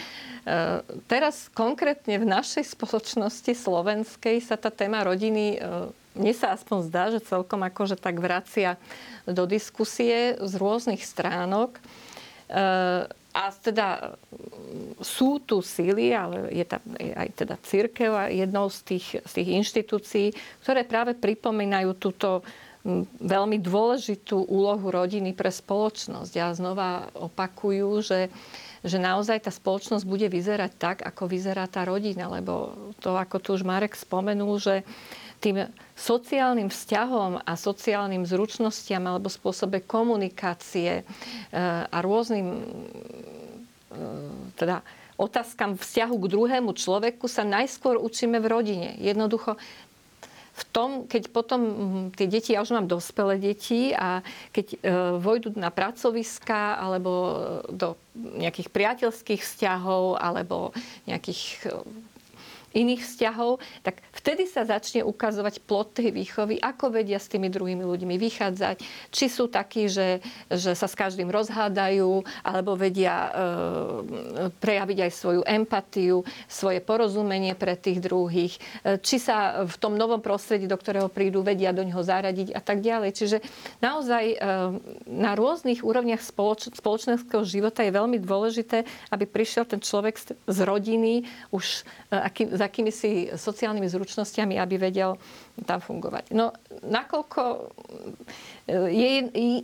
teraz 1.07 1.47
konkrétne 1.55 2.19
v 2.19 2.27
našej 2.27 2.75
spoločnosti 2.75 3.55
slovenskej 3.55 4.43
sa 4.43 4.59
tá 4.59 4.75
téma 4.75 5.07
rodiny, 5.07 5.63
mne 6.11 6.35
sa 6.35 6.59
aspoň 6.59 6.79
zdá, 6.91 7.05
že 7.15 7.23
celkom 7.23 7.63
akože 7.63 7.95
tak 7.95 8.19
vracia 8.19 8.75
do 9.31 9.47
diskusie 9.47 10.35
z 10.43 10.53
rôznych 10.59 11.07
stránok. 11.07 11.79
A 13.31 13.43
teda 13.63 14.19
sú 15.01 15.43
tu 15.43 15.61
síly, 15.65 16.15
ale 16.15 16.51
je 16.53 16.65
tam 16.65 16.83
aj 16.99 17.29
teda 17.35 17.57
církev 17.61 18.31
jednou 18.31 18.71
z 18.71 18.79
tých, 18.87 19.07
z 19.25 19.33
tých 19.41 19.49
inštitúcií, 19.63 20.27
ktoré 20.63 20.87
práve 20.87 21.17
pripomínajú 21.17 21.91
túto 21.99 22.45
veľmi 23.21 23.61
dôležitú 23.61 24.49
úlohu 24.49 24.89
rodiny 24.89 25.37
pre 25.37 25.53
spoločnosť. 25.53 26.33
A 26.41 26.57
znova 26.57 27.13
opakujú, 27.13 28.01
že, 28.01 28.33
že 28.81 28.97
naozaj 28.97 29.45
tá 29.45 29.53
spoločnosť 29.53 30.09
bude 30.09 30.33
vyzerať 30.33 30.73
tak, 30.81 30.97
ako 31.05 31.29
vyzerá 31.29 31.69
tá 31.69 31.85
rodina. 31.85 32.33
Lebo 32.33 32.73
to, 32.97 33.21
ako 33.21 33.37
tu 33.37 33.49
už 33.53 33.69
Marek 33.69 33.93
spomenul, 33.93 34.57
že 34.57 34.81
tým 35.41 35.69
sociálnym 35.97 36.69
vzťahom 36.69 37.41
a 37.45 37.53
sociálnym 37.57 38.29
zručnostiam 38.29 39.01
alebo 39.09 39.33
spôsobe 39.33 39.81
komunikácie 39.81 41.01
e, 41.01 41.03
a 41.89 41.99
rôznym 42.05 42.61
teda 44.55 44.83
otázkam 45.21 45.77
vzťahu 45.77 46.15
k 46.17 46.31
druhému 46.33 46.71
človeku 46.73 47.29
sa 47.29 47.45
najskôr 47.45 48.01
učíme 48.01 48.41
v 48.41 48.47
rodine. 48.47 48.91
Jednoducho 48.97 49.61
v 50.51 50.65
tom, 50.77 50.91
keď 51.09 51.33
potom 51.33 51.61
tie 52.13 52.29
deti, 52.29 52.53
ja 52.53 52.61
už 52.61 52.77
mám 52.77 52.91
dospelé 52.91 53.41
deti 53.41 53.97
a 53.97 54.21
keď 54.53 54.67
e, 54.69 54.77
vojdu 55.17 55.57
na 55.57 55.73
pracoviska 55.73 56.77
alebo 56.77 57.13
do 57.71 57.97
nejakých 58.13 58.69
priateľských 58.69 59.41
vzťahov 59.41 60.21
alebo 60.21 60.77
nejakých 61.09 61.73
iných 62.71 63.03
vzťahov, 63.03 63.59
tak 63.83 63.99
vtedy 64.15 64.47
sa 64.47 64.63
začne 64.63 65.03
ukazovať 65.03 65.63
plot 65.67 65.99
tej 65.99 66.15
výchovy, 66.15 66.63
ako 66.63 66.95
vedia 66.95 67.19
s 67.19 67.31
tými 67.31 67.51
druhými 67.51 67.83
ľuďmi 67.83 68.15
vychádzať, 68.15 68.77
či 69.11 69.27
sú 69.27 69.51
takí, 69.51 69.91
že, 69.91 70.23
že 70.51 70.79
sa 70.79 70.87
s 70.87 70.95
každým 70.95 71.29
rozhádajú, 71.31 72.23
alebo 72.47 72.79
vedia 72.79 73.15
e, 73.27 73.31
prejaviť 74.63 74.99
aj 75.07 75.11
svoju 75.11 75.43
empatiu, 75.47 76.23
svoje 76.47 76.79
porozumenie 76.79 77.59
pre 77.59 77.75
tých 77.75 77.99
druhých, 77.99 78.55
e, 78.87 78.99
či 79.03 79.19
sa 79.19 79.67
v 79.67 79.75
tom 79.79 79.99
novom 79.99 80.23
prostredí, 80.23 80.71
do 80.71 80.79
ktorého 80.79 81.11
prídu, 81.11 81.43
vedia 81.43 81.75
do 81.75 81.83
neho 81.83 82.01
zaradiť 82.01 82.55
a 82.55 82.61
tak 82.63 82.83
ďalej. 82.83 83.11
Čiže 83.19 83.39
naozaj 83.83 84.25
e, 84.31 84.37
na 85.11 85.33
rôznych 85.35 85.83
úrovniach 85.83 86.23
spoloč, 86.23 86.71
spoločenského 86.71 87.43
života 87.43 87.83
je 87.83 87.91
veľmi 87.91 88.23
dôležité, 88.23 88.87
aby 89.11 89.25
prišiel 89.27 89.67
ten 89.67 89.83
človek 89.83 90.23
z 90.47 90.59
rodiny 90.63 91.27
už 91.51 91.83
aký, 92.11 92.51
s 92.61 92.69
akými 92.69 92.93
si 92.93 93.33
sociálnymi 93.33 93.89
zručnosťami, 93.89 94.61
aby 94.61 94.77
vedel 94.77 95.17
tam 95.65 95.81
fungovať. 95.85 96.33
No, 96.33 96.57
nakoľko 96.85 97.43
e, 97.51 98.75
je, 98.91 99.11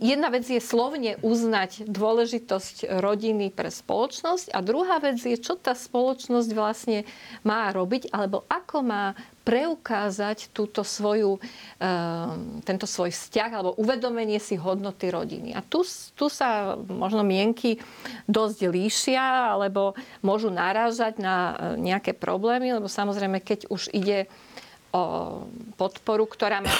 jedna 0.01 0.29
vec 0.29 0.45
je 0.45 0.61
slovne 0.61 1.17
uznať 1.25 1.89
dôležitosť 1.89 3.01
rodiny 3.01 3.49
pre 3.49 3.73
spoločnosť 3.73 4.53
a 4.53 4.59
druhá 4.61 5.01
vec 5.01 5.17
je, 5.17 5.37
čo 5.37 5.57
tá 5.57 5.73
spoločnosť 5.73 6.49
vlastne 6.53 7.07
má 7.41 7.69
robiť 7.73 8.13
alebo 8.13 8.45
ako 8.47 8.77
má 8.85 9.05
preukázať 9.47 10.51
túto 10.51 10.83
svoju, 10.83 11.39
e, 11.79 11.89
tento 12.67 12.83
svoj 12.83 13.15
vzťah 13.15 13.49
alebo 13.55 13.79
uvedomenie 13.79 14.43
si 14.43 14.59
hodnoty 14.59 15.07
rodiny. 15.07 15.55
A 15.55 15.63
tu, 15.63 15.87
tu 16.19 16.27
sa 16.27 16.75
možno 16.75 17.23
mienky 17.23 17.79
dosť 18.27 18.67
líšia 18.67 19.55
alebo 19.55 19.95
môžu 20.19 20.51
narážať 20.51 21.23
na 21.23 21.55
e, 21.55 21.55
nejaké 21.79 22.11
problémy, 22.11 22.75
lebo 22.75 22.91
samozrejme, 22.91 23.39
keď 23.39 23.71
už 23.71 23.87
ide 23.95 24.27
o 24.91 25.03
podporu, 25.75 26.25
ktorá 26.27 26.63
má 26.63 26.73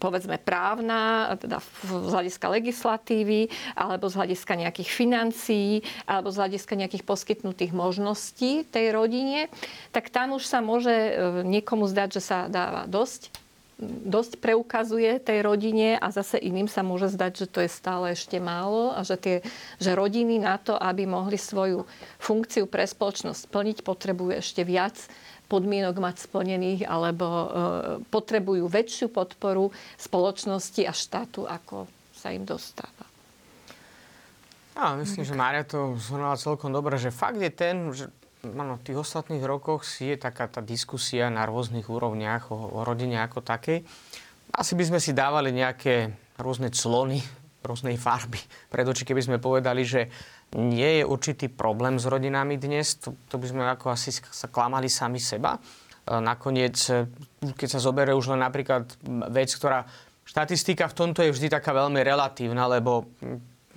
povedzme 0.00 0.40
právna, 0.40 1.36
teda 1.36 1.60
z 1.84 2.08
hľadiska 2.08 2.46
legislatívy, 2.48 3.52
alebo 3.76 4.08
z 4.08 4.16
hľadiska 4.16 4.56
nejakých 4.56 4.90
financií, 4.90 5.84
alebo 6.08 6.32
z 6.32 6.40
hľadiska 6.40 6.72
nejakých 6.72 7.04
poskytnutých 7.04 7.76
možností 7.76 8.64
tej 8.64 8.96
rodine, 8.96 9.52
tak 9.92 10.08
tam 10.08 10.40
už 10.40 10.48
sa 10.48 10.64
môže 10.64 10.88
e, 10.90 11.12
niekomu 11.44 11.84
zdať, 11.84 12.08
že 12.16 12.22
sa 12.24 12.38
dáva 12.48 12.88
dosť 12.88 13.28
dosť 13.80 14.44
preukazuje 14.44 15.16
tej 15.24 15.40
rodine 15.40 15.96
a 15.96 16.12
zase 16.12 16.36
iným 16.36 16.68
sa 16.68 16.84
môže 16.84 17.08
zdať, 17.16 17.32
že 17.32 17.46
to 17.48 17.64
je 17.64 17.70
stále 17.72 18.12
ešte 18.12 18.36
málo 18.36 18.92
a 18.92 19.00
že, 19.00 19.16
tie, 19.16 19.36
že 19.80 19.96
rodiny 19.96 20.36
na 20.36 20.60
to, 20.60 20.76
aby 20.76 21.08
mohli 21.08 21.40
svoju 21.40 21.88
funkciu 22.20 22.68
pre 22.68 22.84
spoločnosť 22.84 23.48
splniť, 23.48 23.78
potrebujú 23.80 24.36
ešte 24.36 24.68
viac 24.68 25.00
podmienok 25.50 25.98
mať 25.98 26.30
splnených 26.30 26.86
alebo 26.86 27.26
e, 27.26 27.46
potrebujú 28.06 28.70
väčšiu 28.70 29.10
podporu 29.10 29.74
spoločnosti 29.98 30.86
a 30.86 30.94
štátu, 30.94 31.50
ako 31.50 31.90
sa 32.14 32.30
im 32.30 32.46
dostáva. 32.46 33.10
Ja 34.78 34.94
myslím, 34.94 35.26
že 35.26 35.34
Mária 35.34 35.66
to 35.66 35.98
zhrnula 35.98 36.38
celkom 36.38 36.70
dobre, 36.70 36.96
že 36.96 37.10
fakt 37.10 37.42
je 37.42 37.50
ten, 37.50 37.90
že 37.90 38.06
ano, 38.46 38.78
v 38.78 38.86
tých 38.86 39.02
ostatných 39.02 39.42
rokoch 39.42 39.82
si 39.82 40.14
je 40.14 40.16
taká 40.16 40.46
tá 40.46 40.62
diskusia 40.62 41.28
na 41.28 41.44
rôznych 41.44 41.90
úrovniach 41.90 42.48
o, 42.54 42.80
o 42.80 42.80
rodine 42.86 43.18
ako 43.20 43.42
takej. 43.42 43.82
Asi 44.54 44.72
by 44.78 44.84
sme 44.94 45.00
si 45.02 45.10
dávali 45.12 45.52
nejaké 45.52 46.14
rôzne 46.38 46.72
clony 46.72 47.20
rôznej 47.60 48.00
farby 48.00 48.40
pred 48.72 48.88
oči, 48.88 49.04
keby 49.04 49.20
sme 49.20 49.36
povedali, 49.36 49.84
že 49.84 50.08
nie 50.58 51.02
je 51.02 51.04
určitý 51.06 51.46
problém 51.46 51.98
s 52.00 52.06
rodinami 52.10 52.58
dnes. 52.58 52.98
To, 53.06 53.14
to 53.30 53.38
by 53.38 53.46
sme 53.46 53.62
ako 53.70 53.94
asi 53.94 54.10
sa 54.10 54.50
klamali 54.50 54.90
sami 54.90 55.22
seba. 55.22 55.54
E, 55.54 55.60
nakoniec, 56.18 56.76
e, 56.90 57.06
keď 57.54 57.68
sa 57.78 57.80
zoberie 57.80 58.16
už 58.16 58.34
len 58.34 58.42
napríklad 58.42 58.90
vec, 59.30 59.50
ktorá 59.54 59.86
štatistika 60.26 60.90
v 60.90 60.96
tomto 60.98 61.22
je 61.22 61.30
vždy 61.30 61.48
taká 61.54 61.70
veľmi 61.70 62.02
relatívna, 62.02 62.66
lebo 62.66 63.06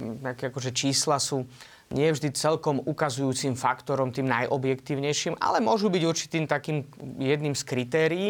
nejaké 0.02 0.50
akože 0.50 0.74
čísla 0.74 1.22
sú 1.22 1.46
nie 1.94 2.10
vždy 2.10 2.34
celkom 2.34 2.82
ukazujúcim 2.82 3.54
faktorom, 3.54 4.10
tým 4.10 4.26
najobjektívnejším, 4.26 5.38
ale 5.38 5.62
môžu 5.62 5.94
byť 5.94 6.04
určitým 6.04 6.46
takým 6.50 6.90
jedným 7.22 7.54
z 7.54 7.64
kritérií, 7.70 8.30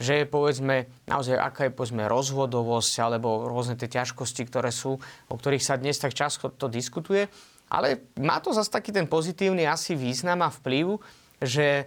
že 0.00 0.24
je 0.24 0.26
povedzme 0.26 0.88
naozaj 1.04 1.36
aká 1.36 1.68
je 1.68 1.76
povedzme 1.76 2.08
rozvodovosť 2.08 2.94
alebo 3.04 3.44
rôzne 3.44 3.76
tie 3.76 3.92
ťažkosti, 3.92 4.48
ktoré 4.48 4.72
sú, 4.72 4.96
o 5.28 5.34
ktorých 5.36 5.60
sa 5.60 5.76
dnes 5.76 6.00
tak 6.00 6.16
často 6.16 6.48
to 6.56 6.72
diskutuje. 6.72 7.28
Ale 7.72 8.12
má 8.20 8.36
to 8.44 8.52
zase 8.52 8.68
taký 8.68 8.92
ten 8.92 9.08
pozitívny 9.08 9.64
asi 9.64 9.96
význam 9.96 10.44
a 10.44 10.52
vplyv, 10.52 11.00
že 11.40 11.66
e, 11.80 11.84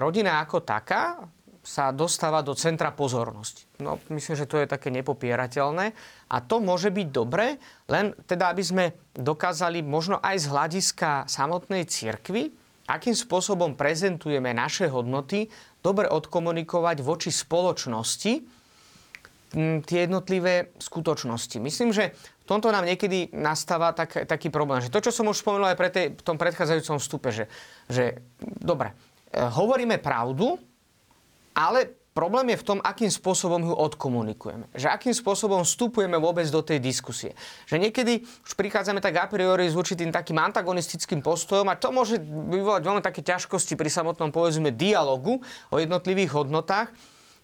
rodina 0.00 0.40
ako 0.40 0.64
taká 0.64 1.20
sa 1.68 1.92
dostáva 1.92 2.40
do 2.40 2.56
centra 2.56 2.96
pozornosti. 2.96 3.68
No, 3.84 4.00
myslím, 4.08 4.40
že 4.40 4.48
to 4.48 4.56
je 4.56 4.64
také 4.64 4.88
nepopierateľné. 4.88 5.92
A 6.32 6.36
to 6.40 6.64
môže 6.64 6.88
byť 6.88 7.08
dobré, 7.12 7.60
len 7.92 8.16
teda, 8.24 8.56
aby 8.56 8.64
sme 8.64 8.84
dokázali 9.12 9.84
možno 9.84 10.16
aj 10.24 10.36
z 10.40 10.46
hľadiska 10.48 11.10
samotnej 11.28 11.84
cirkvy, 11.84 12.48
akým 12.88 13.12
spôsobom 13.12 13.76
prezentujeme 13.76 14.56
naše 14.56 14.88
hodnoty, 14.88 15.52
dobre 15.84 16.08
odkomunikovať 16.08 17.04
voči 17.04 17.28
spoločnosti 17.28 18.57
tie 19.84 19.98
jednotlivé 20.04 20.76
skutočnosti. 20.76 21.56
Myslím, 21.56 21.96
že 21.96 22.12
tomto 22.48 22.72
nám 22.72 22.88
niekedy 22.88 23.36
nastáva 23.36 23.92
tak, 23.92 24.24
taký 24.24 24.48
problém, 24.48 24.80
že 24.80 24.88
to, 24.88 25.04
čo 25.04 25.12
som 25.12 25.28
už 25.28 25.44
spomenul 25.44 25.68
aj 25.68 25.76
pre 25.76 25.92
tej, 25.92 26.16
v 26.16 26.22
tom 26.24 26.40
predchádzajúcom 26.40 26.96
vstupe, 26.96 27.28
že, 27.28 27.44
že 27.92 28.24
dobre, 28.40 28.96
e, 29.28 29.44
hovoríme 29.44 30.00
pravdu, 30.00 30.56
ale 31.52 31.92
problém 32.16 32.56
je 32.56 32.60
v 32.64 32.66
tom, 32.66 32.78
akým 32.80 33.12
spôsobom 33.12 33.60
ju 33.68 33.74
odkomunikujeme. 33.76 34.72
Že 34.72 34.88
akým 34.88 35.14
spôsobom 35.14 35.60
vstupujeme 35.60 36.16
vôbec 36.16 36.48
do 36.48 36.64
tej 36.64 36.80
diskusie. 36.80 37.36
Že 37.68 37.84
niekedy 37.84 38.24
už 38.24 38.56
prichádzame 38.56 39.04
tak 39.04 39.20
a 39.20 39.28
priori 39.28 39.68
s 39.68 39.76
určitým 39.76 40.08
takým 40.08 40.40
antagonistickým 40.40 41.20
postojom 41.20 41.68
a 41.68 41.76
to 41.76 41.92
môže 41.92 42.16
vyvolať 42.24 42.82
veľmi 42.82 43.02
také 43.04 43.20
ťažkosti 43.20 43.76
pri 43.76 43.92
samotnom 43.92 44.32
povedzme 44.32 44.72
dialogu 44.72 45.44
o 45.68 45.76
jednotlivých 45.76 46.32
hodnotách 46.32 46.88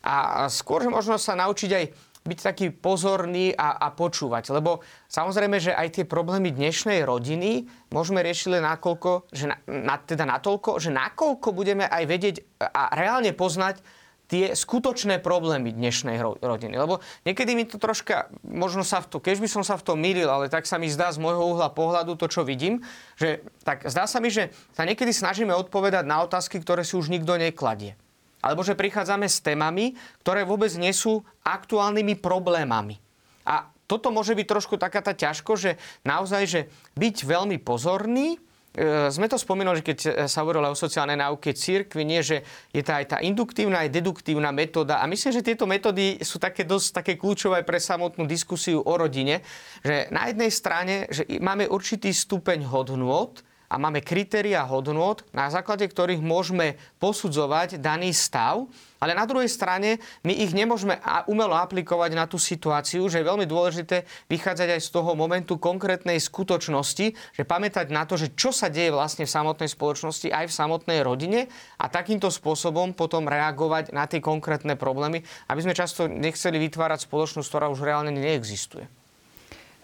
a 0.04 0.46
skôr, 0.52 0.84
možno 0.92 1.16
sa 1.16 1.32
naučiť 1.32 1.70
aj 1.72 1.84
byť 2.24 2.38
taký 2.40 2.66
pozorný 2.72 3.52
a, 3.52 3.76
a 3.76 3.92
počúvať. 3.92 4.48
Lebo 4.48 4.80
samozrejme, 5.12 5.60
že 5.60 5.76
aj 5.76 6.00
tie 6.00 6.04
problémy 6.08 6.56
dnešnej 6.56 7.04
rodiny 7.04 7.68
môžeme 7.92 8.24
riešiť 8.24 8.48
len 8.48 8.64
nakoľko, 8.64 9.28
že 9.28 9.52
na, 9.52 9.56
na, 9.68 10.00
teda 10.00 10.24
natoľko, 10.24 10.80
že 10.80 10.88
nakoľko 10.88 11.48
budeme 11.52 11.84
aj 11.84 12.04
vedieť 12.08 12.36
a 12.64 12.96
reálne 12.96 13.36
poznať 13.36 13.84
tie 14.24 14.56
skutočné 14.56 15.20
problémy 15.20 15.68
dnešnej 15.76 16.16
rodiny. 16.40 16.80
Lebo 16.80 17.04
niekedy 17.28 17.52
mi 17.52 17.68
to 17.68 17.76
troška, 17.76 18.32
možno 18.40 18.80
sa 18.80 19.04
v 19.04 19.12
to, 19.12 19.16
keď 19.20 19.44
by 19.44 19.48
som 19.52 19.60
sa 19.60 19.76
v 19.76 19.84
tom 19.84 20.00
mýlil, 20.00 20.24
ale 20.24 20.48
tak 20.48 20.64
sa 20.64 20.80
mi 20.80 20.88
zdá 20.88 21.12
z 21.12 21.20
môjho 21.20 21.44
uhla 21.44 21.68
pohľadu 21.68 22.16
to, 22.16 22.32
čo 22.32 22.40
vidím, 22.40 22.80
že 23.20 23.44
tak 23.68 23.84
zdá 23.84 24.08
sa 24.08 24.24
mi, 24.24 24.32
že 24.32 24.48
sa 24.72 24.88
niekedy 24.88 25.12
snažíme 25.12 25.52
odpovedať 25.52 26.08
na 26.08 26.24
otázky, 26.24 26.56
ktoré 26.56 26.88
si 26.88 26.96
už 26.96 27.12
nikto 27.12 27.36
nekladie. 27.36 28.00
Alebo 28.44 28.60
že 28.60 28.76
prichádzame 28.76 29.24
s 29.24 29.40
témami, 29.40 29.96
ktoré 30.20 30.44
vôbec 30.44 30.68
nie 30.76 30.92
sú 30.92 31.24
aktuálnymi 31.48 32.20
problémami. 32.20 33.00
A 33.48 33.72
toto 33.88 34.12
môže 34.12 34.36
byť 34.36 34.46
trošku 34.48 34.76
taká 34.76 35.00
tá 35.00 35.16
ťažko, 35.16 35.56
že 35.56 35.80
naozaj, 36.04 36.42
že 36.44 36.60
byť 36.96 37.16
veľmi 37.24 37.60
pozorný, 37.60 38.36
e, 38.36 39.08
sme 39.12 39.28
to 39.28 39.36
spomínali, 39.36 39.84
keď 39.84 39.98
e, 40.00 40.08
sa 40.24 40.40
hovorilo 40.40 40.72
o 40.72 40.76
sociálnej 40.76 41.20
náuke 41.20 41.52
církvy, 41.52 42.04
nie, 42.04 42.24
že 42.24 42.44
je 42.72 42.80
tá 42.80 43.00
aj 43.00 43.16
tá 43.16 43.18
induktívna, 43.20 43.84
aj 43.84 43.92
deduktívna 43.92 44.52
metóda. 44.56 45.04
A 45.04 45.08
myslím, 45.08 45.36
že 45.36 45.44
tieto 45.44 45.68
metódy 45.68 46.20
sú 46.24 46.40
také 46.40 46.64
dosť 46.64 47.04
také 47.04 47.12
kľúčové 47.20 47.60
pre 47.64 47.76
samotnú 47.76 48.24
diskusiu 48.24 48.80
o 48.80 48.92
rodine, 48.96 49.44
že 49.84 50.08
na 50.08 50.32
jednej 50.32 50.48
strane, 50.48 50.94
že 51.12 51.28
máme 51.40 51.68
určitý 51.68 52.08
stupeň 52.08 52.64
hodnôt, 52.64 53.36
a 53.74 53.76
máme 53.82 54.06
kritéria 54.06 54.62
hodnot, 54.62 55.26
na 55.34 55.50
základe 55.50 55.82
ktorých 55.90 56.22
môžeme 56.22 56.78
posudzovať 57.02 57.82
daný 57.82 58.14
stav, 58.14 58.70
ale 59.02 59.18
na 59.18 59.26
druhej 59.26 59.50
strane 59.50 59.98
my 60.22 60.30
ich 60.30 60.54
nemôžeme 60.54 61.02
umelo 61.26 61.58
aplikovať 61.58 62.10
na 62.14 62.30
tú 62.30 62.38
situáciu, 62.38 63.10
že 63.10 63.18
je 63.18 63.26
veľmi 63.26 63.50
dôležité 63.50 64.06
vychádzať 64.30 64.78
aj 64.78 64.80
z 64.80 64.88
toho 64.94 65.18
momentu 65.18 65.58
konkrétnej 65.58 66.22
skutočnosti, 66.22 67.18
že 67.34 67.42
pamätať 67.42 67.90
na 67.90 68.06
to, 68.06 68.14
že 68.14 68.30
čo 68.38 68.54
sa 68.54 68.70
deje 68.70 68.94
vlastne 68.94 69.26
v 69.26 69.34
samotnej 69.34 69.66
spoločnosti, 69.66 70.30
aj 70.30 70.46
v 70.46 70.56
samotnej 70.56 71.02
rodine 71.02 71.50
a 71.82 71.90
takýmto 71.90 72.30
spôsobom 72.30 72.94
potom 72.94 73.26
reagovať 73.26 73.90
na 73.90 74.06
tie 74.06 74.22
konkrétne 74.22 74.78
problémy, 74.78 75.26
aby 75.50 75.60
sme 75.66 75.74
často 75.74 76.06
nechceli 76.06 76.62
vytvárať 76.62 77.10
spoločnosť, 77.10 77.48
ktorá 77.50 77.66
už 77.74 77.82
reálne 77.82 78.14
neexistuje. 78.14 79.03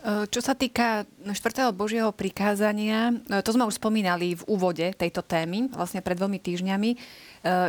E, 0.00 0.24
čo 0.32 0.40
sa 0.40 0.56
týka 0.56 1.04
štvrtého 1.20 1.76
Božieho 1.76 2.08
prikázania, 2.08 3.12
e, 3.12 3.44
to 3.44 3.52
sme 3.52 3.68
už 3.68 3.76
spomínali 3.76 4.32
v 4.32 4.46
úvode 4.48 4.96
tejto 4.96 5.20
témy, 5.20 5.68
vlastne 5.76 6.00
pred 6.00 6.16
dvomi 6.16 6.40
týždňami, 6.40 6.90
e, 6.92 6.98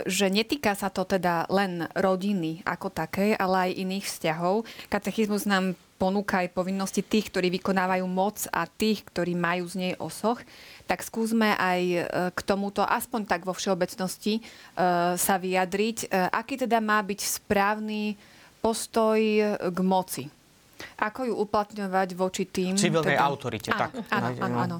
že 0.07 0.31
netýka 0.31 0.71
sa 0.71 0.87
to 0.87 1.03
teda 1.03 1.51
len 1.51 1.91
rodiny 1.91 2.63
ako 2.63 2.87
takej, 2.87 3.35
ale 3.35 3.67
aj 3.67 3.79
iných 3.83 4.05
vzťahov. 4.07 4.63
Katechizmus 4.87 5.43
nám 5.43 5.75
ponúka 5.99 6.39
aj 6.41 6.55
povinnosti 6.55 7.03
tých, 7.03 7.29
ktorí 7.29 7.51
vykonávajú 7.59 8.07
moc 8.07 8.47
a 8.55 8.63
tých, 8.65 9.03
ktorí 9.11 9.35
majú 9.35 9.67
z 9.67 9.75
nej 9.77 9.93
osoch, 9.99 10.39
tak 10.87 11.05
skúsme 11.05 11.53
aj 11.53 11.81
k 12.33 12.39
tomuto, 12.41 12.81
aspoň 12.81 13.29
tak 13.29 13.45
vo 13.45 13.53
všeobecnosti, 13.53 14.41
sa 15.13 15.35
vyjadriť. 15.37 16.09
Aký 16.33 16.57
teda 16.57 16.81
má 16.81 17.05
byť 17.05 17.21
správny 17.21 18.17
postoj 18.65 19.21
k 19.61 19.79
moci? 19.85 20.40
Ako 20.99 21.27
ju 21.29 21.33
uplatňovať 21.35 22.09
voči 22.13 22.43
tým... 22.47 22.77
Civilnej 22.77 23.17
teda... 23.17 23.25
autorite, 23.25 23.69
áno, 23.73 23.79
tak. 23.79 23.91
Áno, 24.09 24.27
áno, 24.39 24.57
áno. 24.57 24.77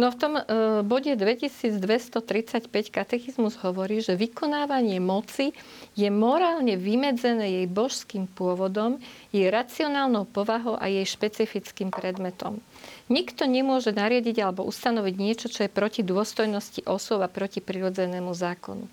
No 0.00 0.08
v 0.08 0.16
tom 0.16 0.32
uh, 0.40 0.80
bode 0.80 1.12
2235 1.12 2.72
katechizmus 2.88 3.60
hovorí, 3.60 4.00
že 4.00 4.16
vykonávanie 4.16 4.96
moci 4.96 5.52
je 5.92 6.08
morálne 6.08 6.80
vymedzené 6.80 7.60
jej 7.60 7.66
božským 7.68 8.24
pôvodom, 8.24 8.96
jej 9.28 9.52
racionálnou 9.52 10.24
povahou 10.24 10.80
a 10.80 10.88
jej 10.88 11.04
špecifickým 11.04 11.92
predmetom. 11.92 12.64
Nikto 13.12 13.44
nemôže 13.44 13.92
nariadiť 13.92 14.40
alebo 14.40 14.64
ustanoviť 14.64 15.14
niečo, 15.20 15.52
čo 15.52 15.68
je 15.68 15.70
proti 15.70 16.00
dôstojnosti 16.00 16.88
osôb 16.88 17.20
a 17.20 17.28
proti 17.28 17.60
prirodzenému 17.60 18.32
zákonu. 18.32 18.88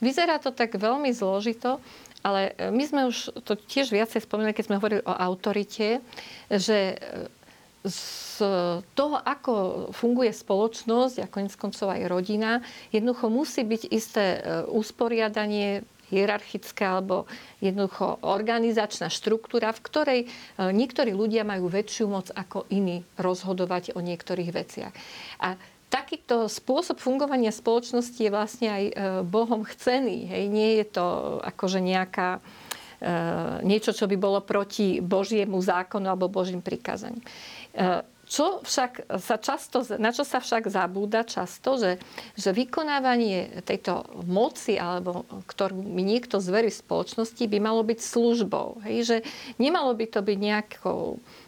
Vyzerá 0.00 0.40
to 0.40 0.56
tak 0.56 0.76
veľmi 0.76 1.12
zložito, 1.12 1.84
ale 2.22 2.54
e, 2.56 2.70
my 2.70 2.84
sme 2.86 3.02
už 3.08 3.34
to 3.44 3.58
tiež 3.58 3.92
viacej 3.92 4.24
spomínali, 4.24 4.56
keď 4.56 4.66
sme 4.70 4.78
hovorili 4.78 5.02
o 5.04 5.12
autorite, 5.12 6.00
že 6.48 6.94
e, 6.94 6.96
z 7.86 8.42
toho, 8.98 9.16
ako 9.22 9.52
funguje 9.94 10.34
spoločnosť 10.34 11.22
a 11.22 11.30
konec 11.30 11.54
koncov 11.54 11.86
aj 11.86 12.10
rodina, 12.10 12.60
jednoducho 12.90 13.30
musí 13.30 13.62
byť 13.62 13.82
isté 13.94 14.24
e, 14.36 14.38
usporiadanie 14.68 15.86
hierarchická 16.06 17.02
alebo 17.02 17.26
jednoducho 17.58 18.22
organizačná 18.22 19.10
štruktúra, 19.10 19.74
v 19.74 19.82
ktorej 19.82 20.20
niektorí 20.54 21.10
ľudia 21.10 21.42
majú 21.42 21.66
väčšiu 21.66 22.06
moc 22.06 22.30
ako 22.30 22.62
iní 22.70 23.02
rozhodovať 23.18 23.98
o 23.98 23.98
niektorých 23.98 24.50
veciach. 24.54 24.94
A 25.42 25.58
takýto 25.88 26.50
spôsob 26.50 26.98
fungovania 26.98 27.54
spoločnosti 27.54 28.18
je 28.18 28.30
vlastne 28.30 28.68
aj 28.68 28.84
e, 28.84 28.92
Bohom 29.22 29.62
chcený. 29.62 30.26
Hej. 30.26 30.44
Nie 30.50 30.70
je 30.82 30.86
to 30.90 31.06
akože 31.42 31.78
nejaká, 31.78 32.42
e, 32.98 33.10
niečo, 33.62 33.94
čo 33.94 34.10
by 34.10 34.16
bolo 34.18 34.42
proti 34.42 34.98
Božiemu 34.98 35.62
zákonu 35.62 36.10
alebo 36.10 36.32
Božím 36.32 36.62
prikázaniu. 36.62 37.22
E, 38.26 38.30
čo 38.30 38.60
však 38.62 39.06
sa 39.22 39.36
často, 39.38 39.86
na 39.96 40.10
čo 40.10 40.26
sa 40.26 40.42
však 40.42 40.66
zabúda 40.66 41.22
často, 41.22 41.78
že, 41.78 42.02
že 42.34 42.50
vykonávanie 42.50 43.62
tejto 43.62 44.02
moci, 44.26 44.76
alebo 44.76 45.24
ktorú 45.46 45.78
mi 45.78 46.02
niekto 46.02 46.42
zverí 46.42 46.68
v 46.68 46.82
spoločnosti, 46.82 47.42
by 47.46 47.58
malo 47.62 47.86
byť 47.86 47.98
službou. 48.02 48.82
Hej? 48.84 48.96
Že 49.06 49.16
nemalo 49.62 49.94
by 49.94 50.06
to 50.10 50.20
byť 50.20 50.38
nejakou 50.38 51.00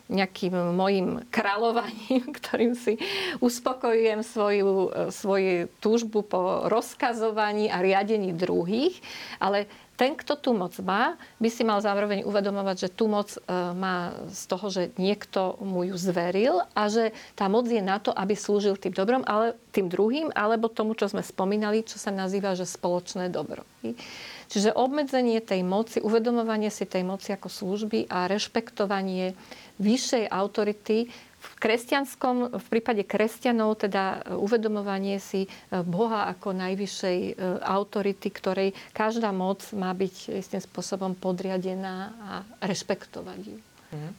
nejakým 0.08 0.72
mojim 0.72 1.20
kráľovaním, 1.28 2.32
ktorým 2.40 2.72
si 2.72 2.96
uspokojujem 3.44 4.24
svoju, 4.24 4.68
svoju 5.12 5.68
túžbu 5.84 6.24
po 6.24 6.64
rozkazovaní 6.64 7.68
a 7.68 7.84
riadení 7.84 8.32
druhých, 8.32 8.96
ale 9.36 9.68
ten, 9.98 10.14
kto 10.14 10.38
tú 10.38 10.54
moc 10.54 10.78
má, 10.78 11.18
by 11.42 11.50
si 11.50 11.66
mal 11.66 11.82
zároveň 11.82 12.22
uvedomovať, 12.22 12.86
že 12.86 12.94
tú 12.94 13.10
moc 13.10 13.34
e, 13.34 13.42
má 13.74 14.14
z 14.30 14.42
toho, 14.46 14.66
že 14.70 14.82
niekto 14.94 15.58
mu 15.58 15.82
ju 15.82 15.98
zveril 15.98 16.62
a 16.70 16.86
že 16.86 17.10
tá 17.34 17.50
moc 17.50 17.66
je 17.66 17.82
na 17.82 17.98
to, 17.98 18.14
aby 18.14 18.38
slúžil 18.38 18.78
tým 18.78 18.94
dobrom, 18.94 19.26
ale 19.26 19.58
tým 19.74 19.90
druhým, 19.90 20.30
alebo 20.38 20.70
tomu, 20.70 20.94
čo 20.94 21.10
sme 21.10 21.26
spomínali, 21.26 21.82
čo 21.82 21.98
sa 21.98 22.14
nazýva, 22.14 22.54
že 22.54 22.62
spoločné 22.62 23.26
dobro. 23.26 23.66
Čiže 24.46 24.70
obmedzenie 24.78 25.42
tej 25.42 25.66
moci, 25.66 25.98
uvedomovanie 25.98 26.70
si 26.70 26.86
tej 26.86 27.02
moci 27.02 27.34
ako 27.34 27.50
služby 27.50 28.06
a 28.06 28.30
rešpektovanie 28.30 29.34
vyššej 29.82 30.30
autority 30.30 31.10
v 31.38 31.50
kresťanskom, 31.62 32.58
v 32.58 32.66
prípade 32.66 33.02
kresťanov, 33.06 33.78
teda 33.78 34.26
e, 34.26 34.34
uvedomovanie 34.34 35.22
si 35.22 35.46
e, 35.46 35.48
Boha 35.86 36.26
ako 36.30 36.50
najvyššej 36.50 37.18
e, 37.18 37.32
autority, 37.62 38.28
ktorej 38.30 38.68
každá 38.90 39.30
moc 39.30 39.62
má 39.74 39.94
byť 39.94 40.34
istým 40.34 40.62
spôsobom 40.62 41.14
podriadená 41.14 42.10
a 42.18 42.30
rešpektovať 42.66 43.40
ju. 43.46 43.58
Mhm. 43.94 44.10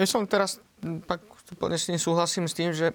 Ja 0.00 0.04
som 0.08 0.24
teraz, 0.24 0.58
pak 1.06 1.20
s 1.60 1.86
tým 1.86 2.00
súhlasím 2.00 2.48
s 2.48 2.56
tým, 2.56 2.70
že 2.72 2.94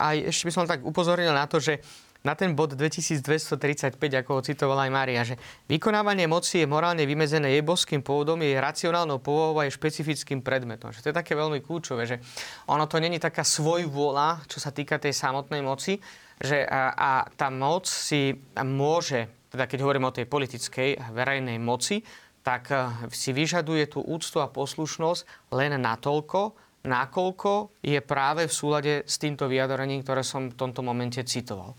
aj 0.00 0.32
ešte 0.32 0.48
by 0.48 0.52
som 0.52 0.64
tak 0.64 0.80
upozornil 0.80 1.34
na 1.34 1.44
to, 1.44 1.60
že 1.60 1.84
na 2.24 2.32
ten 2.32 2.56
bod 2.56 2.72
2235, 2.72 4.00
ako 4.00 4.30
ho 4.32 4.42
citovala 4.42 4.88
aj 4.88 4.92
Mária, 4.96 5.28
že 5.28 5.36
vykonávanie 5.68 6.24
moci 6.24 6.64
je 6.64 6.66
morálne 6.66 7.04
vymedzené 7.04 7.52
jej 7.52 7.60
boským 7.60 8.00
pôvodom, 8.00 8.40
jej 8.40 8.56
racionálnou 8.56 9.20
povahou 9.20 9.60
a 9.60 9.68
jej 9.68 9.76
špecifickým 9.76 10.40
predmetom. 10.40 10.88
Že 10.88 11.04
to 11.04 11.08
je 11.12 11.20
také 11.20 11.36
veľmi 11.36 11.60
kľúčové, 11.60 12.08
že 12.08 12.24
ono 12.64 12.88
to 12.88 12.96
není 12.96 13.20
taká 13.20 13.44
svojvôľa, 13.44 14.48
čo 14.48 14.56
sa 14.56 14.72
týka 14.72 14.96
tej 14.96 15.12
samotnej 15.12 15.60
moci, 15.60 16.00
že 16.40 16.64
a, 16.64 16.96
a 16.96 17.10
tá 17.28 17.52
moc 17.52 17.84
si 17.84 18.32
môže, 18.56 19.28
teda 19.52 19.68
keď 19.68 19.78
hovorím 19.84 20.08
o 20.08 20.16
tej 20.16 20.24
politickej 20.24 21.12
verejnej 21.12 21.60
moci, 21.60 22.00
tak 22.40 22.72
si 23.12 23.36
vyžaduje 23.36 23.84
tú 23.88 24.00
úctu 24.04 24.40
a 24.40 24.48
poslušnosť 24.48 25.52
len 25.56 25.76
natoľko, 25.76 26.56
nakoľko 26.84 27.80
je 27.80 28.00
práve 28.04 28.44
v 28.44 28.52
súlade 28.52 28.94
s 29.08 29.16
týmto 29.16 29.48
vyjadrením, 29.48 30.04
ktoré 30.04 30.20
som 30.20 30.52
v 30.52 30.56
tomto 30.56 30.84
momente 30.84 31.20
citoval. 31.24 31.72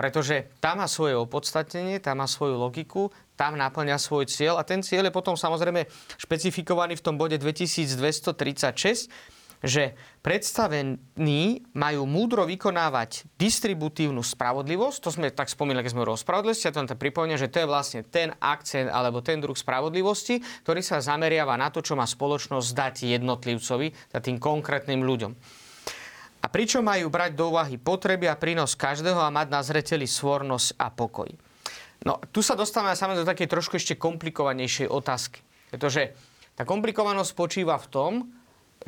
Pretože 0.00 0.48
tam 0.64 0.80
má 0.80 0.88
svoje 0.88 1.12
opodstatnenie, 1.12 2.00
tam 2.00 2.24
má 2.24 2.26
svoju 2.26 2.56
logiku, 2.56 3.12
tam 3.36 3.60
naplňa 3.60 4.00
svoj 4.00 4.32
cieľ 4.32 4.56
a 4.56 4.64
ten 4.64 4.80
cieľ 4.80 5.12
je 5.12 5.12
potom 5.12 5.36
samozrejme 5.36 5.84
špecifikovaný 6.16 6.96
v 6.96 7.04
tom 7.04 7.20
bode 7.20 7.36
2236, 7.36 9.12
že 9.60 9.92
predstavení 10.24 11.68
majú 11.76 12.08
múdro 12.08 12.48
vykonávať 12.48 13.28
distributívnu 13.36 14.24
spravodlivosť. 14.24 14.98
To 15.04 15.12
sme 15.12 15.28
tak 15.36 15.52
spomínali, 15.52 15.84
keď 15.84 15.92
sme 15.92 16.08
o 16.08 16.16
spravodlivosti. 16.16 16.72
Ja 16.72 16.80
to 16.80 16.96
pripomínam, 16.96 17.36
že 17.36 17.52
to 17.52 17.60
je 17.60 17.68
vlastne 17.68 18.00
ten 18.08 18.32
akcent 18.40 18.88
alebo 18.88 19.20
ten 19.20 19.36
druh 19.36 19.52
spravodlivosti, 19.52 20.40
ktorý 20.64 20.80
sa 20.80 21.04
zameriava 21.04 21.60
na 21.60 21.68
to, 21.68 21.84
čo 21.84 21.92
má 21.92 22.08
spoločnosť 22.08 22.68
dať 22.72 22.94
jednotlivcovi, 23.20 24.16
tým 24.16 24.40
konkrétnym 24.40 25.04
ľuďom. 25.04 25.36
Pričom 26.50 26.82
majú 26.82 27.06
brať 27.10 27.38
do 27.38 27.54
úvahy 27.54 27.78
potreby 27.78 28.26
a 28.26 28.34
prínos 28.34 28.74
každého 28.74 29.18
a 29.18 29.30
mať 29.30 29.48
na 29.54 29.62
zreteli 29.62 30.06
svornosť 30.06 30.78
a 30.78 30.90
pokoj. 30.90 31.30
No, 32.02 32.18
tu 32.34 32.42
sa 32.42 32.58
dostávame 32.58 32.98
samozrejme 32.98 33.22
do 33.22 33.30
takej 33.30 33.48
trošku 33.48 33.78
ešte 33.78 33.94
komplikovanejšej 33.94 34.90
otázky. 34.90 35.44
Pretože 35.70 36.16
tá 36.58 36.66
komplikovanosť 36.66 37.30
spočíva 37.30 37.78
v 37.78 37.90
tom, 37.92 38.12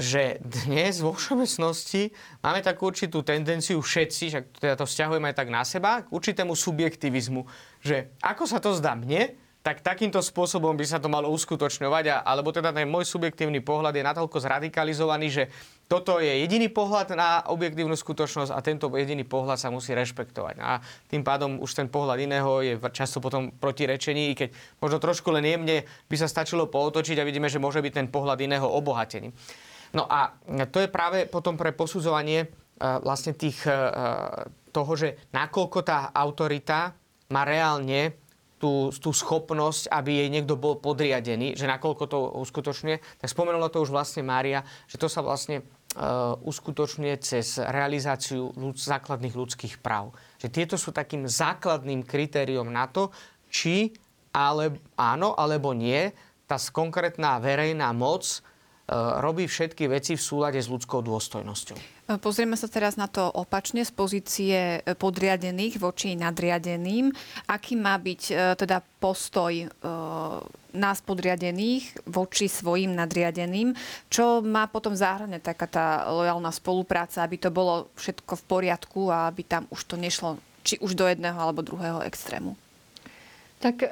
že 0.00 0.40
dnes 0.40 1.04
vo 1.04 1.12
všeobecnosti 1.12 2.16
máme 2.40 2.64
takú 2.64 2.88
určitú 2.88 3.20
tendenciu 3.20 3.76
všetci, 3.78 4.24
že 4.32 4.40
teda 4.56 4.74
to 4.80 4.88
vzťahujeme 4.88 5.28
aj 5.28 5.36
tak 5.36 5.52
na 5.52 5.62
seba, 5.68 6.00
k 6.00 6.08
určitému 6.08 6.56
subjektivizmu, 6.56 7.44
že 7.84 8.08
ako 8.24 8.48
sa 8.48 8.58
to 8.58 8.72
zdá 8.72 8.96
mne, 8.96 9.36
tak 9.62 9.78
takýmto 9.78 10.18
spôsobom 10.18 10.74
by 10.74 10.82
sa 10.82 10.98
to 10.98 11.06
malo 11.06 11.30
uskutočňovať, 11.30 12.04
a, 12.10 12.16
alebo 12.26 12.50
teda 12.50 12.74
ten 12.74 12.90
môj 12.90 13.06
subjektívny 13.06 13.62
pohľad 13.62 13.94
je 13.94 14.02
natoľko 14.02 14.42
zradikalizovaný, 14.42 15.26
že 15.30 15.44
toto 15.86 16.18
je 16.18 16.42
jediný 16.42 16.66
pohľad 16.66 17.14
na 17.14 17.46
objektívnu 17.46 17.94
skutočnosť 17.94 18.50
a 18.50 18.58
tento 18.58 18.90
jediný 18.90 19.22
pohľad 19.22 19.62
sa 19.62 19.70
musí 19.70 19.94
rešpektovať. 19.94 20.58
A 20.58 20.82
tým 21.06 21.22
pádom 21.22 21.62
už 21.62 21.78
ten 21.78 21.86
pohľad 21.86 22.18
iného 22.18 22.58
je 22.58 22.74
často 22.90 23.22
potom 23.22 23.54
protirečený, 23.54 24.22
i 24.32 24.34
keď 24.34 24.48
možno 24.82 24.98
trošku 24.98 25.30
len 25.30 25.46
jemne 25.46 25.86
by 26.10 26.16
sa 26.18 26.26
stačilo 26.26 26.66
pootočiť 26.66 27.22
a 27.22 27.26
vidíme, 27.28 27.46
že 27.46 27.62
môže 27.62 27.78
byť 27.78 27.92
ten 27.94 28.08
pohľad 28.10 28.42
iného 28.42 28.66
obohatený. 28.66 29.30
No 29.94 30.10
a 30.10 30.34
to 30.72 30.82
je 30.82 30.88
práve 30.90 31.28
potom 31.28 31.54
pre 31.54 31.70
posudzovanie 31.70 32.40
e, 32.42 32.46
vlastne 33.04 33.36
tých, 33.36 33.62
e, 33.68 33.76
toho, 34.72 34.92
že 34.96 35.28
nakoľko 35.30 35.78
tá 35.84 36.08
autorita 36.16 36.96
má 37.28 37.44
reálne 37.44 38.16
tú, 38.62 38.94
tú 38.94 39.10
schopnosť, 39.10 39.90
aby 39.90 40.22
jej 40.22 40.28
niekto 40.30 40.54
bol 40.54 40.78
podriadený, 40.78 41.58
že 41.58 41.66
nakoľko 41.66 42.04
to 42.06 42.18
uskutočňuje, 42.46 43.18
tak 43.18 43.26
spomenula 43.26 43.66
to 43.74 43.82
už 43.82 43.90
vlastne 43.90 44.22
Mária, 44.22 44.62
že 44.86 45.02
to 45.02 45.10
sa 45.10 45.18
vlastne 45.18 45.66
uh, 45.98 46.38
uskutočňuje 46.38 47.14
cez 47.18 47.58
realizáciu 47.58 48.54
ľud, 48.54 48.78
základných 48.78 49.34
ľudských 49.34 49.82
práv. 49.82 50.14
Že 50.38 50.48
tieto 50.54 50.76
sú 50.78 50.94
takým 50.94 51.26
základným 51.26 52.06
kritériom 52.06 52.70
na 52.70 52.86
to, 52.86 53.10
či 53.50 53.90
ale, 54.30 54.78
áno 54.94 55.34
alebo 55.34 55.74
nie, 55.74 56.14
tá 56.46 56.54
konkrétna 56.70 57.42
verejná 57.42 57.90
moc 57.90 58.46
robí 59.20 59.48
všetky 59.48 59.88
veci 59.88 60.14
v 60.14 60.22
súlade 60.22 60.60
s 60.60 60.68
ľudskou 60.68 61.00
dôstojnosťou. 61.00 61.76
E, 62.12 62.20
pozrieme 62.20 62.58
sa 62.58 62.68
teraz 62.68 63.00
na 63.00 63.08
to 63.08 63.24
opačne 63.24 63.86
z 63.86 63.92
pozície 63.94 64.58
e, 64.82 64.92
podriadených 64.92 65.80
voči 65.80 66.12
nadriadeným. 66.18 67.14
Aký 67.48 67.78
má 67.78 67.96
byť 67.96 68.22
e, 68.30 68.34
teda 68.58 68.84
postoj 69.02 69.50
nás 70.72 71.02
podriadených 71.02 72.06
voči 72.06 72.46
svojim 72.46 72.94
nadriadeným? 72.94 73.74
Čo 74.06 74.46
má 74.46 74.70
potom 74.70 74.94
zahrňať 74.94 75.42
taká 75.42 75.66
tá 75.66 75.86
lojálna 76.06 76.54
spolupráca, 76.54 77.26
aby 77.26 77.36
to 77.42 77.50
bolo 77.50 77.90
všetko 77.98 78.38
v 78.38 78.46
poriadku 78.46 79.00
a 79.10 79.26
aby 79.26 79.42
tam 79.42 79.66
už 79.74 79.90
to 79.90 79.98
nešlo 79.98 80.38
či 80.62 80.78
už 80.78 80.94
do 80.94 81.10
jedného 81.10 81.34
alebo 81.34 81.66
druhého 81.66 82.06
extrému? 82.06 82.54
Tak 83.62 83.86
e, 83.86 83.88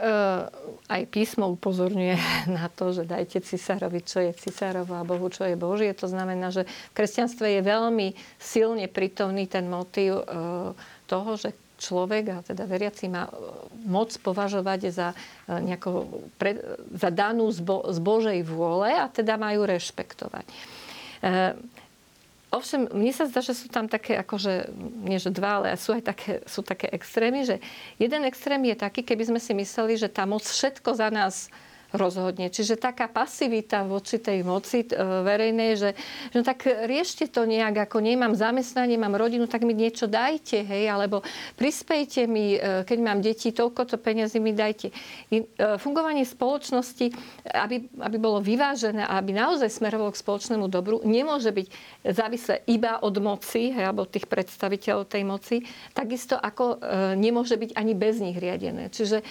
aj 0.90 1.02
písmo 1.14 1.46
upozorňuje 1.54 2.18
na 2.58 2.66
to, 2.66 2.90
že 2.90 3.06
dajte 3.06 3.46
cisárovi, 3.46 4.02
čo 4.02 4.18
je 4.18 4.34
cisárovo 4.34 4.98
a 4.98 5.06
Bohu, 5.06 5.30
čo 5.30 5.46
je 5.46 5.54
Božie. 5.54 5.94
To 5.94 6.10
znamená, 6.10 6.50
že 6.50 6.66
v 6.66 6.96
kresťanstve 6.98 7.46
je 7.46 7.62
veľmi 7.62 8.08
silne 8.42 8.90
prítomný 8.90 9.46
ten 9.46 9.70
motív 9.70 10.20
e, 10.20 10.24
toho, 11.06 11.30
že 11.38 11.54
človek, 11.80 12.24
a 12.28 12.38
teda 12.42 12.66
veriaci 12.66 13.06
má 13.06 13.30
e, 13.30 13.32
moc 13.86 14.10
považovať 14.18 14.80
za, 14.90 15.14
nejako, 15.46 16.20
pre, 16.34 16.58
za 16.90 17.14
danú 17.14 17.46
z, 17.54 17.62
Bo, 17.62 17.86
z 17.86 17.98
Božej 18.02 18.38
vôle 18.42 18.90
a 18.90 19.06
teda 19.06 19.38
majú 19.38 19.64
rešpektovať. 19.64 20.44
Ovšem, 22.50 22.90
mne 22.90 23.14
sa 23.14 23.30
zdá, 23.30 23.38
že 23.38 23.54
sú 23.54 23.70
tam 23.70 23.86
také, 23.86 24.18
akože, 24.18 24.74
nie 25.06 25.22
že 25.22 25.30
dva, 25.30 25.62
ale 25.62 25.78
sú 25.78 25.94
aj 25.94 26.02
také, 26.02 26.32
sú 26.50 26.66
také 26.66 26.90
extrémy, 26.90 27.46
že 27.46 27.62
jeden 27.94 28.26
extrém 28.26 28.58
je 28.66 28.74
taký, 28.74 29.06
keby 29.06 29.30
sme 29.30 29.40
si 29.40 29.54
mysleli, 29.54 29.94
že 29.94 30.10
tá 30.10 30.26
moc 30.26 30.42
všetko 30.42 30.90
za 30.98 31.14
nás 31.14 31.46
rozhodne. 31.90 32.50
Čiže 32.50 32.78
taká 32.78 33.10
pasivita 33.10 33.82
voči 33.82 34.22
tej 34.22 34.46
moci 34.46 34.86
e, 34.86 34.94
verejnej, 34.98 35.74
že, 35.74 35.90
že 36.30 36.36
no 36.38 36.46
tak 36.46 36.66
riešte 36.66 37.26
to 37.26 37.46
nejak, 37.46 37.90
ako 37.90 37.98
nemám 37.98 38.34
zamestnanie, 38.34 38.94
mám 38.94 39.18
rodinu, 39.18 39.50
tak 39.50 39.66
mi 39.66 39.74
niečo 39.74 40.06
dajte, 40.06 40.62
hej, 40.62 40.86
alebo 40.86 41.26
prispejte 41.58 42.30
mi, 42.30 42.54
e, 42.54 42.86
keď 42.86 42.98
mám 43.02 43.18
deti, 43.18 43.50
toľko 43.50 43.90
to 43.90 43.96
peniazy 43.98 44.38
mi 44.38 44.54
dajte. 44.54 44.94
E, 45.30 45.42
fungovanie 45.82 46.22
spoločnosti, 46.22 47.10
aby, 47.50 47.76
aby 47.98 48.16
bolo 48.22 48.38
vyvážené 48.38 49.02
a 49.02 49.18
aby 49.18 49.34
naozaj 49.34 49.70
smerovalo 49.70 50.14
k 50.14 50.22
spoločnému 50.22 50.66
dobru, 50.70 51.02
nemôže 51.02 51.50
byť 51.50 51.66
závislé 52.06 52.62
iba 52.70 53.02
od 53.02 53.18
moci, 53.18 53.74
hej, 53.74 53.84
alebo 53.90 54.06
tých 54.06 54.30
predstaviteľov 54.30 55.10
tej 55.10 55.22
moci, 55.26 55.56
takisto 55.90 56.38
ako 56.38 56.80
nemôže 57.18 57.58
byť 57.58 57.74
ani 57.74 57.92
bez 57.92 58.22
nich 58.22 58.38
riadené. 58.38 58.88
Čiže 58.88 59.22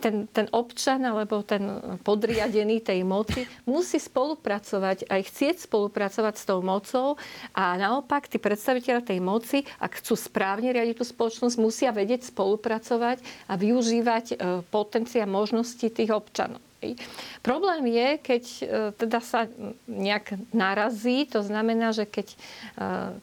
ten, 0.00 0.26
ten 0.30 0.46
občan 0.50 1.04
alebo 1.04 1.44
ten 1.44 1.97
podriadený 2.00 2.80
tej 2.80 3.04
moci, 3.04 3.44
musí 3.68 3.98
spolupracovať, 4.00 5.10
aj 5.10 5.22
chcieť 5.28 5.56
spolupracovať 5.68 6.34
s 6.38 6.44
tou 6.46 6.62
mocou 6.64 7.20
a 7.52 7.76
naopak 7.76 8.30
tí 8.30 8.40
predstaviteľe 8.40 9.02
tej 9.04 9.20
moci, 9.20 9.66
ak 9.82 10.00
chcú 10.00 10.14
správne 10.14 10.70
riadiť 10.72 10.96
tú 10.98 11.04
spoločnosť, 11.04 11.56
musia 11.58 11.90
vedieť 11.92 12.30
spolupracovať 12.30 13.20
a 13.50 13.54
využívať 13.58 14.24
e, 14.32 14.34
potencia 14.70 15.26
možnosti 15.28 15.84
tých 15.84 16.10
občanov. 16.14 16.62
Problém 17.42 17.90
je, 17.90 18.08
keď 18.22 18.44
e, 18.46 18.62
teda 18.94 19.18
sa 19.18 19.50
nejak 19.90 20.38
narazí, 20.54 21.26
to 21.26 21.42
znamená, 21.42 21.90
že 21.90 22.06
keď 22.06 22.26
e, 22.30 22.36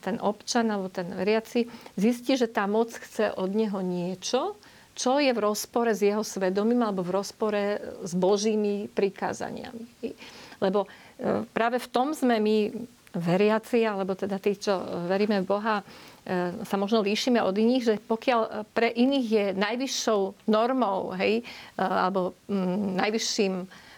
ten 0.03 0.19
občan 0.19 0.67
alebo 0.67 0.91
ten 0.91 1.07
veriaci 1.07 1.71
zistí, 1.95 2.35
že 2.35 2.51
tá 2.51 2.67
moc 2.67 2.91
chce 2.91 3.31
od 3.31 3.55
neho 3.55 3.79
niečo, 3.79 4.59
čo 4.95 5.19
je 5.19 5.29
v 5.35 5.43
rozpore 5.43 5.91
s 5.91 6.01
jeho 6.01 6.23
svedomím 6.23 6.87
alebo 6.87 7.03
v 7.03 7.19
rozpore 7.19 7.63
s 8.01 8.15
Božími 8.15 8.87
prikázaniami. 8.95 9.83
Lebo 10.63 10.87
e, 10.87 11.43
práve 11.51 11.83
v 11.83 11.91
tom 11.91 12.15
sme 12.15 12.39
my 12.39 12.71
veriaci, 13.15 13.83
alebo 13.87 14.15
teda 14.15 14.39
tí, 14.39 14.55
čo 14.59 14.75
veríme 15.07 15.43
v 15.43 15.47
Boha, 15.47 15.75
e, 15.79 15.83
sa 16.63 16.75
možno 16.79 17.03
líšime 17.03 17.43
od 17.43 17.55
iných, 17.55 17.83
že 17.83 17.95
pokiaľ 17.99 18.71
pre 18.71 18.91
iných 18.91 19.27
je 19.27 19.45
najvyššou 19.55 20.47
normou, 20.47 21.11
hej, 21.15 21.39
e, 21.39 21.43
alebo 21.75 22.35
mm, 22.47 22.99
najvyšším 22.99 23.53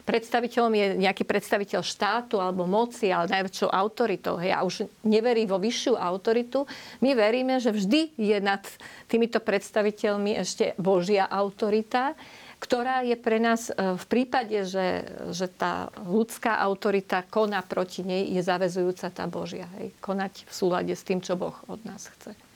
predstaviteľom 0.07 0.71
je 0.71 0.87
nejaký 1.03 1.27
predstaviteľ 1.27 1.83
štátu 1.83 2.39
alebo 2.39 2.63
moci, 2.63 3.11
ale 3.11 3.27
najväčšou 3.27 3.67
autoritou. 3.67 4.39
Hej, 4.39 4.55
a 4.55 4.63
už 4.63 4.87
neverí 5.03 5.43
vo 5.43 5.59
vyššiu 5.59 5.99
autoritu. 5.99 6.63
My 7.03 7.11
veríme, 7.11 7.59
že 7.59 7.75
vždy 7.75 8.15
je 8.15 8.37
nad 8.39 8.63
týmito 9.11 9.43
predstaviteľmi 9.43 10.39
ešte 10.39 10.79
Božia 10.79 11.27
autorita, 11.27 12.15
ktorá 12.57 13.05
je 13.05 13.19
pre 13.19 13.37
nás 13.37 13.69
e, 13.69 13.99
v 13.99 14.05
prípade, 14.09 14.65
že, 14.65 15.05
že 15.29 15.45
tá 15.45 15.93
ľudská 16.01 16.57
autorita 16.57 17.21
koná 17.27 17.61
proti 17.61 18.01
nej, 18.01 18.31
je 18.31 18.41
zavezujúca 18.41 19.13
tá 19.13 19.27
Božia. 19.29 19.69
Hej, 19.77 19.93
konať 20.01 20.47
v 20.47 20.53
súlade 20.55 20.93
s 20.95 21.05
tým, 21.05 21.21
čo 21.21 21.37
Boh 21.37 21.53
od 21.69 21.83
nás 21.85 22.09
chce. 22.09 22.46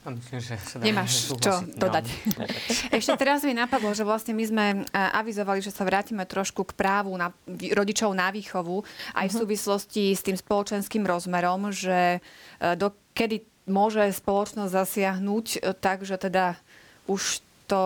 Myslím, 0.00 0.40
že 0.40 0.56
sa 0.56 0.80
Nemáš 0.80 1.28
čo 1.44 1.60
dodať. 1.76 2.04
No, 2.08 2.48
Ešte 2.98 3.12
teraz 3.20 3.44
mi 3.44 3.52
napadlo, 3.52 3.92
že 3.92 4.08
vlastne 4.08 4.32
my 4.32 4.44
sme 4.48 4.66
e, 4.72 4.76
avizovali, 4.96 5.60
že 5.60 5.68
sa 5.68 5.84
vrátime 5.84 6.24
trošku 6.24 6.72
k 6.72 6.72
právu 6.72 7.12
na 7.20 7.28
rodičov 7.76 8.16
na 8.16 8.32
výchovu, 8.32 8.80
aj 9.12 9.26
v 9.28 9.34
mhm. 9.36 9.40
súvislosti 9.44 10.04
s 10.16 10.24
tým 10.24 10.40
spoločenským 10.40 11.04
rozmerom, 11.04 11.68
že 11.68 12.18
e, 12.18 12.74
do, 12.80 12.96
kedy 13.12 13.44
môže 13.68 14.08
spoločnosť 14.08 14.72
zasiahnuť, 14.72 15.46
e, 15.60 15.76
takže 15.76 16.16
teda 16.16 16.56
už 17.04 17.44
to 17.68 17.82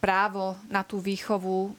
právo 0.00 0.56
na 0.72 0.80
tú 0.86 0.96
výchovu 0.96 1.76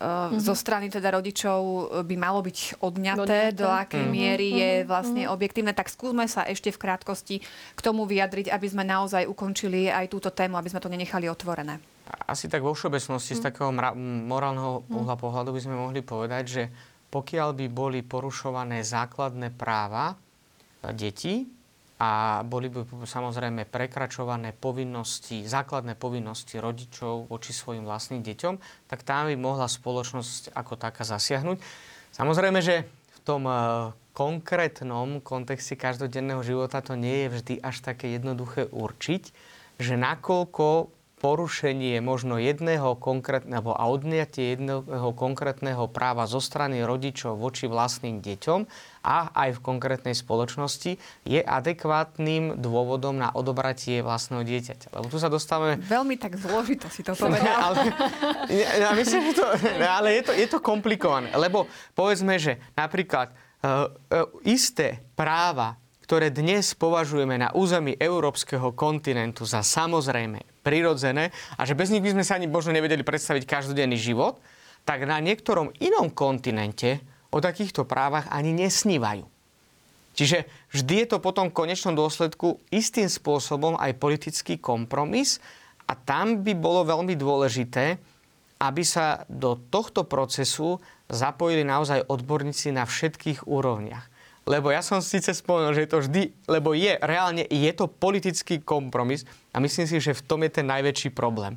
mm-hmm. 0.00 0.40
zo 0.40 0.54
strany 0.56 0.88
teda 0.88 1.12
rodičov 1.12 1.60
eh, 1.60 1.78
by 2.02 2.16
malo 2.16 2.40
byť 2.40 2.80
odňaté, 2.80 3.52
do 3.52 3.68
akej 3.68 4.00
mm-hmm. 4.00 4.16
miery 4.16 4.48
je 4.56 4.72
mhm. 4.80 4.86
vlastne 4.88 5.22
mm-hmm. 5.24 5.36
objektívne. 5.36 5.72
Tak 5.76 5.92
skúsme 5.92 6.24
sa 6.26 6.48
ešte 6.48 6.72
v 6.72 6.80
krátkosti 6.80 7.36
k 7.76 7.80
tomu 7.80 8.08
vyjadriť, 8.08 8.48
aby 8.48 8.66
sme 8.66 8.82
naozaj 8.82 9.28
ukončili 9.28 9.92
aj 9.92 10.08
túto 10.08 10.32
tému, 10.32 10.56
aby 10.56 10.72
sme 10.72 10.80
to 10.80 10.88
nenechali 10.88 11.28
otvorené. 11.28 11.78
Asi 12.26 12.50
tak 12.50 12.66
vo 12.66 12.74
všeobecnosti 12.74 13.36
mm. 13.36 13.38
z 13.38 13.42
takého 13.44 13.70
mra- 13.70 13.94
morálneho 14.02 14.82
mm. 14.82 14.98
uhla 14.98 15.14
pohľadu 15.14 15.54
by 15.54 15.60
sme 15.62 15.78
mohli 15.78 16.02
povedať, 16.02 16.44
že 16.48 16.62
pokiaľ 17.10 17.54
by 17.54 17.66
boli 17.70 18.00
porušované 18.02 18.82
základné 18.82 19.54
práva 19.54 20.18
detí, 20.94 21.46
a 22.00 22.40
boli 22.48 22.72
by 22.72 23.04
samozrejme 23.04 23.68
prekračované 23.68 24.56
povinnosti, 24.56 25.44
základné 25.44 26.00
povinnosti 26.00 26.56
rodičov 26.56 27.28
voči 27.28 27.52
svojim 27.52 27.84
vlastným 27.84 28.24
deťom, 28.24 28.88
tak 28.88 29.04
tam 29.04 29.28
by 29.28 29.36
mohla 29.36 29.68
spoločnosť 29.68 30.56
ako 30.56 30.80
taká 30.80 31.04
zasiahnuť. 31.04 31.60
Samozrejme, 32.16 32.64
že 32.64 32.88
v 32.88 33.18
tom 33.20 33.44
e, 33.44 33.52
konkrétnom 34.16 35.20
kontexte 35.20 35.76
každodenného 35.76 36.40
života 36.40 36.80
to 36.80 36.96
nie 36.96 37.28
je 37.28 37.32
vždy 37.36 37.54
až 37.60 37.84
také 37.84 38.16
jednoduché 38.16 38.64
určiť, 38.72 39.22
že 39.76 39.94
nakoľko 40.00 40.88
porušenie 41.20 42.00
možno 42.00 42.40
jedného 42.40 42.96
konkrétneho 42.96 43.76
a 43.76 43.84
odniatie 43.92 44.56
jedného 44.56 45.12
konkrétneho 45.12 45.84
práva 45.92 46.24
zo 46.24 46.40
strany 46.40 46.80
rodičov 46.80 47.36
voči 47.36 47.68
vlastným 47.68 48.24
deťom 48.24 48.60
a 49.04 49.28
aj 49.36 49.60
v 49.60 49.60
konkrétnej 49.60 50.16
spoločnosti 50.16 50.96
je 51.28 51.40
adekvátnym 51.44 52.56
dôvodom 52.56 53.20
na 53.20 53.28
odobratie 53.36 54.00
vlastného 54.00 54.44
dieťaťa. 54.48 54.96
Lebo 54.96 55.06
tu 55.12 55.20
sa 55.20 55.28
dostávame... 55.28 55.76
Veľmi 55.84 56.16
tak 56.16 56.40
zložito 56.40 56.88
si 56.88 57.04
to 57.04 57.12
povedal. 57.20 57.76
ale, 57.76 57.92
ja 58.52 58.90
myslím, 58.96 59.20
že 59.30 59.32
to, 59.36 59.44
ale 59.84 60.08
je 60.16 60.22
to, 60.24 60.32
je 60.32 60.46
to 60.48 60.58
komplikované. 60.64 61.28
Lebo 61.36 61.68
povedzme, 61.92 62.40
že 62.40 62.56
napríklad 62.72 63.28
uh, 63.60 63.92
uh, 63.92 64.24
isté 64.48 65.04
práva 65.12 65.76
ktoré 66.10 66.34
dnes 66.34 66.74
považujeme 66.74 67.38
na 67.38 67.54
území 67.54 67.94
európskeho 67.94 68.74
kontinentu 68.74 69.46
za 69.46 69.62
samozrejme, 69.62 70.42
prirodzené 70.66 71.30
a 71.54 71.62
že 71.62 71.78
bez 71.78 71.94
nich 71.94 72.02
by 72.02 72.18
sme 72.18 72.26
sa 72.26 72.34
ani 72.34 72.50
možno 72.50 72.74
nevedeli 72.74 73.06
predstaviť 73.06 73.46
každodenný 73.46 73.94
život, 73.94 74.42
tak 74.82 75.06
na 75.06 75.22
niektorom 75.22 75.70
inom 75.78 76.10
kontinente 76.10 76.98
o 77.30 77.38
takýchto 77.38 77.86
právach 77.86 78.26
ani 78.26 78.50
nesnívajú. 78.50 79.22
Čiže 80.18 80.50
vždy 80.74 80.94
je 80.98 81.06
to 81.14 81.22
potom 81.22 81.46
v 81.46 81.62
konečnom 81.62 81.94
dôsledku 81.94 82.58
istým 82.74 83.06
spôsobom 83.06 83.78
aj 83.78 83.94
politický 84.02 84.58
kompromis 84.58 85.38
a 85.86 85.94
tam 85.94 86.42
by 86.42 86.58
bolo 86.58 86.90
veľmi 86.90 87.14
dôležité, 87.14 88.02
aby 88.58 88.82
sa 88.82 89.22
do 89.30 89.54
tohto 89.70 90.02
procesu 90.10 90.82
zapojili 91.06 91.62
naozaj 91.62 92.10
odborníci 92.10 92.74
na 92.74 92.82
všetkých 92.82 93.46
úrovniach. 93.46 94.09
Lebo 94.50 94.74
ja 94.74 94.82
som 94.82 94.98
síce 94.98 95.30
spomenul, 95.30 95.78
že 95.78 95.86
je 95.86 95.92
to 95.94 96.02
vždy, 96.02 96.22
lebo 96.50 96.74
je, 96.74 96.98
reálne 96.98 97.46
je 97.46 97.70
to 97.70 97.86
politický 97.86 98.58
kompromis 98.58 99.22
a 99.54 99.62
myslím 99.62 99.86
si, 99.86 100.02
že 100.02 100.10
v 100.10 100.26
tom 100.26 100.42
je 100.42 100.50
ten 100.50 100.66
najväčší 100.66 101.14
problém. 101.14 101.54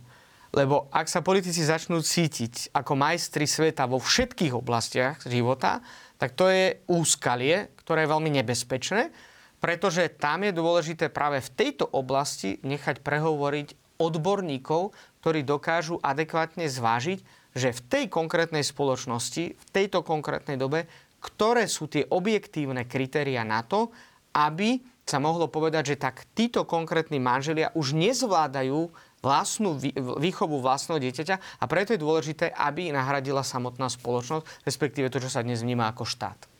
Lebo 0.53 0.85
ak 0.93 1.09
sa 1.09 1.25
politici 1.25 1.65
začnú 1.65 2.05
cítiť 2.05 2.69
ako 2.77 2.93
majstri 2.93 3.49
sveta 3.49 3.89
vo 3.89 3.97
všetkých 3.97 4.53
oblastiach 4.53 5.25
života, 5.25 5.81
tak 6.21 6.37
to 6.37 6.45
je 6.53 6.77
úskalie, 6.85 7.73
ktoré 7.81 8.05
je 8.05 8.13
veľmi 8.13 8.29
nebezpečné, 8.29 9.09
pretože 9.57 10.13
tam 10.13 10.45
je 10.45 10.53
dôležité 10.53 11.09
práve 11.09 11.41
v 11.41 11.49
tejto 11.49 11.89
oblasti 11.89 12.61
nechať 12.61 13.01
prehovoriť 13.01 13.97
odborníkov, 13.97 14.93
ktorí 15.25 15.41
dokážu 15.41 15.97
adekvátne 15.97 16.69
zvážiť, 16.69 17.25
že 17.57 17.73
v 17.73 17.81
tej 17.89 18.05
konkrétnej 18.13 18.61
spoločnosti, 18.61 19.43
v 19.57 19.65
tejto 19.73 20.05
konkrétnej 20.05 20.61
dobe 20.61 20.85
ktoré 21.23 21.71
sú 21.71 21.87
tie 21.87 22.03
objektívne 22.03 22.83
kritéria 22.83 23.47
na 23.47 23.63
to, 23.63 23.95
aby 24.35 24.83
sa 25.03 25.19
mohlo 25.19 25.47
povedať, 25.47 25.95
že 25.95 26.01
tak 26.03 26.27
títo 26.35 26.67
konkrétni 26.67 27.19
manželia 27.19 27.71
už 27.75 27.95
nezvládajú 27.95 28.91
vlastnú 29.23 29.79
výchovu 30.19 30.59
vlastného 30.59 30.99
dieťaťa 30.99 31.59
a 31.59 31.63
preto 31.67 31.95
je 31.95 32.03
dôležité, 32.03 32.51
aby 32.51 32.91
nahradila 32.91 33.43
samotná 33.43 33.87
spoločnosť, 33.87 34.67
respektíve 34.67 35.07
to, 35.07 35.23
čo 35.23 35.31
sa 35.31 35.43
dnes 35.43 35.63
vníma 35.63 35.87
ako 35.91 36.03
štát. 36.03 36.52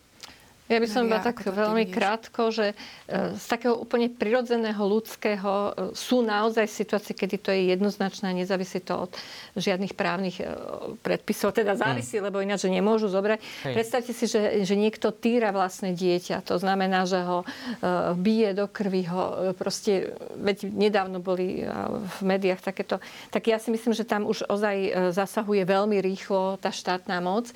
Ja 0.64 0.80
by 0.80 0.88
som 0.88 1.04
iba 1.04 1.20
tak 1.20 1.44
veľmi 1.44 1.92
krátko, 1.92 2.48
že 2.48 2.72
e, 2.72 2.74
z 3.36 3.44
takého 3.52 3.76
úplne 3.76 4.08
prirodzeného 4.08 4.80
ľudského 4.80 5.52
e, 5.52 5.70
sú 5.92 6.24
naozaj 6.24 6.64
situácie, 6.64 7.12
kedy 7.12 7.36
to 7.36 7.52
je 7.52 7.68
jednoznačné, 7.76 8.32
nezávisí 8.32 8.80
to 8.80 9.04
od 9.04 9.12
žiadnych 9.60 9.92
právnych 9.92 10.40
e, 10.40 10.48
predpisov, 11.04 11.52
teda 11.52 11.76
závisí, 11.76 12.16
hmm. 12.16 12.32
lebo 12.32 12.40
ináč, 12.40 12.64
že 12.64 12.72
nemôžu 12.72 13.12
zobrať. 13.12 13.44
Hej. 13.44 13.74
Predstavte 13.76 14.12
si, 14.16 14.24
že, 14.24 14.64
že 14.64 14.72
niekto 14.72 15.12
týra 15.12 15.52
vlastné 15.52 15.92
dieťa, 15.92 16.40
to 16.40 16.56
znamená, 16.56 17.04
že 17.04 17.20
ho 17.20 17.44
bije 18.16 18.56
do 18.56 18.64
krvi, 18.64 19.04
ho 19.12 19.52
proste, 19.52 20.16
veď 20.40 20.64
nedávno 20.72 21.20
boli 21.20 21.60
v 22.08 22.18
médiách 22.24 22.64
takéto, 22.64 23.04
tak 23.28 23.52
ja 23.52 23.60
si 23.60 23.68
myslím, 23.68 23.92
že 23.92 24.08
tam 24.08 24.24
už 24.24 24.48
ozaj 24.48 25.12
zasahuje 25.12 25.68
veľmi 25.68 26.00
rýchlo 26.00 26.56
tá 26.56 26.72
štátna 26.72 27.20
moc. 27.20 27.52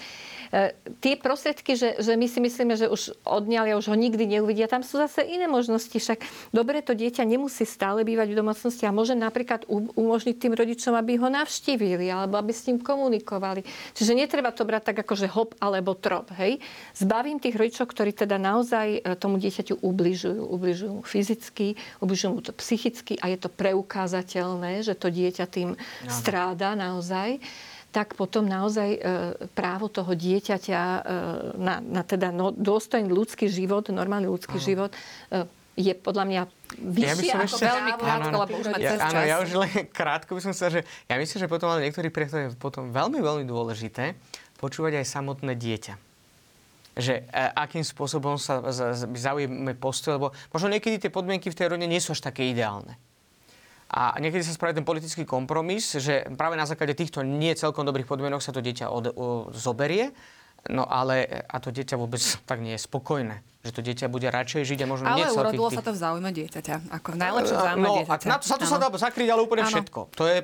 Tie 1.05 1.15
prostriedky, 1.21 1.77
že, 1.77 2.01
že 2.01 2.17
my 2.17 2.25
si 2.25 2.41
myslíme, 2.41 2.75
že 2.75 2.89
už 2.89 3.21
odňali 3.29 3.77
a 3.77 3.79
už 3.79 3.93
ho 3.93 3.97
nikdy 3.97 4.39
neuvidia. 4.39 4.65
Tam 4.65 4.81
sú 4.81 4.97
zase 4.97 5.21
iné 5.21 5.45
možnosti. 5.45 5.93
Však 5.93 6.25
dobre, 6.57 6.81
to 6.81 6.97
dieťa 6.97 7.29
nemusí 7.29 7.69
stále 7.69 8.01
bývať 8.01 8.33
v 8.33 8.39
domácnosti 8.41 8.89
a 8.89 8.95
môže 8.95 9.13
napríklad 9.13 9.69
umožniť 9.69 10.37
tým 10.41 10.57
rodičom, 10.57 10.97
aby 10.97 11.21
ho 11.21 11.29
navštívili 11.29 12.09
alebo 12.09 12.41
aby 12.41 12.53
s 12.57 12.65
ním 12.65 12.81
komunikovali. 12.81 13.61
Čiže 13.93 14.17
netreba 14.17 14.49
to 14.49 14.65
brať 14.65 14.93
tak 14.93 15.05
ako, 15.05 15.15
že 15.21 15.29
hop 15.29 15.53
alebo 15.61 15.93
trop. 15.93 16.33
Hej? 16.41 16.65
Zbavím 16.97 17.37
tých 17.37 17.57
rodičov, 17.57 17.93
ktorí 17.93 18.17
teda 18.17 18.41
naozaj 18.41 19.05
e, 19.05 19.17
tomu 19.21 19.37
dieťaťu 19.37 19.85
ubližujú. 19.85 20.43
Ubližujú 20.49 20.93
mu 20.97 21.03
fyzicky, 21.05 21.77
ubližujú 22.01 22.31
mu 22.33 22.41
to 22.41 22.57
psychicky 22.57 23.21
a 23.21 23.29
je 23.29 23.37
to 23.37 23.53
preukázateľné, 23.53 24.81
že 24.81 24.97
to 24.97 25.13
dieťa 25.13 25.45
tým 25.45 25.77
stráda 26.09 26.73
naozaj 26.73 27.37
tak 27.89 28.13
potom 28.15 28.45
naozaj 28.45 28.89
e, 28.95 29.01
právo 29.57 29.89
toho 29.89 30.13
dieťaťa 30.13 30.81
e, 30.81 31.01
na, 31.57 31.81
na 31.81 32.03
teda 32.05 32.29
no, 32.29 32.53
dôstojný 32.53 33.09
ľudský 33.09 33.49
život, 33.49 33.89
normálny 33.89 34.29
ľudský 34.29 34.61
Aha. 34.61 34.67
život 34.67 34.91
e, 34.93 34.99
je 35.79 35.93
podľa 35.95 36.25
mňa 36.27 36.43
vyššie 36.75 37.31
ja 37.33 37.39
ako 37.39 37.57
ešte, 37.57 37.65
veľmi 37.65 37.93
krátko, 37.97 38.35
lebo 38.45 38.55
už 38.61 38.67
ja, 38.83 38.93
áno, 38.99 39.21
ja 39.25 39.37
už 39.41 39.51
len 39.57 39.73
krátko 39.89 40.35
by 40.37 40.43
som 40.43 40.53
sa, 40.53 40.69
že 40.69 40.83
ja 41.07 41.15
myslím, 41.17 41.39
že 41.39 41.49
potom 41.49 41.71
ale 41.71 41.87
niektorých 41.87 42.13
priechod 42.13 42.39
je 42.39 42.49
potom 42.59 42.91
veľmi, 42.91 43.23
veľmi 43.23 43.45
dôležité 43.47 44.19
počúvať 44.59 45.01
aj 45.01 45.07
samotné 45.07 45.55
dieťa 45.55 46.09
že 46.99 47.23
akým 47.55 47.87
spôsobom 47.87 48.35
sa 48.43 48.59
zaujíme 49.15 49.79
postoj, 49.79 50.19
lebo 50.19 50.29
možno 50.51 50.75
niekedy 50.75 50.99
tie 50.99 51.15
podmienky 51.15 51.47
v 51.47 51.55
tej 51.55 51.71
rodine 51.71 51.87
nie 51.87 52.03
sú 52.03 52.11
až 52.11 52.27
také 52.27 52.51
ideálne. 52.51 52.99
A 53.89 54.21
niekedy 54.21 54.45
sa 54.45 54.53
spraví 54.53 54.77
ten 54.77 54.85
politický 54.85 55.25
kompromis, 55.25 55.97
že 55.97 56.29
práve 56.37 56.61
na 56.61 56.69
základe 56.69 56.93
týchto 56.93 57.25
nie 57.25 57.57
celkom 57.57 57.89
dobrých 57.89 58.05
podmienok 58.05 58.45
sa 58.45 58.53
to 58.53 58.61
dieťa 58.61 58.93
od, 58.93 59.05
o, 59.17 59.49
zoberie, 59.57 60.13
no 60.69 60.85
ale 60.85 61.25
a 61.49 61.57
to 61.57 61.73
dieťa 61.73 61.97
vôbec 61.97 62.21
tak 62.45 62.61
nie 62.61 62.77
je 62.77 62.85
spokojné. 62.85 63.41
Že 63.65 63.73
to 63.73 63.81
dieťa 63.81 64.07
bude 64.13 64.29
radšej 64.29 64.63
žiť 64.69 64.79
a 64.85 64.87
možno 64.87 65.09
ale 65.09 65.17
nie 65.17 65.25
Ale 65.25 65.41
urodilo 65.41 65.73
sa 65.73 65.81
to 65.81 65.97
v 65.97 65.99
záujme 66.05 66.31
dieťaťa. 66.37 66.75
Ako 67.01 67.09
v 67.17 67.19
najlepšom 67.19 67.57
uh, 67.57 67.65
záujme 67.65 67.87
no, 67.89 67.95
dieťaťa. 68.05 68.27
Na 68.29 68.37
to, 68.37 68.45
sa 68.45 68.57
to 68.61 68.67
sa 68.69 68.77
dá 68.77 68.89
zakryť, 68.93 69.29
ale 69.33 69.41
úplne 69.41 69.65
ano. 69.65 69.73
všetko. 69.73 70.01
To 70.21 70.25
je, 70.29 70.39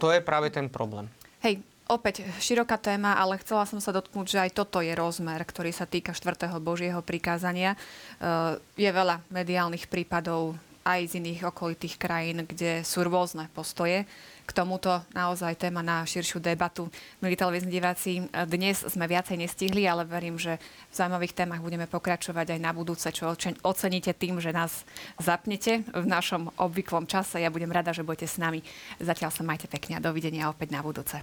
to 0.00 0.06
je 0.16 0.18
práve 0.24 0.48
ten 0.48 0.72
problém. 0.72 1.12
Hej, 1.44 1.60
opäť 1.92 2.24
široká 2.40 2.80
téma, 2.80 3.20
ale 3.20 3.36
chcela 3.44 3.68
som 3.68 3.76
sa 3.76 3.92
dotknúť, 3.92 4.26
že 4.26 4.38
aj 4.48 4.50
toto 4.56 4.80
je 4.80 4.96
rozmer, 4.96 5.44
ktorý 5.44 5.68
sa 5.68 5.84
týka 5.84 6.16
štvrtého 6.16 6.56
Božieho 6.64 7.04
prikázania. 7.04 7.76
Uh, 8.16 8.56
je 8.80 8.88
veľa 8.88 9.20
mediálnych 9.28 9.84
prípadov 9.92 10.56
aj 10.86 11.10
z 11.10 11.18
iných 11.18 11.50
okolitých 11.50 11.98
krajín, 11.98 12.46
kde 12.46 12.86
sú 12.86 13.02
rôzne 13.02 13.50
postoje. 13.50 14.06
K 14.46 14.54
tomuto 14.54 15.02
naozaj 15.10 15.58
téma 15.58 15.82
na 15.82 16.06
širšiu 16.06 16.38
debatu. 16.38 16.86
Milí 17.18 17.34
televízni 17.34 17.66
diváci, 17.66 18.30
dnes 18.30 18.86
sme 18.86 19.10
viacej 19.10 19.42
nestihli, 19.42 19.90
ale 19.90 20.06
verím, 20.06 20.38
že 20.38 20.62
v 20.62 20.94
zaujímavých 20.94 21.34
témach 21.34 21.58
budeme 21.58 21.90
pokračovať 21.90 22.54
aj 22.54 22.60
na 22.62 22.70
budúce, 22.70 23.10
čo 23.10 23.34
oceníte 23.66 24.14
tým, 24.14 24.38
že 24.38 24.54
nás 24.54 24.86
zapnete 25.18 25.82
v 25.90 26.06
našom 26.06 26.54
obvyklom 26.62 27.10
čase. 27.10 27.42
Ja 27.42 27.50
budem 27.50 27.74
rada, 27.74 27.90
že 27.90 28.06
budete 28.06 28.30
s 28.30 28.38
nami. 28.38 28.62
Zatiaľ 29.02 29.34
sa 29.34 29.42
majte 29.42 29.66
pekne 29.66 29.98
a 29.98 30.04
dovidenia 30.04 30.46
opäť 30.46 30.70
na 30.70 30.78
budúce. 30.78 31.18